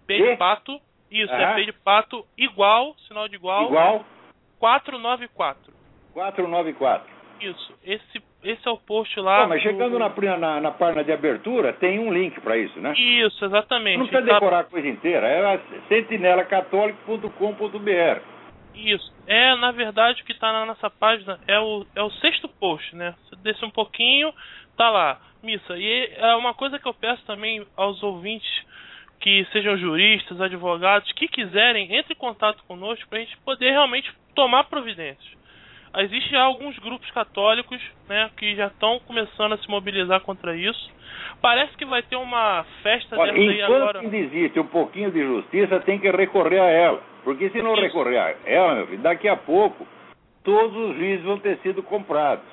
P 0.07 0.17
de 0.31 0.38
pato. 0.38 0.79
Isso, 1.11 1.31
é 1.31 1.43
Aham. 1.45 1.55
P 1.55 1.65
de 1.65 1.73
pato 1.73 2.25
igual, 2.38 2.95
sinal 3.07 3.27
de 3.27 3.36
igual, 3.36 3.65
igual 3.65 4.05
494. 4.59 5.73
494. 6.13 7.11
Isso. 7.41 7.73
Esse, 7.84 8.23
esse 8.43 8.67
é 8.67 8.71
o 8.71 8.77
post 8.77 9.19
lá. 9.19 9.41
Pô, 9.43 9.49
mas 9.49 9.61
do- 9.61 9.69
chegando 9.69 9.99
na, 9.99 10.09
na, 10.38 10.61
na 10.61 10.71
página 10.71 11.03
de 11.03 11.11
abertura, 11.11 11.73
tem 11.73 11.99
um 11.99 12.13
link 12.13 12.39
para 12.39 12.55
isso, 12.57 12.79
né? 12.79 12.93
Isso, 12.95 13.43
exatamente. 13.43 13.97
Não 13.97 14.07
precisa 14.07 14.27
Tá- 14.27 14.34
decorar 14.36 14.59
a 14.59 14.63
coisa 14.63 14.88
inteira, 14.88 15.27
é 15.27 15.59
sentinelacatólico.com.br. 15.89 18.21
Isso. 18.75 19.13
É, 19.27 19.55
na 19.55 19.71
verdade, 19.71 20.21
o 20.21 20.25
que 20.25 20.31
está 20.31 20.51
na 20.51 20.65
nossa 20.65 20.89
página 20.89 21.39
é 21.47 21.59
o, 21.59 21.86
é 21.95 22.01
o 22.01 22.09
sexto 22.11 22.47
post, 22.47 22.95
né? 22.95 23.13
Você 23.25 23.36
desce 23.38 23.63
um 23.63 23.69
pouquinho, 23.69 24.34
tá 24.78 24.89
lá, 24.89 25.19
missa. 25.41 25.78
E 25.78 26.11
é 26.15 26.36
uma 26.36 26.53
coisa 26.53 26.80
que 26.80 26.88
eu 26.88 26.93
peço 26.93 27.24
também 27.26 27.65
aos 27.76 28.01
ouvintes 28.03 28.49
que 29.19 29.45
sejam 29.53 29.78
juristas, 29.78 30.41
advogados, 30.41 31.09
que 31.13 31.30
quiserem, 31.30 31.95
entre 31.95 32.13
em 32.13 32.17
contato 32.17 32.61
conosco 32.67 33.07
para 33.07 33.19
a 33.19 33.21
gente 33.21 33.38
poder 33.38 33.71
realmente 33.71 34.11
tomar 34.36 34.65
providências. 34.65 35.43
Existem 35.95 36.38
alguns 36.38 36.78
grupos 36.80 37.09
católicos, 37.11 37.80
né, 38.09 38.30
que 38.36 38.55
já 38.55 38.67
estão 38.67 38.99
começando 39.01 39.53
a 39.53 39.57
se 39.57 39.69
mobilizar 39.69 40.19
contra 40.21 40.55
isso. 40.55 40.91
Parece 41.39 41.78
que 41.78 41.86
vai 41.86 42.01
ter 42.01 42.15
uma 42.15 42.65
festa 42.82 43.17
Olha, 43.17 43.32
dessa 43.32 43.43
aí 43.43 43.61
enquanto 43.61 43.82
agora. 43.82 43.99
ainda 43.99 44.17
existe 44.17 44.59
um 44.59 44.65
pouquinho 44.67 45.11
de 45.11 45.24
justiça, 45.24 45.80
tem 45.82 45.99
que 45.99 46.09
recorrer 46.09 46.59
a 46.59 46.69
ela. 46.69 47.01
Porque 47.24 47.49
se 47.51 47.61
não 47.61 47.74
Isso. 47.74 47.84
recorrer 47.84 48.17
a 48.17 48.36
ela, 48.45 48.76
meu 48.76 48.88
filho, 48.88 49.01
daqui 49.03 49.28
a 49.28 49.38
pouco, 49.38 49.88
todos 50.43 50.76
os 50.76 50.95
juízes 50.97 51.24
vão 51.24 51.38
ter 51.38 51.57
sido 51.59 51.84
comprados. 51.84 52.43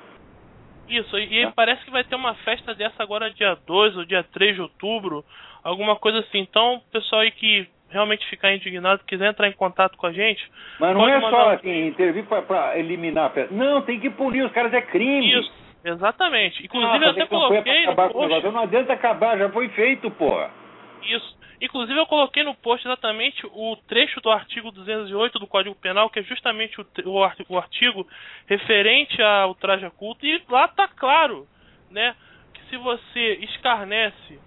Isso, 0.90 1.18
e, 1.18 1.44
Tá. 1.46 1.52
parece 1.54 1.84
que 1.84 1.90
vai 1.90 2.02
ter 2.04 2.14
uma 2.16 2.34
festa 2.34 2.74
dessa 2.74 3.02
agora 3.02 3.30
dia 3.30 3.56
2 3.66 3.96
ou 3.96 4.04
dia 4.04 4.22
3 4.24 4.56
de 4.56 4.62
outubro, 4.62 5.24
alguma 5.62 5.96
coisa 5.96 6.18
assim. 6.18 6.38
Então, 6.38 6.82
pessoal 6.92 7.22
aí 7.22 7.30
que 7.30 7.68
realmente 7.90 8.26
ficar 8.28 8.54
indignado, 8.54 9.02
quiser 9.06 9.28
entrar 9.30 9.48
em 9.48 9.52
contato 9.52 9.96
com 9.96 10.06
a 10.06 10.12
gente, 10.12 10.40
Mas 10.78 10.94
não 10.94 11.08
é 11.08 11.20
só 11.20 11.46
um- 11.48 11.50
assim, 11.50 11.86
intervir 11.88 12.24
para 12.24 12.78
eliminar 12.78 13.26
a 13.26 13.30
festa. 13.30 13.54
Não, 13.54 13.82
tem 13.82 13.98
que 13.98 14.08
punir, 14.10 14.42
os 14.44 14.52
caras 14.52 14.72
é 14.72 14.80
crime. 14.80 15.32
isso, 15.40 15.52
exatamente. 15.84 16.64
Inclusive 16.64 16.92
Nossa, 16.92 17.04
eu 17.04 17.10
até 17.10 17.26
pra 17.26 17.38
coloquei 17.38 17.82
acabar 17.84 18.08
com 18.10 18.18
o 18.18 18.22
negócio. 18.22 18.52
Não 18.52 18.62
adianta 18.62 18.92
acabar, 18.92 19.38
já 19.38 19.48
foi 19.48 19.68
feito, 19.70 20.10
porra. 20.10 20.50
Isso. 21.02 21.38
Inclusive 21.60 21.98
eu 21.98 22.06
coloquei 22.06 22.42
no 22.42 22.54
post 22.54 22.86
exatamente 22.86 23.44
o 23.46 23.76
trecho 23.86 24.20
do 24.20 24.30
artigo 24.30 24.70
208 24.70 25.38
do 25.38 25.46
Código 25.46 25.74
Penal, 25.74 26.08
que 26.08 26.20
é 26.20 26.22
justamente 26.22 26.80
o, 26.80 26.86
o 27.04 27.22
arti- 27.22 27.44
o 27.48 27.58
artigo 27.58 28.06
referente 28.46 29.20
ao 29.20 29.54
traje 29.54 29.84
a 29.84 29.90
culto, 29.90 30.24
e 30.26 30.42
lá 30.48 30.68
tá 30.68 30.88
claro, 30.88 31.46
né, 31.90 32.14
que 32.54 32.62
se 32.70 32.76
você 32.78 33.34
escarnece, 33.42 34.38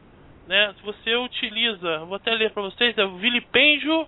né, 0.47 0.73
se 0.75 0.83
você 0.83 1.15
utiliza, 1.15 1.99
vou 1.99 2.15
até 2.15 2.31
ler 2.33 2.49
para 2.51 2.63
vocês, 2.63 2.97
é 2.97 3.05
o 3.05 3.15
vilipêndio 3.17 4.07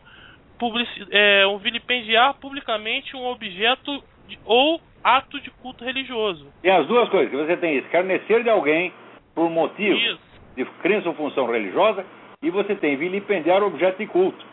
publici 0.57 1.05
é, 1.11 1.45
um 1.45 1.57
vilipendiar 1.57 2.33
publicamente 2.35 3.15
um 3.15 3.25
objeto 3.25 4.03
de, 4.27 4.39
ou 4.45 4.81
ato 5.03 5.39
de 5.41 5.51
culto 5.51 5.83
religioso. 5.83 6.51
Tem 6.63 6.71
as 6.71 6.87
duas 6.87 7.07
coisas, 7.09 7.29
que 7.29 7.37
você 7.37 7.55
tem 7.57 7.77
escarnecer 7.77 8.41
de 8.41 8.49
alguém 8.49 8.91
por 9.35 9.47
motivo 9.49 9.95
Isso. 9.95 10.19
de 10.55 10.65
crença 10.81 11.09
ou 11.09 11.13
função 11.15 11.45
religiosa 11.45 12.03
e 12.41 12.49
você 12.49 12.75
tem 12.75 12.97
vilipendiar 12.97 13.63
objeto 13.63 13.97
de 13.97 14.07
culto. 14.07 14.45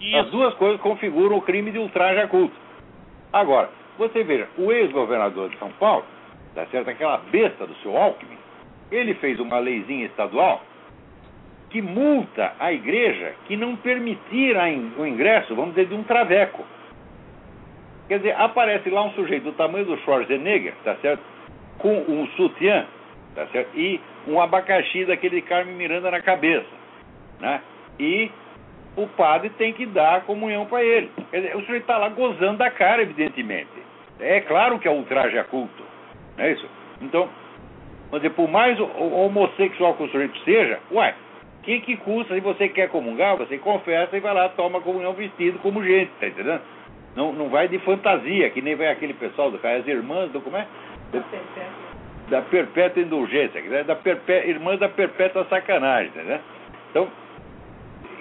Isso. 0.00 0.16
As 0.16 0.30
duas 0.30 0.54
coisas 0.54 0.80
configuram 0.80 1.36
o 1.36 1.42
crime 1.42 1.70
de 1.70 1.78
ultraje 1.78 2.20
a 2.20 2.28
culto. 2.28 2.54
Agora, 3.32 3.70
você 3.98 4.22
veja, 4.22 4.48
o 4.58 4.72
ex-governador 4.72 5.48
de 5.48 5.58
São 5.58 5.70
Paulo, 5.72 6.04
tá 6.54 6.66
certo? 6.66 6.88
Aquela 6.88 7.18
besta 7.30 7.66
do 7.66 7.74
seu 7.76 7.96
Alckmin, 7.96 8.38
ele 8.90 9.14
fez 9.14 9.40
uma 9.40 9.58
leizinha 9.58 10.06
estadual 10.06 10.62
que 11.70 11.82
multa 11.82 12.54
a 12.58 12.72
igreja 12.72 13.34
que 13.46 13.56
não 13.56 13.76
permitir 13.76 14.56
o 14.96 15.06
ingresso, 15.06 15.54
vamos 15.54 15.74
dizer, 15.74 15.88
de 15.88 15.94
um 15.94 16.02
traveco. 16.04 16.64
Quer 18.08 18.18
dizer, 18.18 18.36
aparece 18.38 18.88
lá 18.88 19.02
um 19.02 19.10
sujeito 19.12 19.44
do 19.44 19.52
tamanho 19.52 19.84
do 19.84 19.98
Schwarzenegger, 19.98 20.74
tá 20.84 20.94
certo? 20.96 21.22
Com 21.78 21.98
um 22.08 22.26
sutiã, 22.36 22.86
tá 23.34 23.46
certo? 23.48 23.76
E 23.76 24.00
um 24.28 24.40
abacaxi 24.40 25.04
daquele 25.04 25.42
Carmen 25.42 25.74
Miranda 25.74 26.10
na 26.10 26.22
cabeça, 26.22 26.66
né? 27.40 27.60
E 27.98 28.30
o 28.96 29.06
padre 29.08 29.50
tem 29.50 29.72
que 29.72 29.86
dar 29.86 30.16
a 30.16 30.20
comunhão 30.20 30.66
para 30.66 30.82
ele. 30.82 31.10
Dizer, 31.32 31.56
o 31.56 31.60
sujeito 31.60 31.82
está 31.82 31.98
lá 31.98 32.08
gozando 32.08 32.58
da 32.58 32.70
cara, 32.70 33.02
evidentemente. 33.02 33.68
É 34.18 34.40
claro 34.40 34.78
que 34.78 34.88
é 34.88 34.90
ultraje 34.90 35.38
a 35.38 35.44
culto, 35.44 35.82
não 36.36 36.44
é 36.44 36.52
isso? 36.52 36.66
Então, 37.02 37.28
vamos 38.10 38.22
dizer, 38.22 38.30
por 38.30 38.48
mais 38.48 38.80
o- 38.80 38.84
o 38.84 39.26
homossexual 39.26 39.94
que 39.94 40.04
o 40.04 40.08
sujeito 40.08 40.38
seja, 40.40 40.78
uai, 40.90 41.14
que 41.62 41.80
que 41.80 41.96
custa 41.98 42.34
se 42.34 42.40
você 42.40 42.68
quer 42.68 42.88
comungar, 42.88 43.36
você 43.36 43.58
confessa 43.58 44.16
e 44.16 44.20
vai 44.20 44.32
lá, 44.32 44.48
toma 44.48 44.78
a 44.78 44.82
comunhão 44.82 45.12
vestido 45.12 45.58
como 45.58 45.84
gente, 45.84 46.10
tá 46.20 46.28
entendendo? 46.28 46.62
Não, 47.14 47.32
não 47.32 47.48
vai 47.48 47.66
de 47.66 47.78
fantasia, 47.80 48.48
que 48.50 48.62
nem 48.62 48.74
vai 48.74 48.88
aquele 48.88 49.14
pessoal 49.14 49.50
do 49.50 49.58
as 49.66 49.86
irmãs 49.86 50.30
do 50.30 50.40
como 50.40 50.56
é? 50.56 50.66
Da 52.30 52.42
perpétua 52.42 53.02
indulgência, 53.02 53.60
que 53.60 53.74
é 53.74 53.84
da 53.84 53.96
perpé, 53.96 54.48
irmãs 54.48 54.78
da 54.78 54.88
perpétua 54.88 55.44
sacanagem, 55.44 56.08
entendeu? 56.08 56.38
Então, 56.90 57.08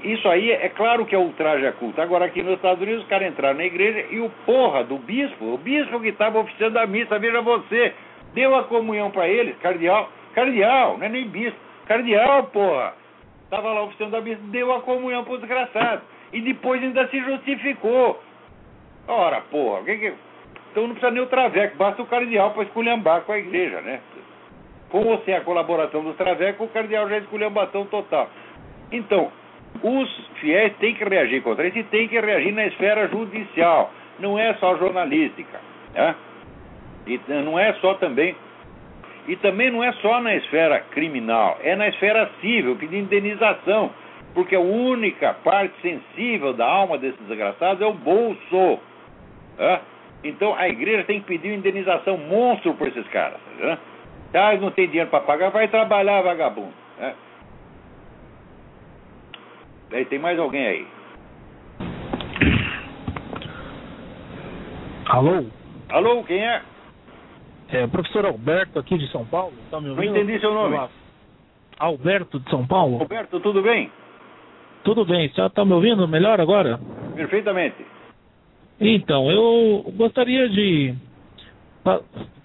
isso 0.06 0.28
aí 0.30 0.52
é 0.52 0.70
claro 0.70 1.06
que 1.06 1.16
é 1.16 1.18
ultraje 1.18 1.66
a 1.66 1.72
culto. 1.72 2.00
Agora 2.00 2.26
aqui 2.26 2.44
nos 2.44 2.56
Estados 2.56 2.82
Unidos 2.82 3.04
os 3.04 3.10
caras 3.10 3.28
entraram 3.28 3.58
na 3.58 3.66
igreja 3.66 4.06
e 4.12 4.20
o 4.20 4.30
porra 4.46 4.84
do 4.84 4.98
bispo, 4.98 5.54
o 5.54 5.58
bispo 5.58 6.00
que 6.00 6.10
estava 6.10 6.40
oficiando 6.40 6.78
a 6.78 6.86
missa, 6.86 7.18
veja 7.18 7.42
você, 7.42 7.94
deu 8.34 8.56
a 8.56 8.66
comunhão 8.66 9.10
para 9.10 9.28
eles, 9.28 9.58
cardeal, 9.58 10.10
cardeal, 10.34 10.98
não 10.98 11.06
é 11.06 11.10
nem 11.10 11.28
bispo, 11.28 11.58
cardeal, 11.88 12.44
porra. 12.46 12.94
Estava 13.44 13.74
lá 13.74 13.84
oficiando 13.84 14.18
a 14.18 14.22
missa, 14.22 14.42
deu 14.46 14.74
a 14.74 14.82
comunhão 14.82 15.24
pro 15.24 15.38
desgraçado. 15.38 16.02
E 16.34 16.42
depois 16.42 16.84
ainda 16.84 17.08
se 17.08 17.20
justificou. 17.22 18.22
Ora, 19.08 19.42
porra, 19.42 19.84
que 19.84 19.98
que... 19.98 20.14
então 20.72 20.84
não 20.84 20.96
precisa 20.96 21.12
nem 21.12 21.24
o 21.24 21.28
traveco, 21.28 21.78
basta 21.78 22.02
o 22.02 22.08
cardeal 22.08 22.52
para 22.52 22.64
esculhambar 22.64 23.22
com 23.22 23.32
a 23.32 23.38
igreja, 23.38 23.82
né? 23.82 24.02
Com 24.90 25.04
ou 25.04 25.22
sem 25.24 25.34
a 25.34 25.42
colaboração 25.42 26.04
dos 26.04 26.16
travecos, 26.16 26.68
o 26.68 26.74
cardeal 26.74 27.08
já 27.08 27.18
esculhambação 27.18 27.86
total. 27.86 28.30
Então, 28.92 29.32
os 29.84 30.28
fiéis 30.40 30.74
têm 30.78 30.96
que 30.96 31.04
reagir 31.04 31.42
contra 31.42 31.68
isso 31.68 31.78
e 31.78 31.84
têm 31.84 32.08
que 32.08 32.20
reagir 32.20 32.54
na 32.54 32.66
esfera 32.66 33.08
judicial. 33.08 33.92
Não 34.20 34.40
é 34.40 34.54
só 34.56 34.78
jornalística. 34.78 35.60
Né? 35.94 36.16
E 37.08 37.20
não 37.28 37.60
é 37.60 37.74
só 37.74 37.94
também. 37.96 38.36
E 39.28 39.36
também 39.38 39.72
não 39.72 39.84
é 39.84 39.92
só 39.94 40.22
na 40.22 40.36
esfera 40.36 40.80
criminal, 40.92 41.58
é 41.64 41.76
na 41.76 41.88
esfera 41.88 42.30
civil, 42.42 42.76
pedir 42.76 43.00
indenização. 43.00 43.92
Porque 44.34 44.56
a 44.56 44.60
única 44.60 45.34
parte 45.44 45.74
sensível 45.82 46.54
da 46.54 46.66
alma 46.66 46.98
desses 46.98 47.20
desgraçados 47.26 47.82
é 47.82 47.86
o 47.86 47.94
bolso. 47.94 48.80
né? 49.58 49.80
Então 50.24 50.54
a 50.56 50.68
igreja 50.68 51.04
tem 51.06 51.22
que 51.22 51.28
pedir 51.28 51.54
indenização 51.54 52.18
monstro 52.18 52.74
por 52.74 52.88
esses 52.88 53.08
caras. 53.08 53.40
Né? 53.60 53.78
Ah, 54.34 54.54
não 54.58 54.72
tem 54.72 54.88
dinheiro 54.88 55.10
para 55.10 55.22
pagar, 55.22 55.50
vai 55.50 55.68
trabalhar, 55.68 56.22
vagabundo. 56.22 56.74
Né? 57.00 57.16
Daí 59.96 60.04
tem 60.04 60.20
mais 60.20 60.38
alguém 60.38 60.68
aí. 60.68 60.88
Alô? 65.06 65.46
Alô, 65.88 66.22
quem 66.26 66.38
é? 66.46 66.62
É, 67.70 67.88
professor 67.88 68.26
Alberto 68.26 68.78
aqui 68.78 68.98
de 68.98 69.08
São 69.10 69.26
Paulo, 69.26 69.54
tá 69.72 69.80
me 69.80 69.88
Não 69.88 69.96
ouvindo? 69.96 70.18
entendi 70.18 70.38
seu 70.42 70.54
nome. 70.54 70.78
Alberto 71.80 72.42
de 72.42 72.50
São 72.50 72.68
Paulo? 72.68 72.98
Roberto, 72.98 73.40
tudo 73.40 73.62
bem? 73.62 73.90
Tudo 74.84 75.06
bem, 75.06 75.30
você 75.30 75.50
tá 75.52 75.64
me 75.64 75.72
ouvindo 75.72 76.06
melhor 76.10 76.42
agora? 76.42 76.78
Perfeitamente. 77.16 77.78
Então, 78.82 79.32
eu 79.32 79.94
gostaria 79.96 80.50
de, 80.50 80.94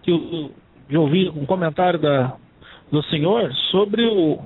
o- 0.09 0.51
de 0.89 0.97
ouvir 0.97 1.31
um 1.31 1.45
comentário 1.47 1.99
da, 1.99 2.37
do 2.93 3.03
senhor 3.03 3.53
sobre 3.73 4.07
o, 4.07 4.39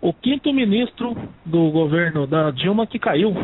o 0.00 0.12
quinto 0.12 0.52
ministro 0.52 1.16
do 1.44 1.70
governo 1.70 2.26
da 2.26 2.50
Dilma 2.50 2.86
que 2.86 2.98
caiu. 2.98 3.34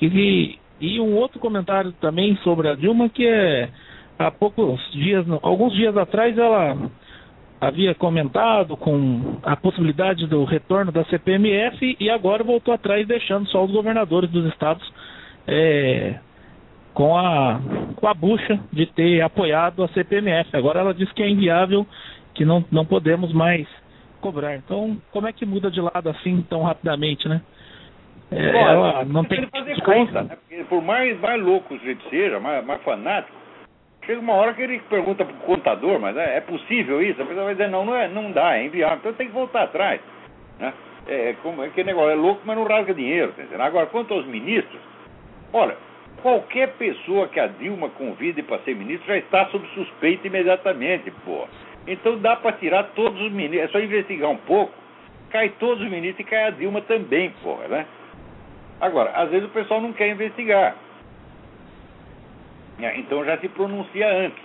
E, 0.00 0.58
e 0.80 1.00
um 1.00 1.16
outro 1.16 1.40
comentário 1.40 1.92
também 2.00 2.36
sobre 2.44 2.68
a 2.68 2.74
Dilma 2.74 3.08
que 3.08 3.26
é 3.26 3.68
há 4.18 4.30
poucos 4.30 4.80
dias, 4.92 5.26
alguns 5.42 5.74
dias 5.74 5.96
atrás 5.96 6.36
ela 6.38 6.76
havia 7.60 7.94
comentado 7.94 8.76
com 8.76 9.38
a 9.42 9.56
possibilidade 9.56 10.26
do 10.26 10.44
retorno 10.44 10.92
da 10.92 11.04
CPMF 11.06 11.96
e 11.98 12.10
agora 12.10 12.44
voltou 12.44 12.72
atrás 12.72 13.06
deixando 13.06 13.48
só 13.48 13.64
os 13.64 13.70
governadores 13.70 14.30
dos 14.30 14.46
estados 14.46 14.86
é, 15.46 16.18
com 16.92 17.16
a 17.16 17.60
com 17.96 18.06
a 18.06 18.14
bucha 18.14 18.60
de 18.72 18.86
ter 18.86 19.22
apoiado 19.22 19.82
a 19.82 19.88
CPMF. 19.88 20.54
Agora 20.54 20.80
ela 20.80 20.94
diz 20.94 21.10
que 21.12 21.22
é 21.22 21.28
inviável, 21.28 21.86
que 22.34 22.44
não, 22.44 22.64
não 22.70 22.84
podemos 22.84 23.32
mais 23.32 23.66
cobrar. 24.26 24.56
Então, 24.56 24.96
como 25.12 25.28
é 25.28 25.32
que 25.32 25.46
muda 25.46 25.70
de 25.70 25.80
lado 25.80 26.08
assim 26.08 26.44
tão 26.48 26.62
rapidamente, 26.62 27.28
né? 27.28 27.40
É, 28.30 28.48
Olha, 28.48 28.70
ela 28.70 29.04
não 29.04 29.24
tem 29.24 29.38
ele 29.38 29.46
fazer 29.46 29.80
conta, 29.82 30.22
né? 30.22 30.36
Porque 30.36 30.64
por 30.64 30.82
mais, 30.82 31.18
mais 31.20 31.40
louco 31.40 31.74
o 31.74 31.78
sujeito 31.78 32.08
seja, 32.10 32.40
mais, 32.40 32.64
mais 32.64 32.82
fanático, 32.82 33.36
chega 34.04 34.20
uma 34.20 34.34
hora 34.34 34.52
que 34.54 34.62
ele 34.62 34.80
pergunta 34.90 35.24
pro 35.24 35.34
contador, 35.46 36.00
mas 36.00 36.16
é, 36.16 36.38
é 36.38 36.40
possível 36.40 37.00
isso? 37.00 37.22
A 37.22 37.26
pessoa 37.26 37.44
vai 37.44 37.54
dizer, 37.54 37.68
não, 37.68 37.84
não, 37.84 37.94
é, 37.94 38.08
não 38.08 38.32
dá, 38.32 38.56
é 38.56 38.64
inviável. 38.64 38.98
Então 38.98 39.12
tem 39.12 39.28
que 39.28 39.32
voltar 39.32 39.62
atrás. 39.62 40.00
Né? 40.58 40.72
É, 41.06 41.30
é 41.30 41.32
como 41.42 41.62
é 41.62 41.68
que 41.68 41.84
negócio, 41.84 42.10
é 42.10 42.14
louco, 42.14 42.42
mas 42.44 42.56
não 42.56 42.64
rasga 42.64 42.92
dinheiro. 42.92 43.32
tá? 43.32 43.64
Agora, 43.64 43.86
quanto 43.86 44.12
aos 44.12 44.26
ministros, 44.26 44.80
olha, 45.52 45.76
qualquer 46.20 46.72
pessoa 46.72 47.28
que 47.28 47.38
a 47.38 47.46
Dilma 47.46 47.90
convide 47.90 48.42
para 48.42 48.58
ser 48.60 48.74
ministro 48.74 49.06
já 49.06 49.18
está 49.18 49.46
sob 49.46 49.64
suspeita 49.68 50.26
imediatamente, 50.26 51.12
pô. 51.24 51.46
Então 51.86 52.18
dá 52.18 52.36
para 52.36 52.52
tirar 52.52 52.84
todos 52.94 53.20
os 53.20 53.32
ministros, 53.32 53.68
é 53.68 53.72
só 53.72 53.78
investigar 53.78 54.30
um 54.30 54.36
pouco, 54.36 54.72
cai 55.30 55.50
todos 55.50 55.82
os 55.84 55.90
ministros 55.90 56.26
e 56.26 56.30
cai 56.30 56.44
a 56.44 56.50
Dilma 56.50 56.80
também, 56.82 57.30
porra, 57.42 57.68
né? 57.68 57.86
Agora, 58.80 59.10
às 59.10 59.30
vezes 59.30 59.46
o 59.48 59.52
pessoal 59.52 59.80
não 59.80 59.92
quer 59.92 60.08
investigar. 60.08 60.76
É, 62.80 62.98
Então 62.98 63.24
já 63.24 63.38
se 63.38 63.48
pronuncia 63.48 64.08
antes. 64.08 64.44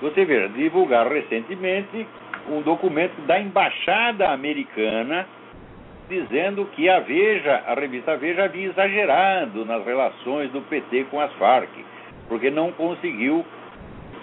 Você 0.00 0.24
veja, 0.24 0.48
divulgaram 0.48 1.10
recentemente 1.10 2.06
um 2.48 2.60
documento 2.62 3.20
da 3.26 3.38
Embaixada 3.38 4.30
Americana 4.30 5.26
dizendo 6.08 6.66
que 6.74 6.88
a 6.88 6.98
Veja, 7.00 7.62
a 7.66 7.74
revista 7.74 8.16
Veja 8.16 8.44
havia 8.44 8.68
exagerado 8.68 9.64
nas 9.64 9.84
relações 9.84 10.50
do 10.50 10.60
PT 10.62 11.06
com 11.10 11.20
as 11.20 11.32
Farc, 11.34 11.70
porque 12.28 12.50
não 12.50 12.72
conseguiu 12.72 13.44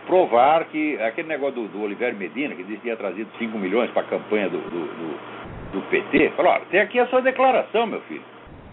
provar 0.10 0.66
que 0.66 1.00
aquele 1.04 1.28
negócio 1.28 1.62
do, 1.62 1.68
do 1.68 1.84
Oliver 1.84 2.16
Medina, 2.16 2.56
que 2.56 2.64
disse 2.64 2.78
que 2.78 2.82
tinha 2.82 2.98
trazido 2.98 3.30
5 3.38 3.56
milhões 3.60 3.92
para 3.92 4.02
a 4.02 4.06
campanha 4.06 4.50
do, 4.50 4.58
do, 4.58 4.70
do, 4.70 5.72
do 5.74 5.82
PT, 5.84 6.32
falou, 6.36 6.52
olha, 6.52 6.64
tem 6.72 6.80
aqui 6.80 7.00
a 7.00 7.06
sua 7.06 7.22
declaração, 7.22 7.86
meu 7.86 8.02
filho. 8.02 8.24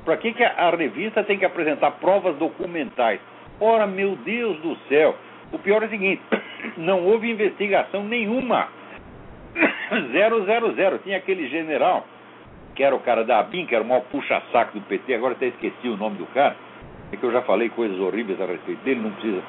Para 0.02 0.16
que, 0.16 0.32
que 0.32 0.42
a, 0.42 0.66
a 0.66 0.70
revista 0.70 1.22
tem 1.24 1.38
que 1.38 1.44
apresentar 1.44 1.90
provas 1.92 2.34
documentais? 2.36 3.20
Ora, 3.60 3.86
meu 3.86 4.16
Deus 4.16 4.58
do 4.60 4.76
céu, 4.88 5.14
o 5.52 5.58
pior 5.58 5.82
é 5.82 5.86
o 5.86 5.90
seguinte, 5.90 6.22
não 6.78 7.04
houve 7.04 7.30
investigação 7.30 8.02
nenhuma. 8.02 8.68
Zero, 10.12 10.44
zero, 10.46 10.72
zero. 10.74 10.98
Tinha 11.00 11.18
aquele 11.18 11.48
general, 11.48 12.06
que 12.74 12.82
era 12.82 12.96
o 12.96 13.00
cara 13.00 13.24
da 13.24 13.40
ABIN, 13.40 13.66
que 13.66 13.74
era 13.74 13.84
o 13.84 13.86
maior 13.86 14.04
puxa-saco 14.04 14.78
do 14.78 14.86
PT, 14.86 15.12
agora 15.12 15.34
até 15.34 15.48
esqueci 15.48 15.86
o 15.86 15.98
nome 15.98 16.16
do 16.16 16.26
cara, 16.26 16.56
é 17.12 17.16
que 17.16 17.22
eu 17.22 17.30
já 17.30 17.42
falei 17.42 17.68
coisas 17.68 17.98
horríveis 18.00 18.40
a 18.40 18.46
respeito 18.46 18.82
dele, 18.84 19.00
não 19.00 19.10
precisa... 19.12 19.42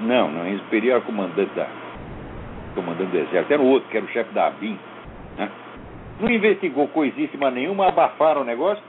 Não, 0.00 0.30
não, 0.30 0.46
em 0.46 0.58
superior 0.58 0.96
era 0.96 1.00
comandante 1.00 1.54
da... 1.54 1.66
comandante 2.74 3.10
do 3.10 3.18
exército, 3.18 3.52
era 3.52 3.62
o 3.62 3.66
outro, 3.66 3.88
que 3.88 3.96
era 3.96 4.06
o 4.06 4.08
chefe 4.10 4.32
da 4.34 4.48
ABIN, 4.48 4.78
né? 5.36 5.50
Não 6.20 6.30
investigou 6.30 6.86
coisíssima 6.88 7.50
nenhuma, 7.50 7.88
abafaram 7.88 8.42
o 8.42 8.44
negócio. 8.44 8.82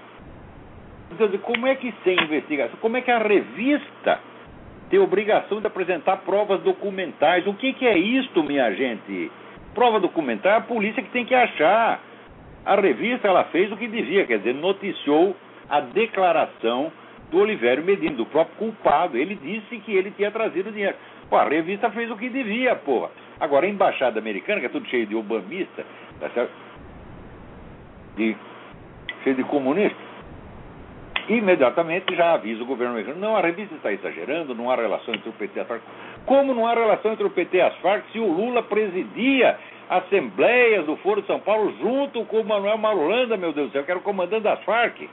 Então, 1.11 1.29
como 1.39 1.67
é 1.67 1.75
que 1.75 1.93
sem 2.03 2.21
investigação, 2.21 2.77
como 2.81 2.97
é 2.97 3.01
que 3.01 3.11
a 3.11 3.19
revista 3.19 4.19
tem 4.89 4.99
obrigação 4.99 5.61
de 5.61 5.67
apresentar 5.67 6.17
provas 6.17 6.61
documentais? 6.61 7.47
O 7.47 7.53
que, 7.53 7.73
que 7.73 7.87
é 7.87 7.97
isto, 7.97 8.43
minha 8.43 8.73
gente? 8.73 9.31
Prova 9.73 9.99
documental 9.99 10.53
é 10.53 10.57
a 10.57 10.61
polícia 10.61 11.01
que 11.01 11.09
tem 11.11 11.25
que 11.25 11.33
achar. 11.33 12.01
A 12.65 12.75
revista 12.75 13.27
ela 13.27 13.45
fez 13.45 13.71
o 13.71 13.77
que 13.77 13.87
devia, 13.87 14.25
quer 14.25 14.37
dizer, 14.39 14.53
noticiou 14.53 15.35
a 15.69 15.79
declaração 15.79 16.91
do 17.31 17.39
Olivério 17.39 17.83
Medina, 17.83 18.15
do 18.15 18.25
próprio 18.25 18.55
culpado. 18.57 19.17
Ele 19.17 19.35
disse 19.35 19.77
que 19.79 19.95
ele 19.95 20.11
tinha 20.11 20.29
trazido 20.29 20.69
o 20.69 20.71
dinheiro. 20.71 20.95
Pô, 21.29 21.37
a 21.37 21.45
revista 21.45 21.89
fez 21.89 22.11
o 22.11 22.17
que 22.17 22.29
devia, 22.29 22.75
porra. 22.75 23.09
Agora, 23.39 23.65
a 23.65 23.69
embaixada 23.69 24.19
americana, 24.19 24.59
que 24.59 24.65
é 24.67 24.69
tudo 24.69 24.85
cheio 24.87 25.07
de 25.07 25.15
obamista, 25.15 25.83
tá 26.19 26.29
certo? 26.29 26.51
De, 28.17 28.35
cheio 29.23 29.35
de 29.37 29.43
comunista, 29.45 29.97
imediatamente 31.29 32.13
já 32.15 32.33
avisa 32.33 32.61
o 32.61 32.65
governo 32.65 32.93
americano: 32.93 33.19
não, 33.19 33.35
a 33.35 33.41
revista 33.41 33.73
está 33.75 33.91
exagerando, 33.91 34.53
não 34.53 34.69
há 34.69 34.75
relação 34.75 35.15
entre 35.15 35.29
o 35.29 35.33
PT 35.33 35.57
e 35.57 35.61
as 35.61 35.67
Farc. 35.67 35.81
Como 36.25 36.53
não 36.53 36.67
há 36.67 36.73
relação 36.73 37.13
entre 37.13 37.25
o 37.25 37.29
PT 37.29 37.57
e 37.57 37.61
as 37.61 37.75
Farc 37.77 38.03
se 38.11 38.19
o 38.19 38.27
Lula 38.27 38.61
presidia 38.63 39.57
assembleias 39.89 40.85
do 40.85 40.95
Foro 40.97 41.21
de 41.21 41.27
São 41.27 41.39
Paulo 41.39 41.73
junto 41.79 42.23
com 42.25 42.41
o 42.41 42.45
Manuel 42.45 42.77
Marulanda, 42.77 43.37
meu 43.37 43.53
Deus 43.53 43.69
do 43.69 43.73
céu, 43.73 43.83
que 43.83 43.91
era 43.91 43.99
o 43.99 44.03
comandante 44.03 44.43
das 44.43 44.61
Farc? 44.63 45.09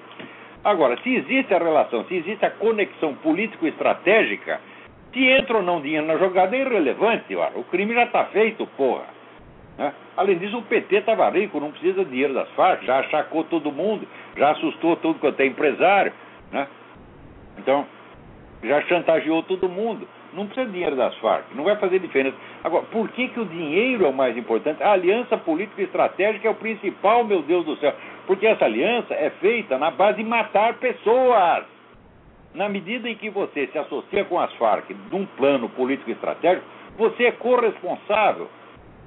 Agora, 0.64 0.96
se 1.02 1.14
existe 1.14 1.54
a 1.54 1.58
relação, 1.58 2.04
se 2.04 2.16
existe 2.16 2.44
a 2.44 2.50
conexão 2.50 3.14
político-estratégica, 3.14 4.60
se 5.12 5.24
entra 5.24 5.58
ou 5.58 5.62
não 5.62 5.80
dinheiro 5.80 6.06
na 6.06 6.16
jogada 6.16 6.56
é 6.56 6.60
irrelevante, 6.60 7.34
o 7.54 7.64
crime 7.64 7.94
já 7.94 8.04
está 8.04 8.24
feito, 8.26 8.66
porra. 8.76 9.04
Né? 9.78 9.92
Além 10.16 10.36
disso, 10.38 10.58
o 10.58 10.62
PT 10.62 10.96
estava 10.96 11.30
rico, 11.30 11.60
não 11.60 11.70
precisa 11.70 12.04
de 12.04 12.10
dinheiro 12.10 12.34
das 12.34 12.50
Farc, 12.50 12.84
já 12.84 12.98
achacou 12.98 13.44
todo 13.44 13.70
mundo, 13.70 14.06
já 14.36 14.50
assustou 14.50 14.96
todo 14.96 15.20
quanto 15.20 15.40
é 15.40 15.46
empresário. 15.46 16.12
Né? 16.50 16.66
Então, 17.58 17.86
já 18.62 18.82
chantageou 18.82 19.42
todo 19.44 19.68
mundo. 19.68 20.06
Não 20.32 20.46
precisa 20.46 20.66
de 20.66 20.72
dinheiro 20.72 20.94
das 20.94 21.16
Farc, 21.18 21.44
não 21.54 21.64
vai 21.64 21.76
fazer 21.76 21.98
diferença. 22.00 22.36
Agora, 22.62 22.84
por 22.86 23.08
que, 23.10 23.28
que 23.28 23.40
o 23.40 23.46
dinheiro 23.46 24.04
é 24.04 24.08
o 24.08 24.12
mais 24.12 24.36
importante? 24.36 24.82
A 24.82 24.92
aliança 24.92 25.38
política 25.38 25.82
estratégica 25.82 26.48
é 26.48 26.50
o 26.50 26.54
principal, 26.54 27.24
meu 27.24 27.42
Deus 27.42 27.64
do 27.64 27.76
céu. 27.76 27.94
Porque 28.26 28.46
essa 28.46 28.66
aliança 28.66 29.14
é 29.14 29.30
feita 29.40 29.78
na 29.78 29.90
base 29.90 30.18
de 30.18 30.28
matar 30.28 30.74
pessoas. 30.74 31.64
Na 32.54 32.68
medida 32.68 33.08
em 33.08 33.14
que 33.14 33.30
você 33.30 33.66
se 33.68 33.78
associa 33.78 34.24
com 34.24 34.38
as 34.38 34.52
Farc 34.54 34.90
num 35.10 35.24
plano 35.24 35.68
político 35.70 36.10
estratégico, 36.10 36.66
você 36.96 37.24
é 37.24 37.32
corresponsável, 37.32 38.48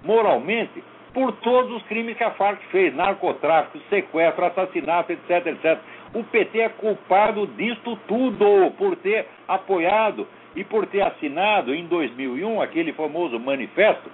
moralmente, 0.03 0.83
por 1.13 1.33
todos 1.33 1.71
os 1.75 1.83
crimes 1.83 2.17
que 2.17 2.23
a 2.23 2.31
Farc 2.31 2.61
fez: 2.71 2.95
narcotráfico, 2.95 3.79
sequestro, 3.89 4.45
assassinato, 4.45 5.11
etc, 5.11 5.45
etc. 5.47 5.79
O 6.13 6.23
PT 6.23 6.59
é 6.59 6.69
culpado 6.69 7.45
disto 7.47 7.95
tudo, 8.07 8.71
por 8.77 8.95
ter 8.97 9.27
apoiado 9.47 10.27
e 10.55 10.63
por 10.63 10.85
ter 10.87 11.01
assinado 11.01 11.73
em 11.73 11.85
2001 11.85 12.61
aquele 12.61 12.93
famoso 12.93 13.39
manifesto 13.39 14.09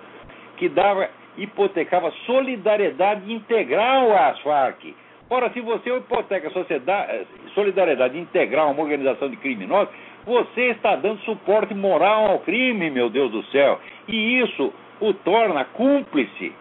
que 0.57 0.69
dava 0.69 1.09
hipotecava 1.37 2.11
solidariedade 2.25 3.31
integral 3.31 4.15
às 4.17 4.39
Farc. 4.39 4.93
Ora, 5.29 5.49
se 5.51 5.59
você 5.59 5.95
hipoteca 5.95 6.49
eh, 6.69 7.25
solidariedade 7.53 8.17
integral 8.17 8.69
a 8.69 8.71
uma 8.71 8.81
organização 8.81 9.29
de 9.29 9.35
criminosos, 9.37 9.93
você 10.25 10.71
está 10.71 10.95
dando 10.95 11.19
suporte 11.21 11.73
moral 11.73 12.31
ao 12.31 12.39
crime, 12.39 12.89
meu 12.89 13.09
Deus 13.09 13.31
do 13.31 13.43
céu. 13.45 13.79
E 14.07 14.39
isso 14.39 14.73
o 15.01 15.13
torna 15.13 15.65
cúmplice. 15.65 16.53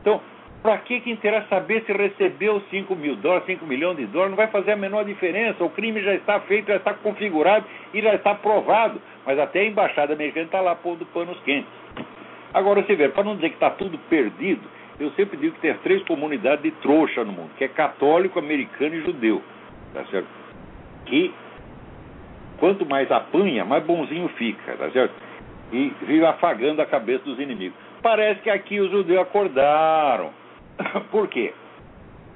Então, 0.00 0.20
para 0.62 0.76
que, 0.78 1.00
que 1.00 1.10
interessa 1.10 1.46
saber 1.48 1.84
se 1.84 1.92
recebeu 1.92 2.60
5 2.70 2.94
mil 2.96 3.16
dólares, 3.16 3.46
5 3.46 3.64
milhões 3.64 3.96
de 3.96 4.06
dólares? 4.06 4.30
Não 4.30 4.36
vai 4.36 4.48
fazer 4.48 4.72
a 4.72 4.76
menor 4.76 5.04
diferença. 5.04 5.62
O 5.62 5.70
crime 5.70 6.02
já 6.02 6.14
está 6.14 6.40
feito, 6.40 6.66
já 6.66 6.76
está 6.76 6.94
configurado 6.94 7.64
e 7.94 8.02
já 8.02 8.14
está 8.14 8.34
provado. 8.34 9.00
Mas 9.24 9.38
até 9.38 9.60
a 9.60 9.64
embaixada 9.64 10.14
americana 10.14 10.46
está 10.46 10.60
lá 10.60 10.74
pondo 10.74 11.06
panos 11.06 11.38
quentes. 11.40 11.70
Agora, 12.52 12.82
você 12.82 12.96
vê, 12.96 13.08
para 13.08 13.24
não 13.24 13.36
dizer 13.36 13.50
que 13.50 13.56
está 13.56 13.70
tudo 13.70 13.98
perdido, 14.10 14.62
eu 14.98 15.10
sempre 15.12 15.36
digo 15.36 15.54
que 15.54 15.60
tem 15.60 15.74
três 15.74 16.02
comunidades 16.04 16.62
de 16.62 16.70
trouxa 16.80 17.24
no 17.24 17.32
mundo, 17.32 17.50
que 17.56 17.64
é 17.64 17.68
católico, 17.68 18.38
americano 18.38 18.96
e 18.96 19.02
judeu. 19.02 19.42
Tá 19.94 20.04
certo? 20.06 20.28
Que 21.06 21.32
quanto 22.58 22.84
mais 22.84 23.10
apanha, 23.12 23.64
mais 23.64 23.84
bonzinho 23.84 24.28
fica, 24.30 24.72
tá 24.72 24.90
certo? 24.90 25.14
E 25.72 25.92
vive 26.02 26.24
afagando 26.24 26.82
a 26.82 26.86
cabeça 26.86 27.24
dos 27.24 27.38
inimigos. 27.38 27.78
Parece 28.02 28.40
que 28.40 28.50
aqui 28.50 28.80
os 28.80 28.90
judeus 28.90 29.20
acordaram. 29.20 30.30
Por 31.10 31.28
quê? 31.28 31.52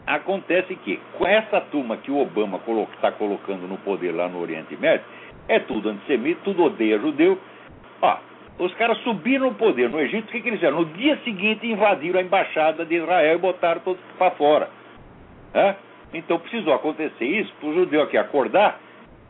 Acontece 0.07 0.75
que, 0.77 1.01
com 1.17 1.27
essa 1.27 1.61
turma 1.61 1.97
que 1.97 2.11
o 2.11 2.21
Obama 2.21 2.61
está 2.95 3.13
colocando 3.13 3.69
no 3.69 3.79
poder 3.79 4.13
lá 4.13 4.29
no 4.29 4.41
Oriente 4.41 4.77
Médio, 4.77 5.05
é 5.49 5.61
tudo 5.61 5.91
antissemita, 5.91 6.41
tudo 6.45 6.65
odeia 6.65 6.99
judeu. 6.99 7.39
Ó, 8.01 8.17
os 8.59 8.75
caras 8.75 8.99
subiram 8.99 9.47
no 9.47 9.55
poder 9.55 9.89
no 9.89 10.01
Egito, 10.01 10.29
o 10.29 10.33
que, 10.33 10.41
que 10.41 10.49
eles 10.49 10.61
fizeram? 10.61 10.81
No 10.81 10.87
dia 10.87 11.17
seguinte 11.25 11.67
invadiram 11.67 12.19
a 12.19 12.23
embaixada 12.23 12.85
de 12.85 12.97
Israel 12.97 13.37
e 13.37 13.39
botaram 13.39 13.81
todos 13.81 14.01
para 14.19 14.31
fora. 14.33 14.69
Então 16.13 16.39
precisou 16.39 16.75
acontecer 16.75 17.25
isso 17.25 17.53
para 17.61 17.69
o 17.69 17.75
judeu 17.75 18.03
aqui 18.03 18.17
acordar 18.17 18.79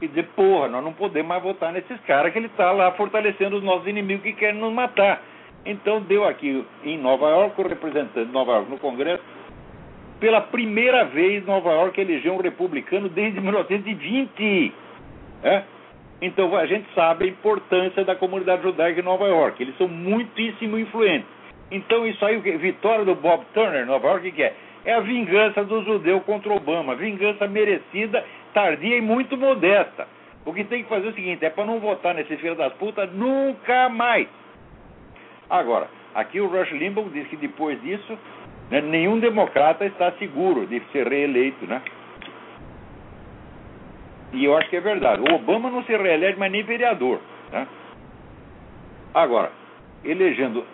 e 0.00 0.08
dizer, 0.08 0.24
porra, 0.34 0.68
nós 0.68 0.82
não 0.82 0.92
podemos 0.92 1.28
mais 1.28 1.42
votar 1.42 1.72
nesses 1.72 2.00
caras 2.00 2.32
que 2.32 2.38
ele 2.38 2.46
está 2.46 2.72
lá 2.72 2.90
fortalecendo 2.92 3.56
os 3.56 3.62
nossos 3.62 3.86
inimigos 3.86 4.24
que 4.24 4.32
querem 4.32 4.60
nos 4.60 4.72
matar. 4.72 5.22
Então 5.64 6.00
deu 6.00 6.24
aqui 6.24 6.64
em 6.84 6.98
Nova 6.98 7.28
York, 7.28 7.60
o 7.60 7.68
representante 7.68 8.26
de 8.26 8.32
Nova 8.32 8.52
York 8.52 8.70
no 8.70 8.78
Congresso, 8.78 9.22
pela 10.18 10.40
primeira 10.40 11.04
vez 11.04 11.44
Nova 11.46 11.70
York 11.70 12.00
elegeu 12.00 12.34
um 12.34 12.40
republicano 12.40 13.08
desde 13.08 13.38
1920. 13.42 14.72
É? 15.44 15.62
Então 16.20 16.56
a 16.56 16.66
gente 16.66 16.86
sabe 16.94 17.24
a 17.24 17.28
importância 17.28 18.04
da 18.04 18.14
comunidade 18.14 18.62
judaica 18.62 19.00
em 19.00 19.04
Nova 19.04 19.26
York. 19.26 19.60
Eles 19.60 19.76
são 19.76 19.88
muitíssimo 19.88 20.78
influentes. 20.78 21.28
Então 21.70 22.06
isso 22.06 22.24
aí, 22.24 22.38
vitória 22.38 23.04
do 23.04 23.14
Bob 23.14 23.44
Turner 23.54 23.82
em 23.82 23.86
Nova 23.86 24.08
York, 24.08 24.28
o 24.28 24.32
que 24.32 24.42
é? 24.42 24.54
É 24.84 24.94
a 24.94 25.00
vingança 25.00 25.64
do 25.64 25.82
judeu 25.84 26.20
contra 26.20 26.52
Obama. 26.52 26.94
Vingança 26.94 27.46
merecida, 27.48 28.24
tardia 28.52 28.96
e 28.96 29.00
muito 29.00 29.36
modesta. 29.36 30.06
O 30.44 30.52
que 30.52 30.64
tem 30.64 30.82
que 30.82 30.88
fazer 30.88 31.06
é 31.06 31.10
o 31.10 31.14
seguinte, 31.14 31.44
é 31.44 31.50
para 31.50 31.64
não 31.64 31.78
votar 31.78 32.14
nesse 32.14 32.36
filho 32.36 32.56
das 32.56 32.72
putas 32.74 33.12
nunca 33.12 33.88
mais. 33.88 34.28
Agora, 35.52 35.86
aqui 36.14 36.40
o 36.40 36.46
Rush 36.46 36.72
Limbaugh 36.72 37.10
diz 37.10 37.28
que 37.28 37.36
depois 37.36 37.78
disso, 37.82 38.18
né, 38.70 38.80
nenhum 38.80 39.20
democrata 39.20 39.84
está 39.84 40.10
seguro 40.12 40.66
de 40.66 40.80
ser 40.90 41.06
reeleito, 41.06 41.66
né? 41.66 41.82
E 44.32 44.46
eu 44.46 44.56
acho 44.56 44.70
que 44.70 44.76
é 44.76 44.80
verdade. 44.80 45.20
O 45.20 45.34
Obama 45.34 45.70
não 45.70 45.84
se 45.84 45.94
reelege 45.94 46.38
mais 46.38 46.50
nem 46.50 46.62
vereador. 46.62 47.20
Né? 47.52 47.66
Agora, 49.12 49.52
elegendo, 50.02 50.64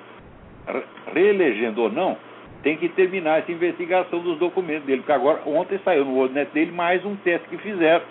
reelegendo 1.13 1.83
ou 1.83 1.91
não, 1.91 2.17
tem 2.63 2.77
que 2.77 2.89
terminar 2.91 3.41
essa 3.41 3.51
investigação 3.51 4.21
dos 4.21 4.39
documentos 4.39 4.85
dele. 4.85 4.99
Porque 4.99 5.11
agora, 5.11 5.43
ontem 5.45 5.81
saiu 5.85 6.05
no 6.05 6.15
WordNet 6.15 6.53
dele 6.53 6.71
mais 6.71 7.05
um 7.05 7.17
teste 7.17 7.49
que 7.49 7.59
fizeram. 7.59 8.05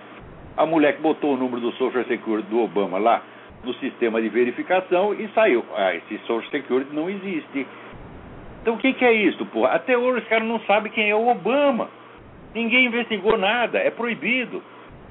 A 0.57 0.65
mulher 0.65 0.97
que 0.97 1.01
botou 1.01 1.33
o 1.33 1.37
número 1.37 1.61
do 1.61 1.71
Social 1.73 2.03
Security 2.03 2.49
do 2.49 2.59
Obama 2.59 2.97
lá 2.97 3.21
no 3.63 3.73
sistema 3.75 4.21
de 4.21 4.29
verificação 4.29 5.13
e 5.13 5.27
saiu. 5.29 5.63
Ah, 5.75 5.93
esse 5.95 6.17
Social 6.19 6.43
Security 6.51 6.93
não 6.93 7.09
existe. 7.09 7.67
Então 8.61 8.75
o 8.75 8.77
que, 8.77 8.93
que 8.93 9.05
é 9.05 9.13
isso, 9.13 9.45
porra? 9.47 9.69
Até 9.69 9.97
hoje 9.97 10.19
os 10.19 10.27
caras 10.27 10.47
não 10.47 10.59
sabem 10.61 10.91
quem 10.91 11.09
é 11.09 11.15
o 11.15 11.27
Obama. 11.27 11.89
Ninguém 12.53 12.85
investigou 12.85 13.37
nada, 13.37 13.77
é 13.77 13.89
proibido. 13.89 14.63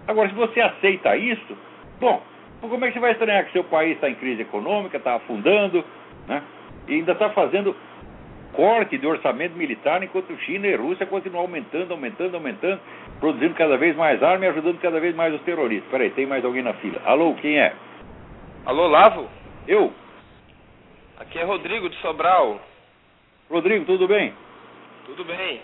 Agora, 0.07 0.29
se 0.29 0.35
você 0.35 0.61
aceita 0.61 1.17
isso, 1.17 1.57
bom, 2.01 2.23
como 2.61 2.85
é 2.85 2.89
que 2.89 2.95
você 2.95 3.01
vai 3.01 3.13
estranhar 3.13 3.45
que 3.45 3.53
seu 3.53 3.65
país 3.65 3.95
está 3.95 4.09
em 4.09 4.15
crise 4.15 4.43
econômica, 4.43 4.97
está 4.97 5.15
afundando, 5.15 5.85
né? 6.27 6.43
E 6.89 6.95
ainda 6.95 7.13
está 7.13 7.31
fazendo 7.31 7.75
corte 8.53 8.97
de 8.97 9.07
orçamento 9.07 9.57
militar, 9.57 10.03
enquanto 10.03 10.37
China 10.41 10.67
e 10.67 10.75
Rússia 10.75 11.05
continuam 11.07 11.43
aumentando, 11.43 11.93
aumentando, 11.93 12.35
aumentando, 12.35 12.81
produzindo 13.21 13.55
cada 13.55 13.77
vez 13.77 13.95
mais 13.97 14.23
armas 14.23 14.43
e 14.43 14.51
ajudando 14.51 14.81
cada 14.81 14.99
vez 14.99 15.15
mais 15.15 15.35
os 15.35 15.43
terroristas. 15.43 15.91
Peraí, 15.91 16.11
tem 16.11 16.27
mais 16.27 16.45
alguém 16.45 16.63
na 16.63 16.73
fila. 16.75 17.01
Alô, 17.05 17.35
quem 17.35 17.59
é? 17.59 17.75
Alô, 18.67 18.89
Lavo? 18.89 19.31
Eu. 19.69 19.93
Aqui 21.21 21.39
é 21.39 21.45
Rodrigo 21.45 21.89
de 21.89 21.95
Sobral. 21.99 22.61
Rodrigo, 23.49 23.85
tudo 23.85 24.09
bem? 24.09 24.35
Tudo 25.05 25.25
bem. 25.25 25.63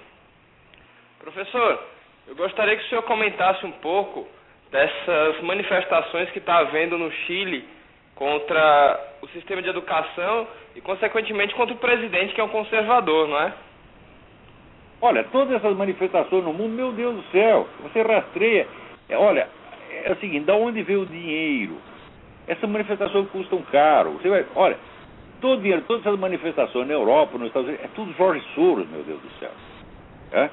Professor, 1.18 1.82
eu 2.28 2.36
gostaria 2.36 2.76
que 2.76 2.84
o 2.84 2.88
senhor 2.88 3.02
comentasse 3.02 3.66
um 3.66 3.72
pouco 3.72 4.28
dessas 4.70 5.42
manifestações 5.42 6.30
que 6.30 6.38
está 6.38 6.58
havendo 6.58 6.96
no 6.96 7.10
Chile 7.10 7.68
contra 8.14 9.16
o 9.20 9.26
sistema 9.30 9.60
de 9.60 9.68
educação 9.68 10.46
e, 10.76 10.80
consequentemente, 10.80 11.56
contra 11.56 11.74
o 11.74 11.78
presidente, 11.78 12.32
que 12.34 12.40
é 12.40 12.44
um 12.44 12.50
conservador, 12.50 13.26
não 13.26 13.40
é? 13.40 13.52
Olha, 15.00 15.24
todas 15.24 15.56
essas 15.56 15.76
manifestações 15.76 16.44
no 16.44 16.52
mundo, 16.52 16.70
meu 16.72 16.92
Deus 16.92 17.16
do 17.16 17.30
céu, 17.32 17.66
você 17.80 18.00
rastreia. 18.00 18.68
É, 19.08 19.18
olha, 19.18 19.48
é 19.90 20.12
o 20.12 20.16
seguinte, 20.20 20.44
da 20.44 20.54
onde 20.54 20.84
veio 20.84 21.00
o 21.00 21.06
dinheiro? 21.06 21.90
Essas 22.46 22.68
manifestações 22.68 23.28
custam 23.30 23.62
caro. 23.70 24.12
Você 24.12 24.28
vai, 24.28 24.44
olha, 24.54 24.76
todo 25.40 25.60
dinheiro, 25.60 25.82
todas 25.86 26.04
essas 26.04 26.18
manifestações 26.18 26.86
na 26.86 26.94
Europa, 26.94 27.38
nos 27.38 27.48
Estados 27.48 27.68
Unidos, 27.68 27.84
é 27.84 27.88
tudo 27.94 28.12
Jorge 28.14 28.44
Soros, 28.54 28.88
meu 28.88 29.02
Deus 29.02 29.20
do 29.20 29.30
céu. 29.38 29.50
É? 30.32 30.50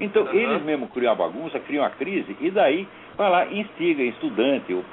Então, 0.00 0.24
uhum. 0.24 0.34
eles 0.34 0.62
mesmo 0.62 0.88
criam 0.88 1.12
a 1.12 1.14
bagunça, 1.14 1.58
criam 1.60 1.84
a 1.84 1.90
crise, 1.90 2.36
e 2.40 2.50
daí 2.50 2.86
vai 3.16 3.30
lá, 3.30 3.46
instiga 3.46 4.02
estudante. 4.02 4.72
O, 4.72 4.84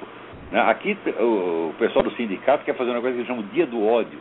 né? 0.50 0.60
Aqui 0.62 0.96
o, 1.20 1.70
o, 1.70 1.74
pessoal 1.78 2.02
do 2.02 2.10
sindicato 2.12 2.64
quer 2.64 2.74
fazer 2.74 2.90
uma 2.90 3.00
coisa 3.00 3.14
que 3.14 3.20
eles 3.20 3.28
chamam 3.28 3.44
dia 3.52 3.66
do 3.66 3.84
ódio. 3.86 4.18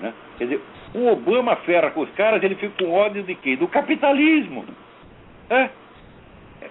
Né? 0.00 0.12
Quer 0.38 0.44
dizer, 0.44 0.60
o 0.94 1.06
Obama 1.08 1.56
ferra 1.56 1.90
com 1.90 2.00
os 2.00 2.10
caras, 2.12 2.42
ele 2.42 2.54
fica 2.54 2.84
com 2.84 2.92
ódio 2.92 3.22
de 3.22 3.34
quê? 3.34 3.56
Do 3.56 3.68
capitalismo. 3.68 4.64
É? 5.50 5.68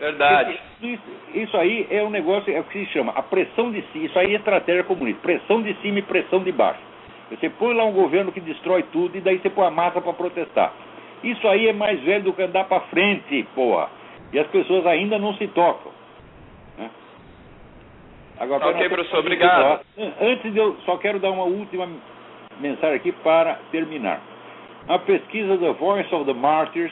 Verdade. 0.02 0.60
Isso, 0.82 1.04
isso 1.36 1.58
aí 1.58 1.86
é 1.92 2.02
um 2.02 2.10
negócio, 2.10 2.52
é 2.52 2.60
o 2.60 2.64
que 2.64 2.80
se 2.80 2.92
chama 2.92 3.12
a 3.16 3.22
pressão 3.22 3.72
de 3.72 3.84
cima. 3.94 4.06
Isso 4.06 4.18
aí 4.18 4.34
é 4.34 4.38
estratégia 4.38 4.84
comunista. 4.84 5.22
Pressão 5.22 5.62
de 5.62 5.76
cima 5.76 6.00
e 6.00 6.02
pressão 6.02 6.44
de 6.44 6.52
baixo. 6.52 6.82
Você 7.30 7.52
põe 7.52 7.76
lá 7.76 7.86
um 7.86 7.94
governo 7.94 8.32
que 8.32 8.42
destrói 8.42 8.82
tudo 8.92 9.16
e 9.16 9.22
daí 9.22 9.38
você 9.38 9.52
põe 9.52 9.68
a 9.68 9.70
massa 9.70 10.02
para 10.02 10.12
protestar. 10.14 10.74
Isso 11.24 11.48
aí 11.48 11.68
é 11.68 11.74
mais 11.74 12.02
velho 12.02 12.24
do 12.24 12.34
que 12.34 12.42
andar 12.42 12.64
para 12.64 12.82
frente, 12.88 13.48
porra. 13.54 13.90
E 14.34 14.40
as 14.40 14.48
pessoas 14.48 14.88
ainda 14.88 15.20
não 15.20 15.36
se 15.36 15.48
tocam. 15.50 15.92
Né? 16.80 16.90
Agora, 18.40 18.70
ok, 18.70 18.90
professor, 18.90 19.20
obrigado. 19.20 19.82
Antes 20.20 20.56
eu 20.56 20.78
só 20.84 20.98
quero 20.98 21.20
dar 21.20 21.30
uma 21.30 21.44
última 21.44 21.88
mensagem 22.60 22.96
aqui 22.96 23.12
para 23.12 23.60
terminar. 23.72 24.20
A 24.88 24.98
pesquisa 24.98 25.60
The 25.60 25.74
Voice 25.74 26.14
of 26.16 26.26
the 26.26 26.34
Martyrs 26.34 26.92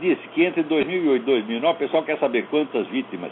diz 0.00 0.18
que 0.34 0.44
entre 0.44 0.62
2008 0.62 1.22
e 1.22 1.26
2009, 1.26 1.74
o 1.74 1.78
pessoal 1.78 2.02
quer 2.02 2.18
saber 2.18 2.46
quantas 2.46 2.86
vítimas 2.88 3.30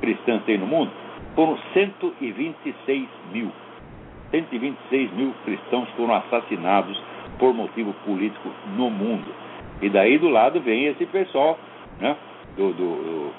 cristãs 0.00 0.42
tem 0.44 0.58
no 0.58 0.66
mundo? 0.66 0.90
Foram 1.34 1.58
126 1.72 3.08
mil. 3.32 3.50
126 4.30 5.12
mil 5.12 5.34
cristãos 5.44 5.88
foram 5.96 6.14
assassinados 6.14 7.00
por 7.38 7.52
motivo 7.54 7.92
político 8.04 8.48
no 8.76 8.90
mundo. 8.90 9.34
E 9.82 9.88
daí 9.88 10.18
do 10.18 10.28
lado 10.28 10.60
vem 10.60 10.86
esse 10.86 11.06
pessoal 11.06 11.58
né, 11.98 12.16
do, 12.56 12.72
do, 12.72 13.32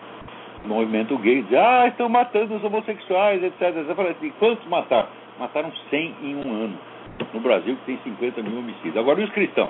do 0.63 0.67
movimento 0.67 1.17
gay, 1.19 1.43
diz, 1.43 1.53
ah, 1.53 1.87
estão 1.87 2.09
matando 2.09 2.55
os 2.55 2.63
homossexuais, 2.63 3.43
etc. 3.43 3.61
Eu 3.87 3.95
falei 3.95 4.11
assim, 4.11 4.31
quantos 4.39 4.67
mataram? 4.67 5.07
Mataram 5.39 5.71
100 5.89 6.15
em 6.23 6.35
um 6.35 6.63
ano. 6.63 6.77
No 7.33 7.39
Brasil, 7.39 7.75
que 7.77 7.85
tem 7.85 7.99
50 8.03 8.41
mil 8.41 8.59
homicídios. 8.59 8.97
Agora, 8.97 9.21
e 9.21 9.23
os 9.23 9.29
cristãos? 9.31 9.69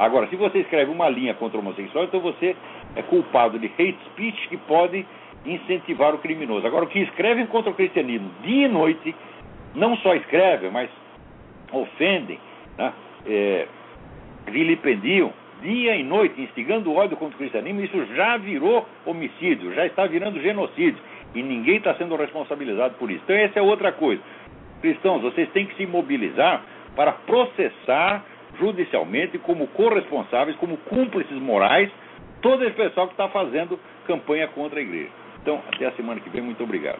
Agora, 0.00 0.26
se 0.28 0.36
você 0.36 0.60
escreve 0.60 0.90
uma 0.90 1.10
linha 1.10 1.34
contra 1.34 1.58
o 1.58 1.60
homossexual, 1.60 2.04
então 2.04 2.20
você 2.20 2.56
é 2.96 3.02
culpado 3.02 3.58
de 3.58 3.66
hate 3.66 3.98
speech 4.06 4.48
que 4.48 4.56
pode 4.56 5.04
incentivar 5.44 6.14
o 6.14 6.18
criminoso. 6.18 6.66
Agora, 6.66 6.86
o 6.86 6.88
que 6.88 7.00
escrevem 7.00 7.44
contra 7.44 7.70
o 7.70 7.74
cristianismo 7.74 8.30
dia 8.42 8.66
e 8.66 8.70
noite, 8.70 9.14
não 9.74 9.98
só 9.98 10.14
escrevem, 10.14 10.70
mas 10.70 10.88
ofendem, 11.70 12.38
né? 12.78 12.94
é, 13.26 13.66
vilipendiam 14.46 15.34
dia 15.60 15.94
e 15.94 16.02
noite, 16.02 16.40
instigando 16.40 16.94
ódio 16.94 17.18
contra 17.18 17.34
o 17.34 17.38
cristianismo, 17.38 17.82
isso 17.82 18.06
já 18.14 18.38
virou 18.38 18.88
homicídio, 19.04 19.74
já 19.74 19.84
está 19.84 20.06
virando 20.06 20.40
genocídio. 20.40 20.98
E 21.34 21.42
ninguém 21.42 21.76
está 21.76 21.94
sendo 21.96 22.16
responsabilizado 22.16 22.94
por 22.94 23.10
isso. 23.10 23.20
Então, 23.24 23.36
essa 23.36 23.58
é 23.58 23.62
outra 23.62 23.92
coisa. 23.92 24.22
Cristãos, 24.80 25.20
vocês 25.20 25.46
têm 25.50 25.66
que 25.66 25.76
se 25.76 25.84
mobilizar 25.84 26.62
para 26.96 27.12
processar 27.12 28.24
judicialmente 28.58 29.38
como 29.38 29.66
corresponsáveis, 29.68 30.56
como 30.56 30.76
cúmplices 30.78 31.38
morais, 31.38 31.90
todo 32.42 32.64
esse 32.64 32.74
pessoal 32.74 33.06
que 33.06 33.14
está 33.14 33.28
fazendo 33.28 33.78
campanha 34.06 34.48
contra 34.48 34.78
a 34.78 34.82
igreja. 34.82 35.10
Então, 35.42 35.62
até 35.72 35.86
a 35.86 35.92
semana 35.92 36.20
que 36.20 36.28
vem, 36.30 36.42
muito 36.42 36.62
obrigado. 36.62 36.98